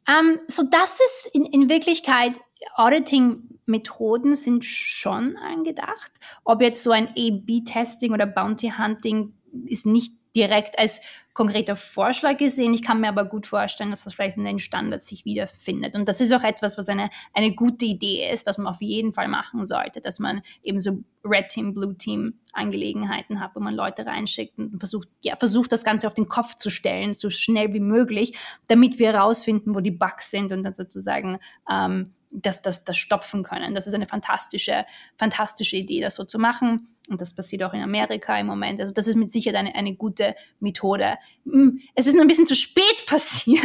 Um, 0.08 0.14
ähm, 0.14 0.40
so 0.48 0.64
das 0.70 1.00
ist 1.00 1.30
in, 1.34 1.46
in 1.46 1.70
Wirklichkeit 1.70 2.34
Auditing-Methoden 2.76 4.36
sind 4.36 4.64
schon 4.64 5.38
angedacht. 5.38 6.12
Ob 6.44 6.62
jetzt 6.62 6.84
so 6.84 6.92
ein 6.92 7.10
A-B-Testing 7.10 8.14
oder 8.14 8.26
Bounty-Hunting 8.26 9.34
ist 9.66 9.86
nicht 9.86 10.14
direkt 10.36 10.80
als 10.80 11.02
konkreter 11.34 11.76
Vorschlag 11.76 12.38
gesehen. 12.38 12.74
Ich 12.74 12.84
kann 12.84 13.02
mir 13.02 13.10
aber 13.10 13.26
gut 13.26 13.48
vorstellen, 13.48 13.90
dass 13.90 14.04
das 14.04 14.14
vielleicht 14.14 14.38
in 14.38 14.44
den 14.44 14.60
Standards 14.60 15.08
sich 15.08 15.26
wiederfindet. 15.26 15.96
Und 15.96 16.08
das 16.08 16.22
ist 16.22 16.32
auch 16.32 16.44
etwas, 16.44 16.78
was 16.78 16.90
eine, 16.90 17.10
eine 17.34 17.54
gute 17.54 17.86
Idee 17.86 18.30
ist, 18.32 18.46
was 18.46 18.58
man 18.58 18.68
auf 18.68 18.82
jeden 18.82 19.14
Fall 19.14 19.28
machen 19.28 19.66
sollte, 19.66 20.00
dass 20.00 20.20
man 20.20 20.42
eben 20.62 20.80
so 20.80 21.04
Red 21.26 21.50
Team, 21.50 21.74
Blue 21.74 21.98
Team 21.98 22.40
Angelegenheiten 22.54 23.40
hat, 23.40 23.56
wo 23.56 23.60
man 23.60 23.74
Leute 23.74 24.06
reinschickt 24.06 24.58
und 24.60 24.78
versucht, 24.78 25.08
ja, 25.22 25.36
versucht 25.38 25.72
das 25.72 25.84
Ganze 25.84 26.06
auf 26.06 26.14
den 26.14 26.28
Kopf 26.28 26.56
zu 26.56 26.70
stellen, 26.70 27.14
so 27.14 27.30
schnell 27.30 27.74
wie 27.74 27.80
möglich, 27.80 28.38
damit 28.68 29.00
wir 29.00 29.14
herausfinden, 29.14 29.74
wo 29.74 29.80
die 29.80 29.92
Bugs 29.92 30.30
sind 30.30 30.52
und 30.52 30.64
dann 30.64 30.76
sozusagen 30.76 31.40
ähm, 31.70 32.14
das, 32.34 32.62
das, 32.62 32.84
das 32.84 32.98
stopfen 32.98 33.44
können. 33.44 33.76
Das 33.76 33.88
ist 33.88 33.94
eine 33.94 34.08
fantastische, 34.08 34.86
fantastische 35.18 35.78
Idee, 35.78 36.02
das 36.02 36.16
so 36.16 36.24
zu 36.24 36.40
machen. 36.40 36.90
Und 37.10 37.20
das 37.20 37.34
passiert 37.36 37.64
auch 37.64 37.74
in 37.74 37.82
Amerika 37.82 38.40
im 38.40 38.48
Moment. 38.48 38.80
Also 38.80 38.94
das 38.94 39.08
ist 39.08 39.16
mit 39.16 39.30
Sicherheit 39.30 39.58
eine, 39.58 39.76
eine 39.76 39.94
gute 39.96 40.36
Methode. 40.60 41.18
Hm, 41.46 41.82
es 41.96 42.08
ist 42.08 42.14
nur 42.14 42.24
ein 42.24 42.28
bisschen 42.28 42.48
zu 42.48 42.56
spät 42.56 43.06
passiert, 43.08 43.64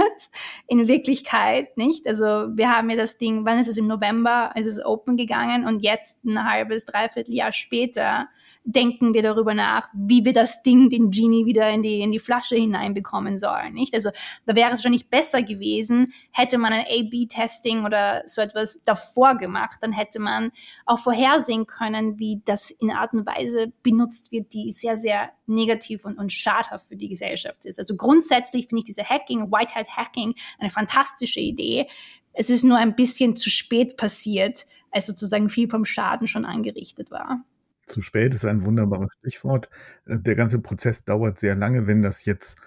in 0.67 0.89
Wirklichkeit, 0.89 1.77
nicht? 1.77 2.07
Also 2.07 2.25
wir 2.25 2.71
haben 2.71 2.91
ja 2.91 2.97
das 2.97 3.17
Ding, 3.17 3.45
wann 3.45 3.59
ist 3.59 3.69
es 3.69 3.77
im 3.77 3.87
November, 3.87 4.53
ist 4.57 4.67
es 4.67 4.85
open 4.85 5.17
gegangen 5.17 5.67
und 5.67 5.81
jetzt 5.81 6.25
ein 6.25 6.45
halbes, 6.45 6.85
dreiviertel 6.85 7.35
Jahr 7.35 7.53
später 7.53 8.29
denken 8.69 9.15
wir 9.15 9.23
darüber 9.23 9.55
nach, 9.55 9.89
wie 9.95 10.27
wir 10.27 10.35
das 10.35 10.63
Ding, 10.63 10.91
den 10.91 11.11
Genie 11.11 11.47
wieder 11.47 11.71
in 11.71 11.83
die, 11.83 12.01
in 12.01 12.13
die 12.13 12.19
Flasche 12.19 12.55
hineinbekommen 12.55 13.39
sollen, 13.39 13.73
nicht? 13.73 13.95
Also, 13.95 14.11
da 14.45 14.55
wäre 14.55 14.69
es 14.69 14.81
wahrscheinlich 14.81 15.09
besser 15.09 15.43
gewesen, 15.43 16.13
hätte 16.33 16.59
man 16.59 16.75
ein 16.75 16.85
A-B-Testing 16.85 17.87
oder 17.87 18.23
so 18.27 18.43
etwas 18.43 18.85
davor 18.85 19.37
gemacht, 19.37 19.79
dann 19.81 19.93
hätte 19.93 20.21
man 20.21 20.53
auch 20.85 20.99
vorhersehen 20.99 21.67
können, 21.67 22.19
wie 22.19 22.43
das 22.45 22.71
in 22.71 22.91
Art 22.91 23.15
und 23.15 23.27
Weise 23.27 23.73
benutzt 23.83 24.33
wird, 24.33 24.53
die 24.53 24.71
sehr, 24.71 24.99
sehr 24.99 25.31
negativ 25.47 26.05
und, 26.05 26.19
und 26.19 26.31
schadhaft 26.31 26.89
für 26.89 26.97
die 26.97 27.09
Gesellschaft 27.09 27.65
ist. 27.65 27.79
Also 27.79 27.97
grundsätzlich 27.97 28.69
finde 28.69 28.81
ich 28.81 28.85
diese 28.85 29.05
Hacking, 29.05 29.51
White 29.51 29.77
Hat 29.77 29.97
Hacking 29.97 30.35
eine 30.59 30.69
fantastische 30.69 31.41
Idee. 31.41 31.89
Es 32.35 32.51
ist 32.51 32.65
nur 32.65 32.77
ein 32.77 32.95
bisschen 32.95 33.35
zu 33.35 33.49
spät 33.49 33.97
passiert, 33.97 34.67
als 34.91 35.07
sozusagen 35.07 35.49
viel 35.49 35.71
vom 35.71 35.87
Schaden 35.87 36.27
schon 36.27 36.45
angerichtet 36.45 37.11
war 37.11 37.45
zu 37.89 38.03
spät 38.03 38.35
ist 38.35 38.45
ein 38.45 38.65
wunderbares 38.65 39.11
Stichwort. 39.19 39.71
Äh, 40.07 40.19
der 40.21 40.35
ganze 40.35 40.61
Prozess 40.61 41.05
dauert 41.05 41.39
sehr 41.39 41.55
lange. 41.55 41.87
Wenn 41.87 42.03
das 42.03 42.25
jetzt 42.25 42.59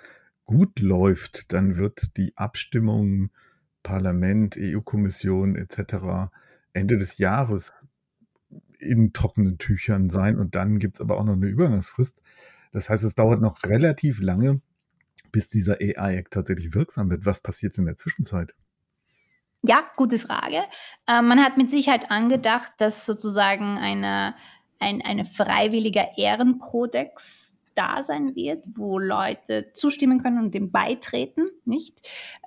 gut 0.45 0.79
läuft, 0.79 1.53
dann 1.53 1.77
wird 1.77 2.17
die 2.17 2.35
Abstimmung 2.35 3.29
Parlament, 3.83 4.55
EU-Kommission 4.57 5.55
etc. 5.55 6.29
Ende 6.73 6.97
des 6.97 7.17
Jahres 7.17 7.73
in 8.77 9.13
trockenen 9.13 9.57
Tüchern 9.57 10.09
sein 10.09 10.37
und 10.37 10.55
dann 10.55 10.79
gibt 10.79 10.95
es 10.95 11.01
aber 11.01 11.17
auch 11.17 11.23
noch 11.23 11.33
eine 11.33 11.47
Übergangsfrist. 11.47 12.21
Das 12.71 12.89
heißt, 12.89 13.03
es 13.03 13.15
dauert 13.15 13.41
noch 13.41 13.57
relativ 13.65 14.19
lange, 14.21 14.61
bis 15.31 15.49
dieser 15.49 15.77
AI-Act 15.79 16.33
tatsächlich 16.33 16.73
wirksam 16.73 17.09
wird. 17.09 17.25
Was 17.25 17.41
passiert 17.41 17.77
in 17.77 17.85
der 17.85 17.95
Zwischenzeit? 17.95 18.53
Ja, 19.63 19.83
gute 19.95 20.17
Frage. 20.17 20.63
Äh, 21.07 21.21
man 21.21 21.39
hat 21.43 21.57
mit 21.57 21.69
Sicherheit 21.69 22.09
angedacht, 22.09 22.73
dass 22.77 23.05
sozusagen 23.05 23.77
eine 23.77 24.35
ein 24.81 25.01
eine 25.01 25.25
freiwilliger 25.25 26.17
Ehrenkodex 26.17 27.57
da 27.75 28.03
sein 28.03 28.35
wird, 28.35 28.63
wo 28.75 28.99
Leute 28.99 29.71
zustimmen 29.73 30.21
können 30.21 30.39
und 30.39 30.53
dem 30.53 30.71
beitreten, 30.71 31.49
nicht? 31.65 31.95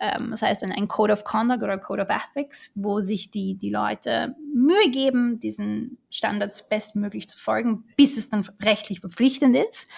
Ähm, 0.01 0.29
das 0.31 0.43
heißt, 0.43 0.63
ein, 0.65 0.73
ein, 0.73 0.89
Code 0.89 1.13
of 1.13 1.25
Conduct 1.25 1.63
oder 1.63 1.79
Code 1.79 2.03
of 2.03 2.09
Ethics, 2.11 2.73
wo 2.75 3.01
sich 3.01 3.31
die, 3.31 3.55
die 3.55 3.71
Leute 3.71 4.37
Mühe 4.55 4.91
geben, 4.91 5.41
diesen 5.41 5.99
Standards 6.11 6.69
bestmöglich 6.69 7.29
zu 7.29 7.39
folgen, 7.39 7.85
bis 7.97 8.19
es 8.19 8.29
dann 8.29 8.47
rechtlich 8.63 9.01
verpflichtend 9.01 9.57
ist. 9.57 9.89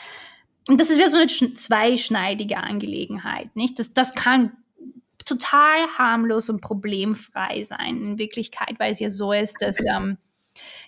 Und 0.68 0.80
das 0.80 0.90
ist 0.90 0.96
wieder 0.96 1.10
so 1.10 1.16
eine 1.16 1.26
zweischneidige 1.26 2.58
Angelegenheit, 2.58 3.54
nicht? 3.56 3.78
Das, 3.78 3.94
das 3.94 4.14
kann 4.14 4.52
total 5.24 5.88
harmlos 5.98 6.48
und 6.48 6.60
problemfrei 6.60 7.62
sein 7.62 8.00
in 8.00 8.18
Wirklichkeit, 8.18 8.76
weil 8.78 8.92
es 8.92 9.00
ja 9.00 9.10
so 9.10 9.32
ist, 9.32 9.56
dass 9.60 9.76
ähm, 9.86 10.18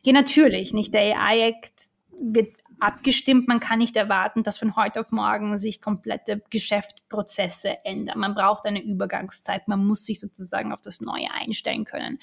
ja, 0.02 0.12
natürlich, 0.12 0.72
nicht 0.72 0.94
der 0.94 1.18
AI-Act 1.20 1.90
wird 2.20 2.54
abgestimmt. 2.80 3.48
Man 3.48 3.60
kann 3.60 3.78
nicht 3.78 3.96
erwarten, 3.96 4.42
dass 4.42 4.58
von 4.58 4.76
heute 4.76 5.00
auf 5.00 5.10
morgen 5.10 5.58
sich 5.58 5.80
komplette 5.80 6.42
Geschäftsprozesse 6.50 7.84
ändern. 7.84 8.18
Man 8.18 8.34
braucht 8.34 8.66
eine 8.66 8.82
Übergangszeit. 8.82 9.68
Man 9.68 9.84
muss 9.84 10.04
sich 10.04 10.20
sozusagen 10.20 10.72
auf 10.72 10.80
das 10.80 11.00
Neue 11.00 11.30
einstellen 11.32 11.84
können. 11.84 12.18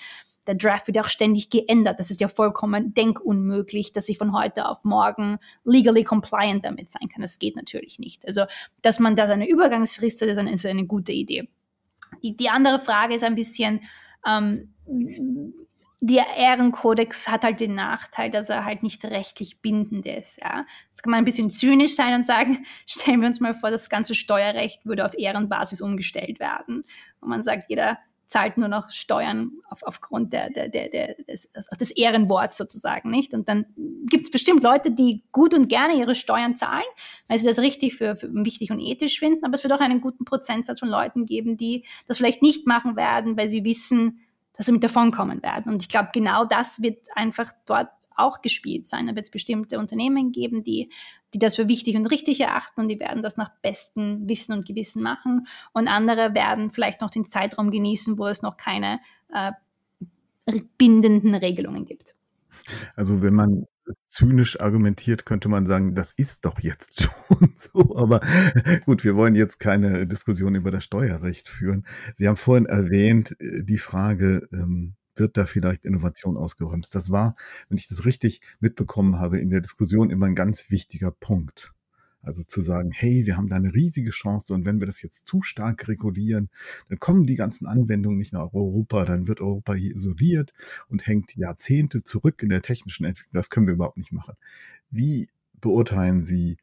Der 0.48 0.56
Draft 0.56 0.88
wird 0.88 1.00
auch 1.00 1.10
ständig 1.10 1.50
geändert. 1.50 2.00
Das 2.00 2.12
ist 2.12 2.22
ja 2.22 2.28
vollkommen 2.28 2.94
denkunmöglich, 2.94 3.94
dass 3.94 4.10
ich 4.10 4.18
von 4.18 4.32
heute 4.32 4.68
auf 4.68 4.84
morgen 4.84 5.40
legally 5.64 6.04
compliant 6.04 6.64
damit 6.64 6.92
sein 6.92 7.10
kann. 7.10 7.22
Das 7.22 7.40
geht 7.40 7.56
natürlich 7.56 7.98
nicht. 7.98 8.26
Also, 8.28 8.46
dass 8.82 9.00
man 9.00 9.16
da 9.16 9.26
eine 9.26 9.50
Übergangsfrist 9.50 10.22
hat, 10.22 10.30
ist 10.30 10.38
eine, 10.38 10.54
ist 10.54 10.66
eine 10.66 10.86
gute 10.86 11.14
Idee. 11.14 11.50
Die, 12.22 12.36
die 12.36 12.50
andere 12.50 12.80
Frage 12.80 13.16
ist 13.16 13.24
ein 13.24 13.34
bisschen, 13.34 13.82
ähm, 14.26 14.74
der 16.02 16.26
Ehrenkodex 16.38 17.28
hat 17.30 17.44
halt 17.44 17.60
den 17.60 17.76
Nachteil, 17.76 18.30
dass 18.30 18.50
er 18.50 18.66
halt 18.66 18.84
nicht 18.84 19.04
rechtlich 19.06 19.62
bindend 19.62 20.06
ist. 20.06 20.42
Ja. 20.42 20.66
Jetzt 20.90 21.04
kann 21.04 21.12
man 21.12 21.20
ein 21.20 21.26
bisschen 21.26 21.52
zynisch 21.52 21.96
sein 21.96 22.14
und 22.16 22.26
sagen, 22.26 22.66
stellen 22.86 23.22
wir 23.22 23.28
uns 23.28 23.40
mal 23.40 23.54
vor, 23.54 23.72
das 23.72 23.90
ganze 23.90 24.14
Steuerrecht 24.16 24.86
würde 24.86 25.06
auf 25.06 25.18
Ehrenbasis 25.18 25.82
umgestellt 25.82 26.40
werden. 26.40 26.84
Und 27.22 27.30
man 27.30 27.44
sagt, 27.44 27.70
jeder 27.70 27.98
zahlt 28.28 28.58
nur 28.58 28.68
noch 28.68 28.90
Steuern 28.90 29.52
auf, 29.70 29.84
aufgrund 29.84 30.34
der, 30.34 30.50
der, 30.50 30.68
der, 30.68 30.90
der, 30.90 31.16
des, 31.28 31.50
des 31.80 31.92
Ehrenworts 31.92 32.58
sozusagen, 32.58 33.12
nicht? 33.12 33.34
Und 33.34 33.48
dann 33.48 33.66
gibt 34.10 34.26
es 34.26 34.32
bestimmt 34.32 34.64
Leute, 34.64 34.92
die 34.92 35.24
gut 35.32 35.54
und 35.54 35.68
gerne 35.68 35.96
ihre 35.96 36.16
Steuern 36.16 36.56
zahlen, 36.56 36.86
weil 37.28 37.38
sie 37.38 37.46
das 37.46 37.60
richtig 37.60 37.96
für, 37.96 38.16
für 38.16 38.34
wichtig 38.34 38.72
und 38.72 38.80
ethisch 38.80 39.20
finden, 39.20 39.46
aber 39.46 39.54
es 39.54 39.64
wird 39.64 39.74
auch 39.74 39.80
einen 39.80 40.02
guten 40.02 40.26
Prozentsatz 40.26 40.80
von 40.80 40.90
Leuten 40.90 41.26
geben, 41.26 41.56
die 41.56 41.86
das 42.08 42.18
vielleicht 42.18 42.42
nicht 42.42 42.66
machen 42.66 42.96
werden, 42.96 43.38
weil 43.38 43.48
sie 43.48 43.64
wissen, 43.64 44.25
dass 44.56 44.66
sie 44.66 44.72
mit 44.72 44.84
davonkommen 44.84 45.42
werden. 45.44 45.72
Und 45.72 45.82
ich 45.82 45.90
glaube, 45.90 46.10
genau 46.14 46.46
das 46.46 46.82
wird 46.82 47.08
einfach 47.16 47.52
dort 47.66 47.90
auch 48.16 48.42
gespielt 48.42 48.88
sein. 48.88 49.08
Da 49.08 49.16
wird 49.16 49.26
es 49.26 49.32
bestimmte 49.32 49.78
Unternehmen 49.78 50.32
geben, 50.32 50.64
die, 50.64 50.90
die 51.34 51.40
das 51.40 51.56
für 51.56 51.68
wichtig 51.68 51.96
und 51.96 52.06
richtig 52.06 52.40
erachten 52.40 52.82
und 52.82 52.88
die 52.88 53.00
werden 53.00 53.22
das 53.22 53.38
nach 53.38 53.52
bestem 53.62 54.28
Wissen 54.28 54.54
und 54.54 54.66
Gewissen 54.66 55.04
machen. 55.04 55.48
Und 55.74 55.88
andere 55.88 56.34
werden 56.34 56.70
vielleicht 56.70 57.02
noch 57.02 57.10
den 57.10 57.26
Zeitraum 57.26 57.72
genießen, 57.72 58.18
wo 58.18 58.28
es 58.28 58.42
noch 58.42 58.58
keine 58.58 59.00
äh, 59.34 59.52
bindenden 60.78 61.36
Regelungen 61.36 61.86
gibt. 61.86 62.16
Also 62.96 63.22
wenn 63.22 63.34
man 63.34 63.66
zynisch 64.08 64.60
argumentiert, 64.60 65.26
könnte 65.26 65.50
man 65.50 65.66
sagen, 65.66 65.96
das 65.96 66.14
ist 66.14 66.46
doch 66.46 66.60
jetzt 66.60 67.10
schon 67.28 67.54
so. 67.56 67.96
Aber 67.96 68.22
gut, 68.86 69.04
wir 69.04 69.16
wollen 69.16 69.36
jetzt 69.36 69.60
keine 69.60 70.08
Diskussion 70.08 70.56
über 70.56 70.72
das 70.72 70.84
Steuerrecht 70.84 71.48
führen. 71.48 71.86
Sie 72.18 72.28
haben 72.28 72.38
vorhin 72.38 72.66
erwähnt, 72.66 73.36
äh, 73.40 73.64
die 73.64 73.78
Frage, 73.78 74.48
ähm, 74.52 74.96
wird 75.18 75.38
da 75.38 75.46
vielleicht 75.46 75.86
Innovation 75.86 76.38
ausgeräumt? 76.38 76.94
Das 76.94 77.10
war, 77.10 77.36
wenn 77.70 77.78
ich 77.78 77.88
das 77.88 78.06
richtig 78.06 78.42
mitbekommen 78.60 79.20
habe, 79.20 79.40
in 79.40 79.50
der 79.50 79.62
Diskussion 79.62 80.10
immer 80.10 80.26
ein 80.26 80.36
ganz 80.36 80.70
wichtiger 80.70 81.12
Punkt. 81.12 81.74
Also 82.26 82.44
zu 82.44 82.62
sagen, 82.62 82.92
hey, 82.92 83.26
wir 83.26 83.38
haben 83.38 83.48
da 83.48 83.56
eine 83.56 83.74
riesige 83.74 84.10
Chance 84.10 84.54
und 84.54 84.66
wenn 84.66 84.80
wir 84.80 84.88
das 84.88 85.02
jetzt 85.02 85.28
zu 85.28 85.42
stark 85.42 85.88
regulieren, 85.88 86.50
dann 86.90 87.00
kommen 87.00 87.26
die 87.26 87.36
ganzen 87.36 87.68
Anwendungen 87.68 88.18
nicht 88.18 88.34
nach 88.34 88.54
Europa, 88.54 89.06
dann 89.06 89.28
wird 89.28 89.42
Europa 89.42 89.74
hier 89.74 89.96
isoliert 89.96 90.54
und 90.90 91.06
hängt 91.06 91.36
Jahrzehnte 91.36 92.04
zurück 92.04 92.42
in 92.42 92.50
der 92.50 92.62
technischen 92.62 93.06
Entwicklung. 93.06 93.34
Das 93.34 93.50
können 93.50 93.68
wir 93.68 93.74
überhaupt 93.76 93.98
nicht 93.98 94.12
machen. 94.12 94.36
Wie 94.90 95.30
beurteilen 95.62 96.24
Sie 96.24 96.58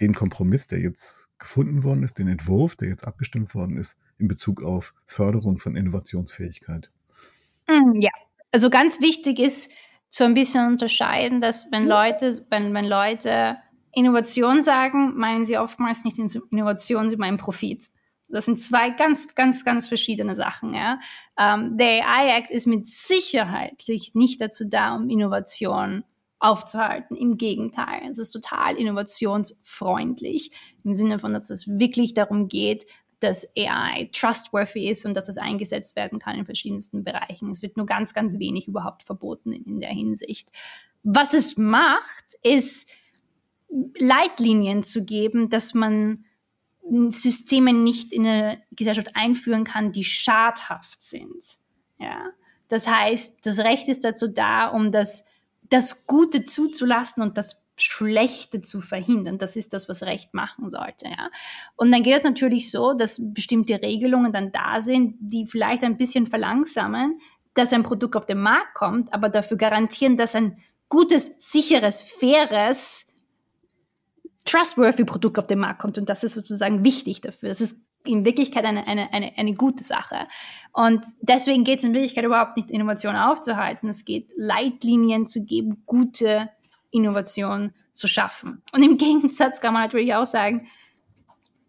den 0.00 0.14
Kompromiss, 0.14 0.66
der 0.66 0.80
jetzt 0.80 1.28
gefunden 1.38 1.84
worden 1.84 2.02
ist, 2.02 2.18
den 2.18 2.28
Entwurf, 2.28 2.76
der 2.76 2.88
jetzt 2.88 3.06
abgestimmt 3.06 3.54
worden 3.54 3.76
ist, 3.76 3.98
in 4.18 4.28
Bezug 4.28 4.62
auf 4.62 4.94
Förderung 5.06 5.58
von 5.58 5.76
Innovationsfähigkeit? 5.76 6.90
Mm, 7.68 8.00
ja, 8.00 8.10
also 8.50 8.70
ganz 8.70 9.00
wichtig 9.00 9.38
ist 9.38 9.72
so 10.10 10.24
ein 10.24 10.34
bisschen 10.34 10.66
unterscheiden, 10.66 11.40
dass 11.40 11.72
wenn 11.72 11.86
Leute, 11.86 12.44
wenn, 12.50 12.74
wenn 12.74 12.84
Leute 12.84 13.56
Innovation 13.92 14.62
sagen, 14.62 15.16
meinen 15.16 15.44
sie 15.44 15.58
oftmals 15.58 16.04
nicht 16.04 16.18
Innovation, 16.18 17.10
sie 17.10 17.16
meinen 17.16 17.38
Profit. 17.38 17.88
Das 18.28 18.46
sind 18.46 18.58
zwei 18.58 18.90
ganz, 18.90 19.34
ganz, 19.34 19.64
ganz 19.64 19.88
verschiedene 19.88 20.34
Sachen. 20.34 20.72
Ja. 20.72 20.98
Ähm, 21.38 21.76
der 21.76 22.08
AI 22.08 22.38
Act 22.38 22.50
ist 22.50 22.66
mit 22.66 22.86
Sicherheit 22.86 23.84
nicht 24.14 24.40
dazu 24.40 24.64
da, 24.66 24.96
um 24.96 25.10
Innovation 25.10 26.04
aufzuhalten. 26.38 27.14
Im 27.14 27.36
Gegenteil, 27.36 28.08
es 28.08 28.18
ist 28.18 28.32
total 28.32 28.76
innovationsfreundlich 28.76 30.50
im 30.82 30.94
Sinne 30.94 31.18
von, 31.18 31.34
dass 31.34 31.50
es 31.50 31.68
wirklich 31.68 32.14
darum 32.14 32.48
geht, 32.48 32.86
dass 33.20 33.52
AI 33.56 34.10
trustworthy 34.12 34.90
ist 34.90 35.04
und 35.04 35.14
dass 35.14 35.28
es 35.28 35.38
eingesetzt 35.38 35.94
werden 35.94 36.18
kann 36.18 36.36
in 36.36 36.44
verschiedensten 36.44 37.04
Bereichen. 37.04 37.50
Es 37.50 37.62
wird 37.62 37.76
nur 37.76 37.86
ganz, 37.86 38.14
ganz 38.14 38.38
wenig 38.38 38.66
überhaupt 38.66 39.04
verboten 39.04 39.52
in, 39.52 39.64
in 39.64 39.80
der 39.80 39.90
Hinsicht. 39.90 40.48
Was 41.04 41.32
es 41.34 41.56
macht, 41.56 42.24
ist 42.42 42.88
Leitlinien 43.98 44.82
zu 44.82 45.04
geben, 45.04 45.48
dass 45.48 45.74
man 45.74 46.24
Systeme 47.10 47.72
nicht 47.72 48.12
in 48.12 48.26
eine 48.26 48.62
Gesellschaft 48.72 49.14
einführen 49.14 49.64
kann, 49.64 49.92
die 49.92 50.04
schadhaft 50.04 51.02
sind. 51.02 51.42
Ja. 51.98 52.30
Das 52.68 52.88
heißt, 52.88 53.46
das 53.46 53.58
Recht 53.58 53.88
ist 53.88 54.04
dazu 54.04 54.28
da, 54.28 54.68
um 54.68 54.92
das, 54.92 55.24
das 55.70 56.06
Gute 56.06 56.44
zuzulassen 56.44 57.22
und 57.22 57.38
das 57.38 57.62
Schlechte 57.76 58.60
zu 58.60 58.80
verhindern. 58.80 59.38
Das 59.38 59.56
ist 59.56 59.72
das, 59.72 59.88
was 59.88 60.02
Recht 60.02 60.34
machen 60.34 60.68
sollte. 60.68 61.06
Ja. 61.06 61.30
Und 61.76 61.92
dann 61.92 62.02
geht 62.02 62.16
es 62.16 62.24
natürlich 62.24 62.70
so, 62.70 62.92
dass 62.92 63.20
bestimmte 63.20 63.80
Regelungen 63.80 64.32
dann 64.32 64.52
da 64.52 64.80
sind, 64.80 65.16
die 65.20 65.46
vielleicht 65.46 65.82
ein 65.84 65.96
bisschen 65.96 66.26
verlangsamen, 66.26 67.20
dass 67.54 67.72
ein 67.72 67.82
Produkt 67.82 68.16
auf 68.16 68.26
den 68.26 68.40
Markt 68.40 68.74
kommt, 68.74 69.12
aber 69.12 69.28
dafür 69.28 69.56
garantieren, 69.56 70.16
dass 70.16 70.34
ein 70.34 70.58
gutes, 70.88 71.36
sicheres, 71.38 72.02
faires, 72.02 73.06
trustworthy 74.44 75.04
Produkt 75.04 75.38
auf 75.38 75.46
den 75.46 75.58
Markt 75.58 75.80
kommt. 75.80 75.98
Und 75.98 76.08
das 76.08 76.24
ist 76.24 76.34
sozusagen 76.34 76.84
wichtig 76.84 77.20
dafür. 77.20 77.48
Das 77.48 77.60
ist 77.60 77.78
in 78.04 78.24
Wirklichkeit 78.24 78.64
eine, 78.64 78.86
eine, 78.86 79.12
eine, 79.12 79.32
eine 79.36 79.54
gute 79.54 79.84
Sache. 79.84 80.26
Und 80.72 81.04
deswegen 81.20 81.64
geht 81.64 81.78
es 81.78 81.84
in 81.84 81.94
Wirklichkeit 81.94 82.24
überhaupt 82.24 82.56
nicht, 82.56 82.70
Innovation 82.70 83.16
aufzuhalten. 83.16 83.88
Es 83.88 84.04
geht, 84.04 84.28
Leitlinien 84.36 85.26
zu 85.26 85.44
geben, 85.44 85.82
gute 85.86 86.50
Innovation 86.90 87.72
zu 87.92 88.08
schaffen. 88.08 88.62
Und 88.72 88.82
im 88.82 88.96
Gegensatz 88.98 89.60
kann 89.60 89.74
man 89.74 89.82
natürlich 89.82 90.14
auch 90.14 90.26
sagen, 90.26 90.68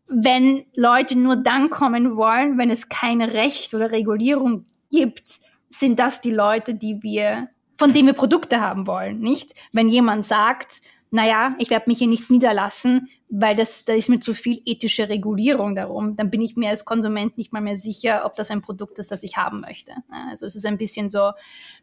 wenn 0.08 0.66
Leute 0.76 1.18
nur 1.18 1.36
dann 1.36 1.70
kommen 1.70 2.16
wollen, 2.16 2.58
wenn 2.58 2.70
es 2.70 2.90
keine 2.90 3.34
Recht 3.34 3.74
oder 3.74 3.92
Regulierung 3.92 4.66
gibt, 4.92 5.24
sind 5.70 5.98
das 5.98 6.22
die 6.22 6.32
Leute, 6.32 6.76
die 6.76 7.02
wir, 7.02 7.50
von 7.76 7.94
denen 7.94 8.08
wir 8.08 8.14
Produkte 8.14 8.62
haben 8.62 8.86
wollen, 8.86 9.20
nicht? 9.20 9.54
Wenn 9.72 9.90
jemand 9.90 10.26
sagt, 10.26 10.82
naja, 11.14 11.56
ich 11.60 11.70
werde 11.70 11.88
mich 11.90 12.00
hier 12.00 12.08
nicht 12.08 12.32
niederlassen, 12.32 13.08
weil 13.30 13.56
das, 13.56 13.86
da 13.86 13.94
ist 13.94 14.10
mir 14.10 14.18
zu 14.18 14.34
viel 14.34 14.64
ethische 14.66 15.10
Regulierung 15.10 15.76
darum. 15.76 16.16
Dann 16.16 16.32
bin 16.32 16.42
ich 16.42 16.56
mir 16.56 16.70
als 16.70 16.86
Konsument 16.86 17.38
nicht 17.38 17.54
mal 17.54 17.62
mehr 17.62 17.76
sicher, 17.76 18.26
ob 18.26 18.34
das 18.34 18.50
ein 18.50 18.62
Produkt 18.64 18.98
ist, 18.98 19.12
das 19.12 19.22
ich 19.22 19.38
haben 19.38 19.62
möchte. 19.62 19.92
Also 20.10 20.48
es 20.48 20.56
ist 20.56 20.66
ein 20.66 20.80
bisschen 20.80 21.10
so, 21.10 21.30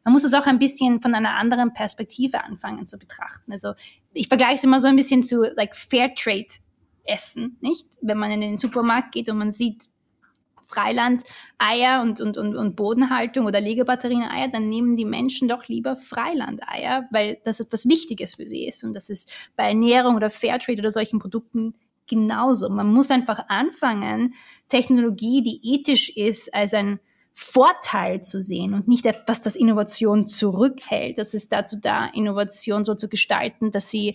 man 0.02 0.12
muss 0.12 0.24
es 0.24 0.34
auch 0.34 0.46
ein 0.46 0.58
bisschen 0.58 1.00
von 1.00 1.14
einer 1.14 1.36
anderen 1.36 1.72
Perspektive 1.72 2.42
anfangen 2.42 2.88
zu 2.88 2.98
betrachten. 2.98 3.52
Also 3.52 3.74
ich 4.12 4.26
vergleiche 4.26 4.56
es 4.56 4.64
immer 4.64 4.80
so 4.80 4.88
ein 4.88 4.96
bisschen 4.96 5.22
zu 5.22 5.44
like 5.54 5.76
Fairtrade 5.76 6.48
Essen, 7.04 7.56
nicht? 7.60 7.86
Wenn 8.02 8.18
man 8.18 8.32
in 8.32 8.40
den 8.40 8.58
Supermarkt 8.58 9.12
geht 9.12 9.28
und 9.28 9.38
man 9.38 9.52
sieht, 9.52 9.84
Freiland-Eier 10.70 12.00
und, 12.02 12.20
und, 12.20 12.38
und, 12.38 12.56
und 12.56 12.76
Bodenhaltung 12.76 13.46
oder 13.46 13.60
Legebatterien-Eier, 13.60 14.48
dann 14.48 14.68
nehmen 14.68 14.96
die 14.96 15.04
Menschen 15.04 15.48
doch 15.48 15.66
lieber 15.66 15.96
Freiland-Eier, 15.96 17.08
weil 17.10 17.38
das 17.44 17.60
etwas 17.60 17.88
Wichtiges 17.88 18.36
für 18.36 18.46
sie 18.46 18.66
ist. 18.66 18.84
Und 18.84 18.94
das 18.94 19.10
ist 19.10 19.30
bei 19.56 19.64
Ernährung 19.68 20.16
oder 20.16 20.30
Fairtrade 20.30 20.80
oder 20.80 20.90
solchen 20.90 21.18
Produkten 21.18 21.74
genauso. 22.08 22.68
Man 22.68 22.92
muss 22.92 23.10
einfach 23.10 23.44
anfangen, 23.48 24.34
Technologie, 24.68 25.42
die 25.42 25.60
ethisch 25.74 26.10
ist, 26.16 26.52
als 26.54 26.74
ein 26.74 27.00
Vorteil 27.32 28.22
zu 28.22 28.42
sehen 28.42 28.74
und 28.74 28.88
nicht 28.88 29.06
etwas, 29.06 29.42
das 29.42 29.56
Innovation 29.56 30.26
zurückhält. 30.26 31.16
Das 31.18 31.32
ist 31.32 31.52
dazu 31.52 31.76
da, 31.80 32.06
Innovation 32.06 32.84
so 32.84 32.94
zu 32.94 33.08
gestalten, 33.08 33.70
dass 33.70 33.90
sie 33.90 34.14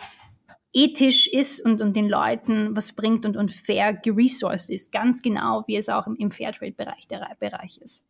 ethisch 0.75 1.27
ist 1.27 1.61
und, 1.61 1.81
und 1.81 1.95
den 1.95 2.09
Leuten 2.09 2.75
was 2.75 2.93
bringt 2.93 3.25
und, 3.25 3.37
und 3.37 3.51
fair 3.51 3.93
geresourced 3.93 4.69
ist. 4.69 4.91
Ganz 4.91 5.21
genau, 5.21 5.63
wie 5.67 5.77
es 5.77 5.89
auch 5.89 6.05
im, 6.05 6.15
im 6.15 6.31
Fairtrade-Bereich 6.31 7.07
der 7.07 7.25
Bereich 7.39 7.79
ist. 7.81 8.05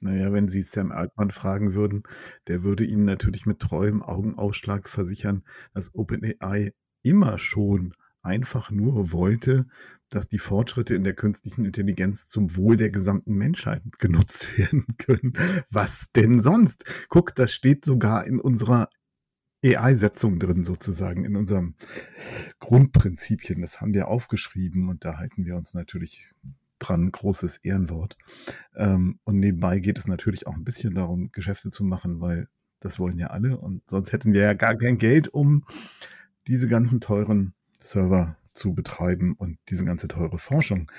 Naja, 0.00 0.32
wenn 0.32 0.48
Sie 0.48 0.62
Sam 0.62 0.92
Altman 0.92 1.30
fragen 1.30 1.74
würden, 1.74 2.02
der 2.48 2.62
würde 2.62 2.84
Ihnen 2.84 3.04
natürlich 3.04 3.46
mit 3.46 3.60
treuem 3.60 4.02
Augenausschlag 4.02 4.88
versichern, 4.88 5.42
dass 5.72 5.94
OpenAI 5.94 6.72
immer 7.02 7.38
schon 7.38 7.94
einfach 8.22 8.70
nur 8.70 9.12
wollte, 9.12 9.66
dass 10.08 10.28
die 10.28 10.38
Fortschritte 10.38 10.94
in 10.94 11.04
der 11.04 11.14
künstlichen 11.14 11.64
Intelligenz 11.64 12.26
zum 12.26 12.56
Wohl 12.56 12.76
der 12.76 12.90
gesamten 12.90 13.34
Menschheit 13.34 13.82
genutzt 13.98 14.58
werden 14.58 14.86
können. 14.98 15.32
Was 15.70 16.10
denn 16.12 16.40
sonst? 16.40 16.84
Guck, 17.08 17.34
das 17.34 17.52
steht 17.52 17.84
sogar 17.84 18.26
in 18.26 18.40
unserer 18.40 18.88
AI-Setzung 19.64 20.38
drin 20.38 20.64
sozusagen 20.64 21.24
in 21.24 21.36
unserem 21.36 21.74
Grundprinzipien. 22.58 23.60
Das 23.60 23.80
haben 23.80 23.94
wir 23.94 24.08
aufgeschrieben 24.08 24.88
und 24.88 25.04
da 25.04 25.18
halten 25.18 25.44
wir 25.44 25.56
uns 25.56 25.74
natürlich 25.74 26.32
dran. 26.78 27.12
Großes 27.12 27.58
Ehrenwort. 27.58 28.16
Ähm, 28.74 29.18
und 29.24 29.38
nebenbei 29.38 29.80
geht 29.80 29.98
es 29.98 30.06
natürlich 30.06 30.46
auch 30.46 30.54
ein 30.54 30.64
bisschen 30.64 30.94
darum, 30.94 31.30
Geschäfte 31.32 31.70
zu 31.70 31.84
machen, 31.84 32.20
weil 32.20 32.48
das 32.80 32.98
wollen 32.98 33.18
ja 33.18 33.28
alle 33.28 33.58
und 33.58 33.82
sonst 33.88 34.12
hätten 34.12 34.32
wir 34.32 34.40
ja 34.40 34.54
gar 34.54 34.74
kein 34.74 34.96
Geld, 34.96 35.28
um 35.28 35.64
diese 36.46 36.66
ganzen 36.66 37.00
teuren 37.00 37.52
Server 37.82 38.36
zu 38.54 38.74
betreiben 38.74 39.34
und 39.34 39.58
diese 39.68 39.84
ganze 39.84 40.08
teure 40.08 40.38
Forschung. 40.38 40.90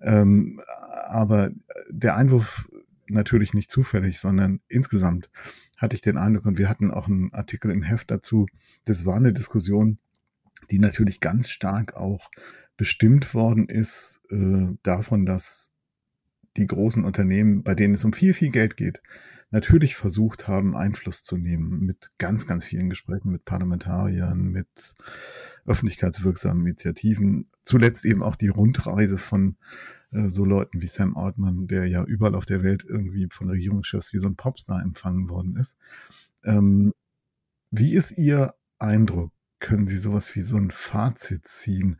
Ähm, 0.00 0.60
aber 1.06 1.50
der 1.88 2.16
Einwurf 2.16 2.68
natürlich 3.10 3.54
nicht 3.54 3.70
zufällig, 3.70 4.18
sondern 4.18 4.60
insgesamt 4.68 5.30
hatte 5.76 5.96
ich 5.96 6.02
den 6.02 6.18
Eindruck, 6.18 6.46
und 6.46 6.58
wir 6.58 6.68
hatten 6.68 6.90
auch 6.90 7.06
einen 7.06 7.32
Artikel 7.32 7.70
im 7.70 7.82
Heft 7.82 8.10
dazu, 8.10 8.46
das 8.84 9.06
war 9.06 9.16
eine 9.16 9.32
Diskussion, 9.32 9.98
die 10.70 10.78
natürlich 10.78 11.20
ganz 11.20 11.50
stark 11.50 11.94
auch 11.94 12.30
bestimmt 12.76 13.34
worden 13.34 13.68
ist 13.68 14.20
äh, 14.30 14.68
davon, 14.82 15.26
dass 15.26 15.72
die 16.56 16.66
großen 16.66 17.04
Unternehmen, 17.04 17.62
bei 17.62 17.74
denen 17.74 17.94
es 17.94 18.04
um 18.04 18.12
viel, 18.12 18.34
viel 18.34 18.50
Geld 18.50 18.76
geht, 18.76 19.00
natürlich 19.50 19.96
versucht 19.96 20.48
haben, 20.48 20.76
Einfluss 20.76 21.24
zu 21.24 21.36
nehmen 21.36 21.80
mit 21.80 22.10
ganz, 22.18 22.46
ganz 22.46 22.64
vielen 22.64 22.88
Gesprächen 22.88 23.30
mit 23.30 23.44
Parlamentariern, 23.44 24.48
mit 24.48 24.94
öffentlichkeitswirksamen 25.66 26.64
Initiativen. 26.66 27.48
Zuletzt 27.64 28.04
eben 28.04 28.22
auch 28.22 28.36
die 28.36 28.48
Rundreise 28.48 29.18
von 29.18 29.56
äh, 30.12 30.28
so 30.28 30.44
Leuten 30.44 30.82
wie 30.82 30.86
Sam 30.86 31.16
Altman, 31.16 31.66
der 31.66 31.86
ja 31.86 32.04
überall 32.04 32.34
auf 32.34 32.46
der 32.46 32.62
Welt 32.62 32.84
irgendwie 32.88 33.28
von 33.30 33.48
Regierungschefs 33.48 34.12
wie 34.12 34.18
so 34.18 34.28
ein 34.28 34.36
Popstar 34.36 34.82
empfangen 34.82 35.28
worden 35.28 35.56
ist. 35.56 35.76
Ähm, 36.44 36.92
wie 37.70 37.94
ist 37.94 38.12
Ihr 38.12 38.54
Eindruck? 38.78 39.32
Können 39.58 39.86
Sie 39.86 39.98
sowas 39.98 40.34
wie 40.34 40.40
so 40.40 40.56
ein 40.56 40.70
Fazit 40.70 41.46
ziehen? 41.46 41.98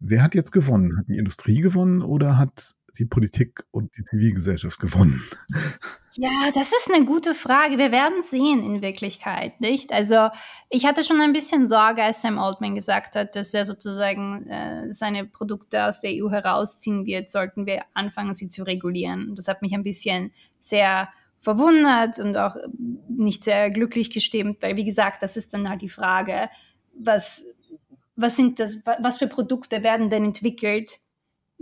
Wer 0.00 0.22
hat 0.22 0.34
jetzt 0.34 0.52
gewonnen? 0.52 0.98
Hat 0.98 1.08
die 1.08 1.18
Industrie 1.18 1.60
gewonnen 1.60 2.02
oder 2.02 2.38
hat 2.38 2.74
die 2.98 3.06
Politik 3.06 3.64
und 3.70 3.96
die 3.96 4.04
Zivilgesellschaft 4.04 4.78
gewonnen? 4.78 5.22
Ja, 6.14 6.50
das 6.52 6.72
ist 6.72 6.90
eine 6.92 7.04
gute 7.04 7.34
Frage. 7.34 7.78
Wir 7.78 7.92
werden 7.92 8.22
sehen 8.22 8.64
in 8.64 8.82
Wirklichkeit, 8.82 9.60
nicht? 9.60 9.92
Also 9.92 10.28
ich 10.68 10.84
hatte 10.84 11.04
schon 11.04 11.20
ein 11.20 11.32
bisschen 11.32 11.68
Sorge, 11.68 12.02
als 12.02 12.20
Sam 12.20 12.38
Altman 12.38 12.74
gesagt 12.74 13.14
hat, 13.14 13.36
dass 13.36 13.54
er 13.54 13.64
sozusagen 13.64 14.46
äh, 14.48 14.92
seine 14.92 15.24
Produkte 15.24 15.84
aus 15.86 16.00
der 16.00 16.10
EU 16.12 16.28
herausziehen 16.30 17.06
wird, 17.06 17.28
sollten 17.28 17.64
wir 17.64 17.82
anfangen, 17.94 18.34
sie 18.34 18.48
zu 18.48 18.64
regulieren. 18.64 19.34
Das 19.36 19.46
hat 19.46 19.62
mich 19.62 19.72
ein 19.72 19.84
bisschen 19.84 20.32
sehr 20.58 21.08
verwundert 21.40 22.18
und 22.18 22.36
auch 22.36 22.56
nicht 23.08 23.44
sehr 23.44 23.70
glücklich 23.70 24.10
gestimmt, 24.10 24.58
weil 24.60 24.76
wie 24.76 24.84
gesagt, 24.84 25.22
das 25.22 25.36
ist 25.36 25.54
dann 25.54 25.68
halt 25.68 25.80
die 25.80 25.88
Frage, 25.88 26.50
was, 26.92 27.46
was 28.16 28.36
sind 28.36 28.60
das, 28.60 28.82
was 28.98 29.18
für 29.18 29.28
Produkte 29.28 29.82
werden 29.82 30.10
denn 30.10 30.24
entwickelt, 30.24 31.00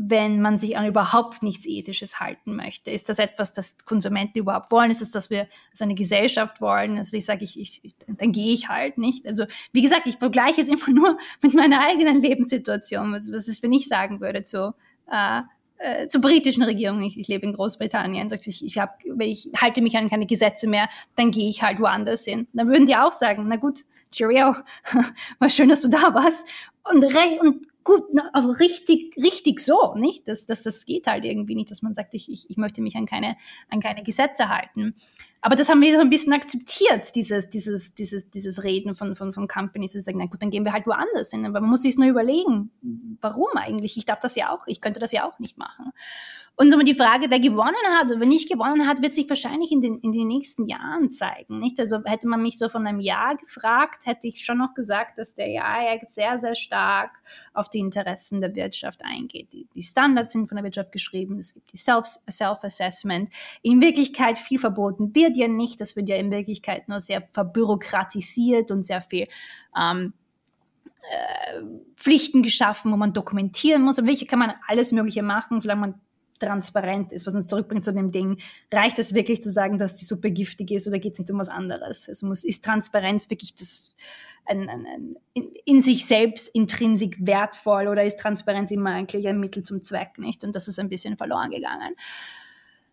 wenn 0.00 0.40
man 0.40 0.58
sich 0.58 0.78
an 0.78 0.86
überhaupt 0.86 1.42
nichts 1.42 1.66
Ethisches 1.66 2.20
halten 2.20 2.54
möchte? 2.54 2.92
Ist 2.92 3.08
das 3.08 3.18
etwas, 3.18 3.52
das 3.52 3.78
Konsumenten 3.84 4.38
überhaupt 4.38 4.70
wollen? 4.70 4.92
Ist 4.92 5.02
es, 5.02 5.10
dass 5.10 5.28
wir 5.28 5.48
als 5.72 5.82
eine 5.82 5.96
Gesellschaft 5.96 6.60
wollen? 6.60 6.98
Also 6.98 7.16
ich 7.16 7.26
sage, 7.26 7.44
ich, 7.44 7.58
ich, 7.58 7.80
ich, 7.82 7.94
dann 8.06 8.30
gehe 8.30 8.52
ich 8.52 8.68
halt 8.68 8.96
nicht. 8.96 9.26
Also 9.26 9.44
wie 9.72 9.82
gesagt, 9.82 10.06
ich 10.06 10.16
vergleiche 10.16 10.60
es 10.60 10.68
immer 10.68 10.88
nur 10.88 11.18
mit 11.42 11.52
meiner 11.52 11.84
eigenen 11.84 12.20
Lebenssituation, 12.20 13.12
was, 13.12 13.32
was 13.32 13.48
ist, 13.48 13.62
wenn 13.64 13.72
ich 13.72 13.88
sagen 13.88 14.20
würde 14.20 14.44
zu, 14.44 14.72
äh, 15.10 15.42
äh, 15.78 16.06
zur 16.06 16.20
britischen 16.20 16.62
Regierung, 16.62 17.02
ich, 17.02 17.18
ich 17.18 17.26
lebe 17.26 17.44
in 17.44 17.54
Großbritannien, 17.54 18.28
sagt 18.28 18.44
sich, 18.44 18.64
ich, 18.64 18.78
hab, 18.78 19.00
ich 19.18 19.50
halte 19.56 19.82
mich 19.82 19.96
an 19.96 20.08
keine 20.08 20.26
Gesetze 20.26 20.68
mehr, 20.68 20.88
dann 21.16 21.32
gehe 21.32 21.48
ich 21.48 21.64
halt 21.64 21.80
woanders 21.80 22.24
hin. 22.24 22.46
Dann 22.52 22.68
würden 22.68 22.86
die 22.86 22.96
auch 22.96 23.12
sagen, 23.12 23.46
na 23.48 23.56
gut, 23.56 23.80
Cheerio, 24.12 24.54
war 25.40 25.48
schön, 25.48 25.68
dass 25.68 25.82
du 25.82 25.88
da 25.88 26.14
warst. 26.14 26.46
Und, 26.84 27.04
und 27.40 27.66
gut, 27.88 28.04
aber 28.34 28.60
richtig, 28.60 29.16
richtig 29.16 29.60
so, 29.60 29.94
nicht? 29.94 30.28
Das, 30.28 30.44
das, 30.44 30.62
das 30.62 30.84
geht 30.84 31.06
halt 31.06 31.24
irgendwie 31.24 31.54
nicht, 31.54 31.70
dass 31.70 31.80
man 31.80 31.94
sagt, 31.94 32.12
ich, 32.12 32.30
ich, 32.30 32.50
ich 32.50 32.58
möchte 32.58 32.82
mich 32.82 32.96
an 32.96 33.06
keine, 33.06 33.36
an 33.70 33.80
keine 33.80 34.02
Gesetze 34.02 34.50
halten. 34.50 34.94
Aber 35.40 35.56
das 35.56 35.70
haben 35.70 35.80
wir 35.80 35.94
so 35.94 36.00
ein 36.00 36.10
bisschen 36.10 36.34
akzeptiert, 36.34 37.14
dieses, 37.14 37.48
dieses, 37.48 37.94
dieses, 37.94 38.30
dieses 38.30 38.62
Reden 38.62 38.94
von, 38.94 39.14
von, 39.14 39.32
von 39.32 39.48
Companies, 39.48 39.92
die 39.92 40.00
sagen, 40.00 40.18
na 40.18 40.26
gut, 40.26 40.42
dann 40.42 40.50
gehen 40.50 40.66
wir 40.66 40.74
halt 40.74 40.86
woanders 40.86 41.30
hin. 41.30 41.46
Aber 41.46 41.60
man 41.60 41.70
muss 41.70 41.82
sich 41.82 41.96
nur 41.96 42.08
überlegen, 42.08 42.70
warum 43.22 43.48
eigentlich? 43.54 43.96
Ich 43.96 44.04
darf 44.04 44.18
das 44.18 44.34
ja 44.36 44.52
auch, 44.52 44.66
ich 44.66 44.82
könnte 44.82 45.00
das 45.00 45.12
ja 45.12 45.26
auch 45.26 45.38
nicht 45.38 45.56
machen. 45.56 45.92
Und 46.60 46.72
so 46.72 46.78
die 46.80 46.94
Frage, 46.94 47.30
wer 47.30 47.38
gewonnen 47.38 47.76
hat 47.96 48.10
oder 48.10 48.18
wer 48.18 48.26
nicht 48.26 48.50
gewonnen 48.50 48.88
hat, 48.88 49.00
wird 49.00 49.14
sich 49.14 49.28
wahrscheinlich 49.28 49.70
in 49.70 49.80
den, 49.80 50.00
in 50.00 50.10
den 50.10 50.26
nächsten 50.26 50.66
Jahren 50.66 51.08
zeigen. 51.12 51.60
Nicht? 51.60 51.78
Also 51.78 52.02
hätte 52.04 52.26
man 52.26 52.42
mich 52.42 52.58
so 52.58 52.68
von 52.68 52.84
einem 52.84 52.98
Jahr 52.98 53.36
gefragt, 53.36 54.06
hätte 54.06 54.26
ich 54.26 54.44
schon 54.44 54.58
noch 54.58 54.74
gesagt, 54.74 55.18
dass 55.18 55.36
der 55.36 55.46
AI 55.64 56.00
sehr, 56.08 56.40
sehr 56.40 56.56
stark 56.56 57.12
auf 57.54 57.68
die 57.68 57.78
Interessen 57.78 58.40
der 58.40 58.56
Wirtschaft 58.56 59.04
eingeht. 59.04 59.52
Die, 59.52 59.68
die 59.72 59.82
Standards 59.82 60.32
sind 60.32 60.48
von 60.48 60.56
der 60.56 60.64
Wirtschaft 60.64 60.90
geschrieben, 60.90 61.38
es 61.38 61.54
gibt 61.54 61.72
die 61.72 61.76
Self-Assessment. 61.76 63.30
In 63.62 63.80
Wirklichkeit 63.80 64.36
viel 64.36 64.58
verboten 64.58 65.14
wird 65.14 65.36
ja 65.36 65.46
nicht, 65.46 65.80
das 65.80 65.94
wird 65.94 66.08
ja 66.08 66.16
in 66.16 66.32
Wirklichkeit 66.32 66.88
nur 66.88 66.98
sehr 66.98 67.22
verbürokratisiert 67.22 68.72
und 68.72 68.84
sehr 68.84 69.00
viel 69.00 69.28
ähm, 69.80 70.12
äh, 71.08 71.62
Pflichten 71.94 72.42
geschaffen, 72.42 72.90
wo 72.90 72.96
man 72.96 73.12
dokumentieren 73.12 73.82
muss. 73.82 74.00
Aber 74.00 74.08
wirklich 74.08 74.28
kann 74.28 74.40
man 74.40 74.54
alles 74.66 74.90
Mögliche 74.90 75.22
machen, 75.22 75.60
solange 75.60 75.80
man 75.82 76.00
transparent 76.38 77.12
ist, 77.12 77.26
was 77.26 77.34
uns 77.34 77.48
zurückbringt 77.48 77.84
zu 77.84 77.92
dem 77.92 78.10
Ding, 78.10 78.38
reicht 78.72 78.98
es 78.98 79.14
wirklich 79.14 79.42
zu 79.42 79.50
sagen, 79.50 79.78
dass 79.78 79.96
die 79.96 80.04
Suppe 80.04 80.30
giftig 80.30 80.70
ist 80.70 80.86
oder 80.86 80.98
geht 80.98 81.14
es 81.14 81.18
nicht 81.18 81.30
um 81.30 81.38
was 81.38 81.48
anderes? 81.48 82.08
Es 82.08 82.22
muss, 82.22 82.44
ist 82.44 82.64
Transparenz 82.64 83.30
wirklich 83.30 83.54
das, 83.54 83.94
ein, 84.46 84.68
ein, 84.68 84.86
ein, 84.86 85.16
in, 85.64 85.82
sich 85.82 86.06
selbst 86.06 86.48
intrinsik 86.54 87.16
wertvoll 87.20 87.88
oder 87.88 88.04
ist 88.04 88.18
Transparenz 88.18 88.70
immer 88.70 88.90
eigentlich 88.90 89.28
ein 89.28 89.40
Mittel 89.40 89.62
zum 89.62 89.82
Zweck, 89.82 90.18
nicht? 90.18 90.44
Und 90.44 90.54
das 90.54 90.68
ist 90.68 90.78
ein 90.78 90.88
bisschen 90.88 91.16
verloren 91.16 91.50
gegangen. 91.50 91.94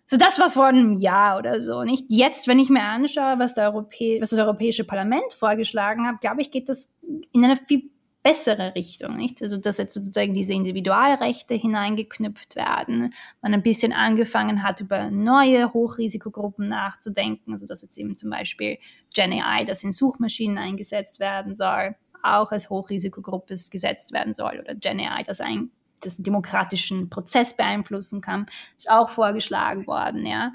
So, 0.08 0.18
das 0.18 0.38
war 0.38 0.52
vor 0.52 0.66
einem 0.66 0.94
Jahr 0.94 1.40
oder 1.40 1.62
so, 1.62 1.84
nicht? 1.84 2.06
Jetzt, 2.10 2.48
wenn 2.48 2.60
ich 2.60 2.70
mir 2.70 2.84
anschaue, 2.84 3.40
was, 3.40 3.58
was 3.58 4.30
das 4.30 4.40
Europäische 4.40 4.84
Parlament 4.84 5.34
vorgeschlagen 5.34 6.06
hat, 6.06 6.22
glaube 6.22 6.42
ich, 6.42 6.52
geht 6.52 6.70
das 6.70 6.90
in 7.32 7.44
eine 7.44 7.56
viel 7.56 7.90
bessere 8.26 8.74
Richtung, 8.74 9.18
nicht? 9.18 9.44
Also, 9.44 9.56
dass 9.58 9.78
jetzt 9.78 9.94
sozusagen 9.94 10.34
diese 10.34 10.56
Individualrechte 10.56 11.54
hineingeknüpft 11.54 12.56
werden, 12.56 13.14
man 13.44 13.54
ein 13.54 13.62
bisschen 13.62 13.94
angefangen 13.94 14.64
hat, 14.64 14.82
über 14.82 15.12
neue 15.12 15.72
Hochrisikogruppen 15.74 16.68
nachzudenken, 16.68 17.54
also 17.54 17.68
dass 17.68 17.84
jetzt 17.84 18.00
eben 18.00 18.18
zum 18.18 18.32
Beispiel 18.32 18.80
GenAI, 19.14 19.64
das 19.66 19.84
in 19.84 19.92
Suchmaschinen 19.92 20.58
eingesetzt 20.58 21.20
werden 21.20 21.54
soll, 21.54 21.96
auch 22.24 22.52
als 22.52 22.72
Hochrisikogruppe 22.72 23.54
gesetzt 23.70 24.12
werden 24.12 24.34
soll 24.34 24.60
oder 24.60 24.74
GenAI, 24.74 25.22
das 25.22 25.40
ein 25.40 25.70
das 26.02 26.18
demokratischen 26.18 27.10
Prozess 27.10 27.56
beeinflussen 27.56 28.22
kann, 28.22 28.48
ist 28.76 28.92
auch 28.92 29.10
vorgeschlagen 29.10 29.86
worden, 29.88 30.26
ja 30.26 30.52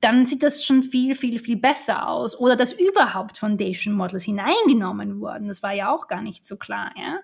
dann 0.00 0.26
sieht 0.26 0.42
das 0.42 0.64
schon 0.64 0.82
viel, 0.82 1.14
viel, 1.14 1.38
viel 1.38 1.56
besser 1.56 2.08
aus. 2.08 2.38
Oder 2.38 2.56
dass 2.56 2.72
überhaupt 2.72 3.38
Foundation 3.38 3.94
Models 3.94 4.24
hineingenommen 4.24 5.20
wurden. 5.20 5.48
Das 5.48 5.62
war 5.62 5.72
ja 5.72 5.92
auch 5.92 6.08
gar 6.08 6.22
nicht 6.22 6.46
so 6.46 6.56
klar. 6.56 6.92
Ja? 6.96 7.18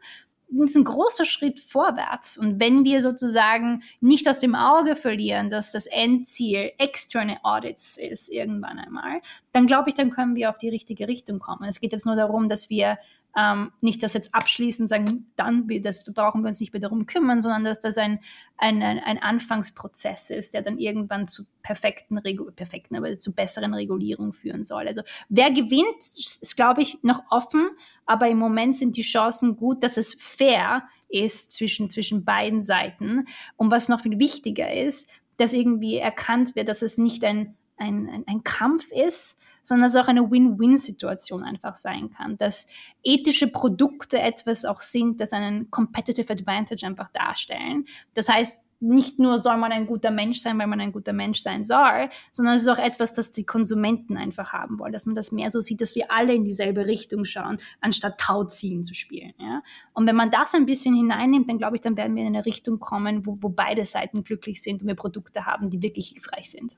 Das 0.49 0.70
ist 0.70 0.77
ein 0.77 0.85
großer 0.85 1.24
Schritt 1.24 1.59
vorwärts. 1.59 2.39
Und 2.39 2.61
wenn 2.61 2.85
wir 2.85 3.01
sozusagen 3.01 3.83
nicht 4.01 4.29
aus 4.29 4.39
dem 4.39 4.55
Auge 4.55 4.95
verlieren, 4.95 5.51
dass 5.51 5.72
das 5.72 5.87
Endziel 5.87 6.72
externe 6.79 7.43
Audits 7.45 7.97
ist 7.97 8.29
irgendwann 8.29 8.79
einmal, 8.79 9.22
dann 9.53 9.66
glaube 9.66 9.89
ich, 9.89 9.95
dann 9.95 10.11
können 10.11 10.37
wir 10.37 10.51
auf 10.51 10.59
die 10.59 10.68
richtige 10.68 11.09
Richtung 11.09 11.39
kommen. 11.39 11.64
Es 11.64 11.81
geht 11.81 11.93
jetzt 11.93 12.07
nur 12.07 12.16
darum, 12.16 12.49
dass 12.49 12.70
wir 12.70 12.99
ähm, 13.37 13.70
nicht 13.82 14.03
das 14.03 14.14
jetzt 14.14 14.34
abschließen, 14.34 14.87
sagen, 14.87 15.30
dann 15.37 15.68
das 15.82 16.05
brauchen 16.05 16.43
wir 16.43 16.49
uns 16.49 16.61
nicht 16.61 16.72
mehr 16.72 16.80
darum 16.80 17.05
kümmern, 17.05 17.43
sondern 17.43 17.64
dass 17.64 17.80
das 17.80 17.99
ein, 17.99 18.20
ein, 18.57 18.82
ein 18.82 19.18
Anfangsprozess 19.22 20.30
ist, 20.30 20.55
der 20.55 20.62
dann 20.62 20.78
irgendwann 20.78 21.28
zu 21.28 21.45
perfekten, 21.62 22.18
perfekten, 22.57 22.97
aber 22.97 23.18
zu 23.18 23.34
besseren 23.34 23.74
Regulierungen 23.74 24.32
führen 24.32 24.64
soll. 24.64 24.87
Also 24.87 25.03
wer 25.28 25.51
gewinnt, 25.51 25.99
ist, 25.99 26.57
glaube 26.57 26.80
ich, 26.80 27.03
noch 27.03 27.22
offen, 27.30 27.68
aber 28.07 28.28
im 28.28 28.39
Moment 28.39 28.74
sind 28.74 28.97
die 28.97 29.03
Chancen 29.03 29.57
gut, 29.57 29.82
dass 29.82 29.99
es 29.99 30.14
fair 30.14 30.84
ist 31.09 31.53
zwischen, 31.53 31.91
zwischen 31.91 32.24
beiden 32.24 32.62
Seiten. 32.62 33.26
Und 33.57 33.70
was 33.70 33.91
noch 33.91 34.01
viel 34.01 34.18
wichtiger 34.18 34.72
ist, 34.72 35.11
dass 35.37 35.53
irgendwie 35.53 35.97
erkannt 35.99 36.57
wird, 36.57 36.68
dass 36.68 36.80
es 36.80 36.97
nicht 36.97 37.22
ein, 37.22 37.55
ein, 37.76 38.24
ein 38.26 38.43
Kampf 38.45 38.91
ist, 38.91 39.39
sondern 39.67 39.91
dass 39.91 40.01
auch 40.01 40.09
eine 40.09 40.31
Win-Win-Situation 40.31 41.43
einfach 41.43 41.75
sein 41.75 42.11
kann, 42.11 42.39
dass 42.39 42.69
ethische 43.03 43.49
Produkte 43.49 44.21
etwas 44.21 44.64
auch 44.64 44.79
sind, 44.79 45.21
das 45.21 45.33
einen 45.33 45.73
Competitive 45.73 46.33
Advantage 46.33 46.87
einfach 46.87 47.11
darstellen. 47.11 47.85
Das 48.14 48.29
heißt, 48.29 48.62
nicht 48.79 49.19
nur 49.19 49.39
soll 49.39 49.57
man 49.57 49.73
ein 49.73 49.87
guter 49.87 50.12
Mensch 50.12 50.39
sein, 50.39 50.57
weil 50.61 50.69
man 50.69 50.81
ein 50.81 50.93
guter 50.93 51.12
Mensch 51.12 51.41
sein 51.41 51.64
soll, 51.64 52.11
sondern 52.31 52.55
es 52.55 52.62
ist 52.62 52.69
auch 52.69 52.79
etwas, 52.79 53.14
das 53.14 53.33
die 53.33 53.45
Konsumenten 53.45 54.17
einfach 54.17 54.53
haben 54.53 54.79
wollen, 54.79 54.93
dass 54.93 55.05
man 55.05 55.17
das 55.17 55.33
mehr 55.33 55.51
so 55.51 55.61
sieht, 55.61 55.81
dass 55.81 55.97
wir 55.97 56.12
alle 56.12 56.33
in 56.33 56.45
dieselbe 56.45 56.87
Richtung 56.87 57.25
schauen, 57.25 57.57
anstatt 57.81 58.21
Tauziehen 58.21 58.85
zu 58.85 58.95
spielen. 58.95 59.33
Ja? 59.41 59.62
Und 59.95 60.07
wenn 60.07 60.14
man 60.14 60.31
das 60.31 60.55
ein 60.55 60.67
bisschen 60.67 60.95
hineinnimmt, 60.95 61.49
dann 61.49 61.59
glaube 61.59 61.75
ich, 61.75 61.83
dann 61.83 61.97
werden 61.97 62.14
wir 62.14 62.23
in 62.23 62.37
eine 62.37 62.47
Richtung 62.47 62.79
kommen, 62.79 63.27
wo, 63.27 63.37
wo 63.41 63.49
beide 63.49 63.85
Seiten 63.85 64.23
glücklich 64.23 64.62
sind 64.62 64.83
und 64.83 64.87
wir 64.87 64.95
Produkte 64.95 65.45
haben, 65.45 65.71
die 65.71 65.83
wirklich 65.83 66.11
hilfreich 66.11 66.53
sind. 66.53 66.77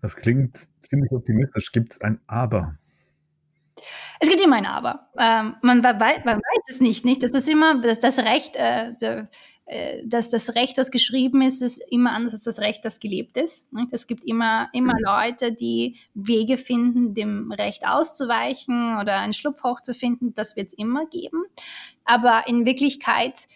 Das 0.00 0.16
klingt 0.16 0.56
ziemlich 0.80 1.10
optimistisch. 1.12 1.72
Gibt 1.72 1.92
es 1.92 2.00
ein 2.00 2.20
Aber? 2.26 2.76
Es 4.20 4.28
gibt 4.28 4.42
immer 4.42 4.56
ein 4.56 4.66
Aber. 4.66 5.08
Ähm, 5.16 5.56
man, 5.62 5.80
man, 5.80 6.00
weiß 6.00 6.62
es 6.68 6.80
nicht, 6.80 7.04
nicht. 7.04 7.22
Das 7.22 7.32
ist 7.32 7.48
immer 7.48 7.80
das, 7.80 8.00
das 8.00 8.18
Recht, 8.18 8.56
äh, 8.56 8.94
der, 9.00 9.28
äh, 9.66 10.02
dass 10.06 10.30
das 10.30 10.54
Recht, 10.54 10.78
das 10.78 10.90
geschrieben 10.90 11.42
ist, 11.42 11.60
ist 11.60 11.78
immer 11.90 12.12
anders 12.12 12.32
als 12.32 12.44
das 12.44 12.58
Recht, 12.58 12.84
das 12.84 13.00
gelebt 13.00 13.36
ist. 13.36 13.72
Nicht? 13.72 13.92
Es 13.92 14.06
gibt 14.06 14.24
immer, 14.24 14.70
immer 14.72 14.94
mhm. 14.94 15.04
Leute, 15.04 15.52
die 15.52 15.98
Wege 16.14 16.56
finden, 16.56 17.14
dem 17.14 17.52
Recht 17.52 17.86
auszuweichen 17.86 18.98
oder 18.98 19.18
einen 19.18 19.34
Schlupfloch 19.34 19.82
zu 19.82 19.94
finden. 19.94 20.34
Das 20.34 20.56
wird 20.56 20.68
es 20.68 20.74
immer 20.74 21.06
geben. 21.06 21.44
Aber 22.04 22.44
in 22.46 22.64
Wirklichkeit 22.64 23.46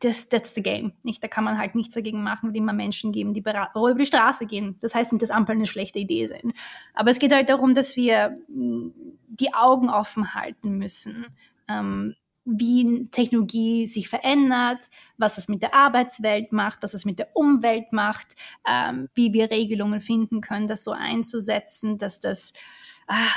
das, 0.00 0.28
that's 0.28 0.54
the 0.54 0.62
game. 0.62 0.92
Nicht? 1.02 1.22
Da 1.22 1.28
kann 1.28 1.44
man 1.44 1.58
halt 1.58 1.74
nichts 1.74 1.94
dagegen 1.94 2.22
machen, 2.22 2.54
wie 2.54 2.58
immer 2.58 2.72
Menschen 2.72 3.12
geben, 3.12 3.34
die 3.34 3.40
über 3.40 3.94
die 3.94 4.06
Straße 4.06 4.46
gehen. 4.46 4.76
Das 4.80 4.94
heißt 4.94 5.12
nicht, 5.12 5.22
dass 5.22 5.30
Ampeln 5.30 5.58
eine 5.58 5.66
schlechte 5.66 5.98
Idee 5.98 6.26
sind. 6.26 6.52
Aber 6.94 7.10
es 7.10 7.18
geht 7.18 7.32
halt 7.32 7.50
darum, 7.50 7.74
dass 7.74 7.96
wir 7.96 8.36
mm, 8.48 8.88
die 9.28 9.52
Augen 9.52 9.90
offen 9.90 10.34
halten 10.34 10.78
müssen, 10.78 11.26
ähm, 11.68 12.14
wie 12.46 13.08
Technologie 13.10 13.86
sich 13.86 14.08
verändert, 14.08 14.90
was 15.16 15.38
es 15.38 15.48
mit 15.48 15.62
der 15.62 15.74
Arbeitswelt 15.74 16.52
macht, 16.52 16.82
was 16.82 16.92
es 16.92 17.04
mit 17.04 17.18
der 17.18 17.34
Umwelt 17.34 17.92
macht, 17.92 18.36
ähm, 18.68 19.08
wie 19.14 19.32
wir 19.32 19.50
Regelungen 19.50 20.00
finden 20.00 20.40
können, 20.40 20.66
das 20.66 20.84
so 20.84 20.92
einzusetzen, 20.92 21.96
dass 21.96 22.20
das 22.20 22.52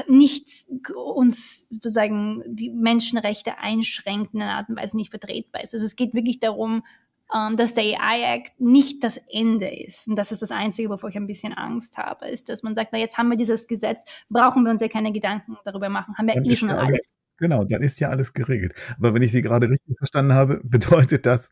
nicht 0.08 0.48
uns 0.96 1.68
sozusagen 1.70 2.44
die 2.48 2.70
Menschenrechte 2.70 3.58
einschränken 3.58 4.40
in 4.40 4.44
einer 4.44 4.56
Art 4.56 4.70
und 4.70 4.78
Weise 4.78 4.98
nicht 4.98 5.10
vertretbar 5.10 5.64
ist. 5.64 5.74
Also 5.74 5.86
es 5.86 5.96
geht 5.96 6.14
wirklich 6.14 6.40
darum, 6.40 6.84
ähm, 7.36 7.58
dass 7.58 7.74
der 7.74 7.84
AI 7.84 8.36
Act 8.36 8.60
nicht 8.60 9.04
das 9.04 9.18
Ende 9.18 9.68
ist. 9.68 10.08
Und 10.08 10.16
das 10.16 10.32
ist 10.32 10.42
das 10.42 10.52
Einzige, 10.52 10.90
wovor 10.90 11.10
ich 11.10 11.18
ein 11.18 11.28
bisschen 11.28 11.54
Angst 11.54 11.98
habe, 11.98 12.28
ist, 12.30 12.48
dass 12.48 12.64
man 12.64 12.74
sagt, 12.74 12.94
na 12.94 13.00
jetzt 13.00 13.18
haben 13.18 13.30
wir 13.30 13.36
dieses 13.36 13.68
Gesetz, 13.68 14.04
brauchen 14.30 14.64
wir 14.64 14.72
uns 14.72 14.82
ja 14.82 14.88
keine 14.88 15.12
Gedanken 15.12 15.58
darüber 15.66 15.90
machen, 15.90 16.16
haben 16.18 16.28
wir 16.28 16.36
dann 16.36 16.46
eh 16.46 16.56
schon 16.56 16.70
alles. 16.70 16.88
alles. 16.88 17.14
Genau, 17.38 17.64
dann 17.66 17.84
ist 17.84 18.00
ja 18.00 18.10
alles 18.10 18.34
geregelt. 18.34 18.74
Aber 18.98 19.14
wenn 19.14 19.22
ich 19.22 19.32
Sie 19.32 19.42
gerade 19.42 19.70
richtig 19.70 19.98
verstanden 19.98 20.34
habe, 20.34 20.62
bedeutet 20.64 21.26
das, 21.26 21.52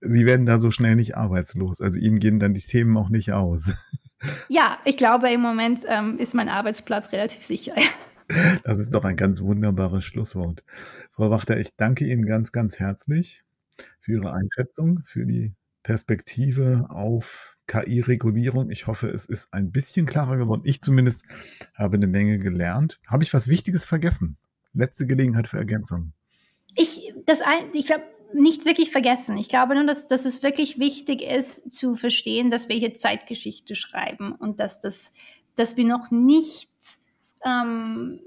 Sie 0.00 0.26
werden 0.26 0.46
da 0.46 0.60
so 0.60 0.70
schnell 0.70 0.96
nicht 0.96 1.16
arbeitslos. 1.16 1.80
Also 1.80 1.98
Ihnen 1.98 2.18
gehen 2.18 2.38
dann 2.38 2.54
die 2.54 2.60
Themen 2.60 2.96
auch 2.96 3.08
nicht 3.08 3.32
aus. 3.32 3.72
Ja, 4.48 4.78
ich 4.84 4.96
glaube, 4.96 5.30
im 5.30 5.40
Moment 5.40 5.84
ähm, 5.86 6.18
ist 6.18 6.34
mein 6.34 6.48
Arbeitsplatz 6.48 7.12
relativ 7.12 7.44
sicher. 7.44 7.74
Das 8.64 8.80
ist 8.80 8.92
doch 8.92 9.04
ein 9.04 9.16
ganz 9.16 9.40
wunderbares 9.40 10.04
Schlusswort. 10.04 10.64
Frau 11.12 11.30
Wachter, 11.30 11.58
ich 11.58 11.76
danke 11.76 12.04
Ihnen 12.04 12.26
ganz, 12.26 12.52
ganz 12.52 12.78
herzlich 12.78 13.44
für 14.00 14.12
Ihre 14.12 14.32
Einschätzung, 14.32 15.02
für 15.06 15.24
die 15.24 15.54
Perspektive 15.82 16.86
auf 16.90 17.56
KI-Regulierung. 17.66 18.70
Ich 18.70 18.86
hoffe, 18.86 19.08
es 19.08 19.24
ist 19.24 19.54
ein 19.54 19.70
bisschen 19.70 20.04
klarer 20.04 20.36
geworden. 20.36 20.62
Ich 20.64 20.82
zumindest 20.82 21.24
habe 21.74 21.96
eine 21.96 22.06
Menge 22.06 22.38
gelernt. 22.38 23.00
Habe 23.06 23.22
ich 23.22 23.32
was 23.32 23.48
Wichtiges 23.48 23.84
vergessen? 23.84 24.36
Letzte 24.74 25.06
Gelegenheit 25.06 25.46
für 25.46 25.56
Ergänzung. 25.56 26.12
Ich, 26.74 27.14
das 27.24 27.40
ein, 27.40 27.70
ich 27.72 27.86
glaube, 27.86 28.04
nichts 28.32 28.64
wirklich 28.64 28.90
vergessen. 28.90 29.36
Ich 29.36 29.48
glaube 29.48 29.74
nur, 29.74 29.84
dass, 29.84 30.08
dass 30.08 30.24
es 30.24 30.42
wirklich 30.42 30.78
wichtig 30.78 31.22
ist, 31.22 31.72
zu 31.72 31.94
verstehen, 31.94 32.50
dass 32.50 32.68
wir 32.68 32.76
hier 32.76 32.94
Zeitgeschichte 32.94 33.74
schreiben 33.74 34.32
und 34.32 34.60
dass, 34.60 34.80
das, 34.80 35.12
dass 35.54 35.76
wir 35.76 35.84
noch 35.84 36.10
nicht 36.10 36.70
ähm, 37.44 38.20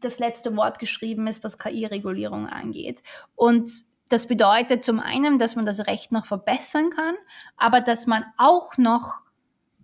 das 0.00 0.18
letzte 0.18 0.56
Wort 0.56 0.78
geschrieben 0.78 1.26
ist, 1.26 1.44
was 1.44 1.58
KI-Regulierung 1.58 2.46
angeht. 2.46 3.02
Und 3.34 3.70
das 4.08 4.26
bedeutet 4.26 4.84
zum 4.84 5.00
einen, 5.00 5.38
dass 5.38 5.56
man 5.56 5.66
das 5.66 5.86
Recht 5.86 6.12
noch 6.12 6.26
verbessern 6.26 6.90
kann, 6.90 7.14
aber 7.56 7.80
dass 7.80 8.06
man 8.06 8.24
auch 8.36 8.76
noch 8.78 9.22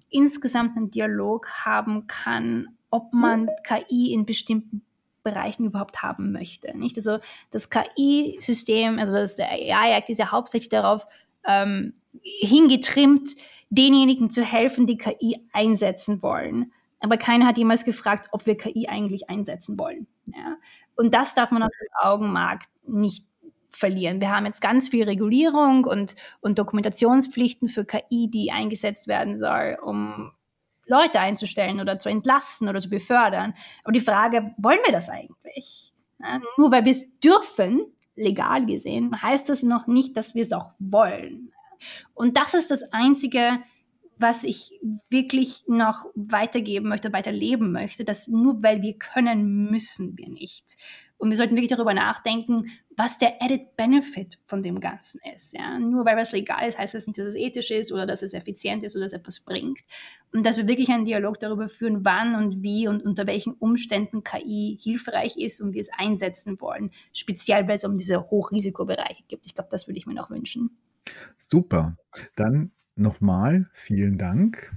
insgesamt 0.09 0.77
einen 0.77 0.91
Dialog 0.91 1.51
haben 1.65 2.07
kann, 2.07 2.77
ob 2.91 3.13
man 3.13 3.49
KI 3.65 4.13
in 4.13 4.27
bestimmten 4.27 4.85
Bereichen 5.23 5.65
überhaupt 5.65 6.03
haben 6.03 6.33
möchte. 6.33 6.77
Nicht? 6.77 6.97
Also 6.97 7.19
das 7.51 7.71
KI-System, 7.71 8.99
also 8.99 9.13
das, 9.13 9.37
der 9.37 9.51
AI-Act 9.51 10.11
ist 10.11 10.19
ja 10.19 10.31
hauptsächlich 10.31 10.69
darauf 10.69 11.07
ähm, 11.47 11.95
hingetrimmt, 12.23 13.31
denjenigen 13.71 14.31
zu 14.31 14.43
helfen, 14.43 14.87
die 14.87 14.99
KI 14.99 15.39
einsetzen 15.53 16.23
wollen. 16.23 16.73
Aber 17.01 17.17
keiner 17.17 17.47
hat 17.47 17.57
jemals 17.57 17.85
gefragt, 17.85 18.29
ob 18.33 18.47
wir 18.47 18.57
KI 18.57 18.89
eigentlich 18.89 19.31
einsetzen 19.31 19.79
wollen. 19.79 20.07
Ja? 20.27 20.57
Und 20.97 21.15
das 21.15 21.35
darf 21.35 21.51
man 21.51 21.63
aus 21.63 21.71
dem 21.71 21.89
Augenmarkt 22.01 22.69
nicht 22.87 23.27
verlieren. 23.71 24.21
Wir 24.21 24.31
haben 24.31 24.47
jetzt 24.47 24.61
ganz 24.61 24.89
viel 24.89 25.05
Regulierung 25.05 25.85
und, 25.85 26.17
und 26.41 26.59
Dokumentationspflichten 26.59 27.69
für 27.69 27.85
KI, 27.85 28.29
die 28.29 28.53
eingesetzt 28.53 29.09
werden 29.09 29.37
soll, 29.37 29.79
um 29.83 30.33
Leute 30.91 31.21
einzustellen 31.21 31.81
oder 31.81 31.99
zu 31.99 32.09
entlasten 32.09 32.69
oder 32.69 32.81
zu 32.81 32.91
befördern. 32.91 33.55
Aber 33.85 33.93
die 33.93 34.01
Frage, 34.01 34.55
wollen 34.59 34.81
wir 34.85 34.93
das 34.93 35.09
eigentlich? 35.09 35.93
Ja, 36.19 36.41
nur 36.59 36.71
weil 36.71 36.85
wir 36.85 36.93
es 36.93 37.19
dürfen, 37.21 37.87
legal 38.17 38.67
gesehen, 38.67 39.23
heißt 39.23 39.49
das 39.49 39.63
noch 39.63 39.87
nicht, 39.87 40.17
dass 40.17 40.35
wir 40.35 40.43
es 40.43 40.53
auch 40.53 40.73
wollen. 40.79 41.53
Und 42.13 42.37
das 42.37 42.53
ist 42.53 42.71
das 42.71 42.93
Einzige, 42.93 43.63
was 44.19 44.45
ich 44.45 44.79
wirklich 45.09 45.65
noch 45.67 46.05
weitergeben 46.15 46.91
möchte, 46.91 47.13
weiterleben 47.13 47.73
möchte, 47.73 48.05
dass 48.05 48.29
nur 48.29 48.63
weil 48.63 48.83
wir 48.83 48.99
können, 48.99 49.71
müssen 49.71 50.19
wir 50.19 50.29
nicht. 50.29 50.77
Und 51.21 51.29
wir 51.29 51.37
sollten 51.37 51.55
wirklich 51.55 51.69
darüber 51.69 51.93
nachdenken, 51.93 52.71
was 52.97 53.19
der 53.19 53.43
Added 53.43 53.77
Benefit 53.77 54.39
von 54.47 54.63
dem 54.63 54.81
Ganzen 54.81 55.21
ist. 55.35 55.53
Ja? 55.53 55.79
Nur 55.79 56.07
weil 56.07 56.17
was 56.17 56.33
legal 56.33 56.67
ist, 56.67 56.79
heißt 56.79 56.95
das 56.95 57.07
nicht, 57.07 57.19
dass 57.19 57.27
es 57.29 57.35
ethisch 57.35 57.71
ist 57.71 57.93
oder 57.93 58.07
dass 58.07 58.23
es 58.23 58.33
effizient 58.33 58.83
ist 58.83 58.97
oder 58.97 59.05
dass 59.05 59.13
es 59.13 59.19
etwas 59.19 59.41
bringt. 59.41 59.81
Und 60.33 60.47
dass 60.47 60.57
wir 60.57 60.67
wirklich 60.67 60.89
einen 60.89 61.05
Dialog 61.05 61.39
darüber 61.39 61.69
führen, 61.69 62.07
wann 62.07 62.35
und 62.37 62.63
wie 62.63 62.89
und 62.89 63.05
unter 63.05 63.27
welchen 63.27 63.53
Umständen 63.53 64.25
KI 64.25 64.79
hilfreich 64.81 65.37
ist 65.37 65.61
und 65.61 65.75
wir 65.75 65.83
es 65.83 65.91
einsetzen 65.93 66.59
wollen. 66.59 66.91
Speziell, 67.13 67.69
weil 67.69 67.75
es 67.75 67.85
um 67.85 67.99
diese 67.99 68.31
Hochrisikobereiche 68.31 69.25
gibt. 69.29 69.45
Ich 69.45 69.55
glaube, 69.55 69.69
das 69.71 69.89
würde 69.89 69.99
ich 69.99 70.07
mir 70.07 70.15
noch 70.15 70.31
wünschen. 70.31 70.79
Super. 71.37 71.99
Dann 72.35 72.71
nochmal 72.97 73.67
vielen 73.75 74.17
Dank 74.17 74.73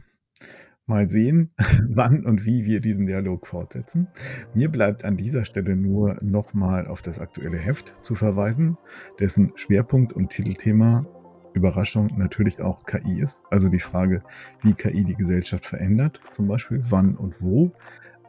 Mal 0.85 1.07
sehen, 1.07 1.51
wann 1.89 2.25
und 2.25 2.45
wie 2.45 2.65
wir 2.65 2.81
diesen 2.81 3.05
Dialog 3.05 3.47
fortsetzen. 3.47 4.07
Mir 4.53 4.69
bleibt 4.69 5.05
an 5.05 5.15
dieser 5.15 5.45
Stelle 5.45 5.77
nur 5.77 6.17
nochmal 6.21 6.87
auf 6.87 7.01
das 7.01 7.19
aktuelle 7.19 7.57
Heft 7.57 7.93
zu 8.01 8.15
verweisen, 8.15 8.77
dessen 9.19 9.53
Schwerpunkt 9.55 10.11
und 10.13 10.29
Titelthema 10.29 11.05
Überraschung 11.53 12.09
natürlich 12.17 12.61
auch 12.61 12.83
KI 12.85 13.21
ist. 13.21 13.43
Also 13.49 13.69
die 13.69 13.79
Frage, 13.79 14.23
wie 14.61 14.73
KI 14.73 15.03
die 15.03 15.15
Gesellschaft 15.15 15.65
verändert, 15.65 16.19
zum 16.31 16.47
Beispiel 16.47 16.81
wann 16.89 17.15
und 17.15 17.41
wo. 17.41 17.71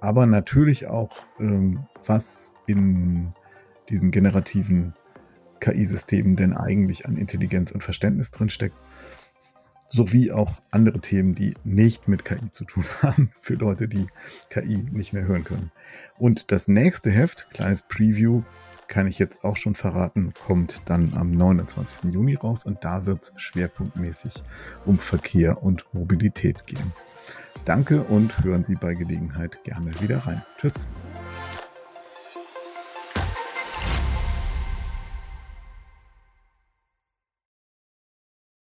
Aber 0.01 0.27
natürlich 0.27 0.87
auch, 0.87 1.27
ähm, 1.41 1.87
was 2.07 2.55
in 2.67 3.33
diesen 3.89 4.11
generativen 4.11 4.95
KI-Systemen 5.61 6.37
denn 6.37 6.53
eigentlich 6.53 7.07
an 7.07 7.17
Intelligenz 7.17 7.73
und 7.73 7.83
Verständnis 7.83 8.31
drinsteckt 8.31 8.77
sowie 9.95 10.33
auch 10.33 10.61
andere 10.71 11.01
Themen, 11.01 11.35
die 11.35 11.55
nicht 11.63 12.09
mit 12.09 12.25
KI 12.25 12.51
zu 12.51 12.65
tun 12.65 12.85
haben, 13.03 13.31
für 13.41 13.55
Leute, 13.55 13.89
die 13.89 14.07
KI 14.51 14.89
nicht 14.93 15.13
mehr 15.13 15.25
hören 15.25 15.45
können. 15.45 15.71
Und 16.19 16.51
das 16.51 16.69
nächste 16.69 17.11
Heft, 17.11 17.49
kleines 17.51 17.83
Preview, 17.83 18.43
kann 18.89 19.07
ich 19.07 19.19
jetzt 19.19 19.45
auch 19.45 19.57
schon 19.57 19.75
verraten, 19.75 20.33
kommt 20.47 20.83
dann 20.87 21.15
am 21.15 21.31
29. 21.31 22.13
Juni 22.13 22.35
raus 22.35 22.65
und 22.65 22.85
da 22.85 23.07
wird 23.07 23.23
es 23.23 23.33
schwerpunktmäßig 23.37 24.43
um 24.85 24.99
Verkehr 24.99 25.63
und 25.63 25.87
Mobilität 25.95 26.67
gehen. 26.67 26.93
Danke 27.65 28.03
und 28.03 28.45
hören 28.45 28.65
Sie 28.65 28.75
bei 28.75 28.95
Gelegenheit 28.95 29.65
gerne 29.65 29.99
wieder 30.03 30.19
rein. 30.19 30.45
Tschüss. 30.59 30.87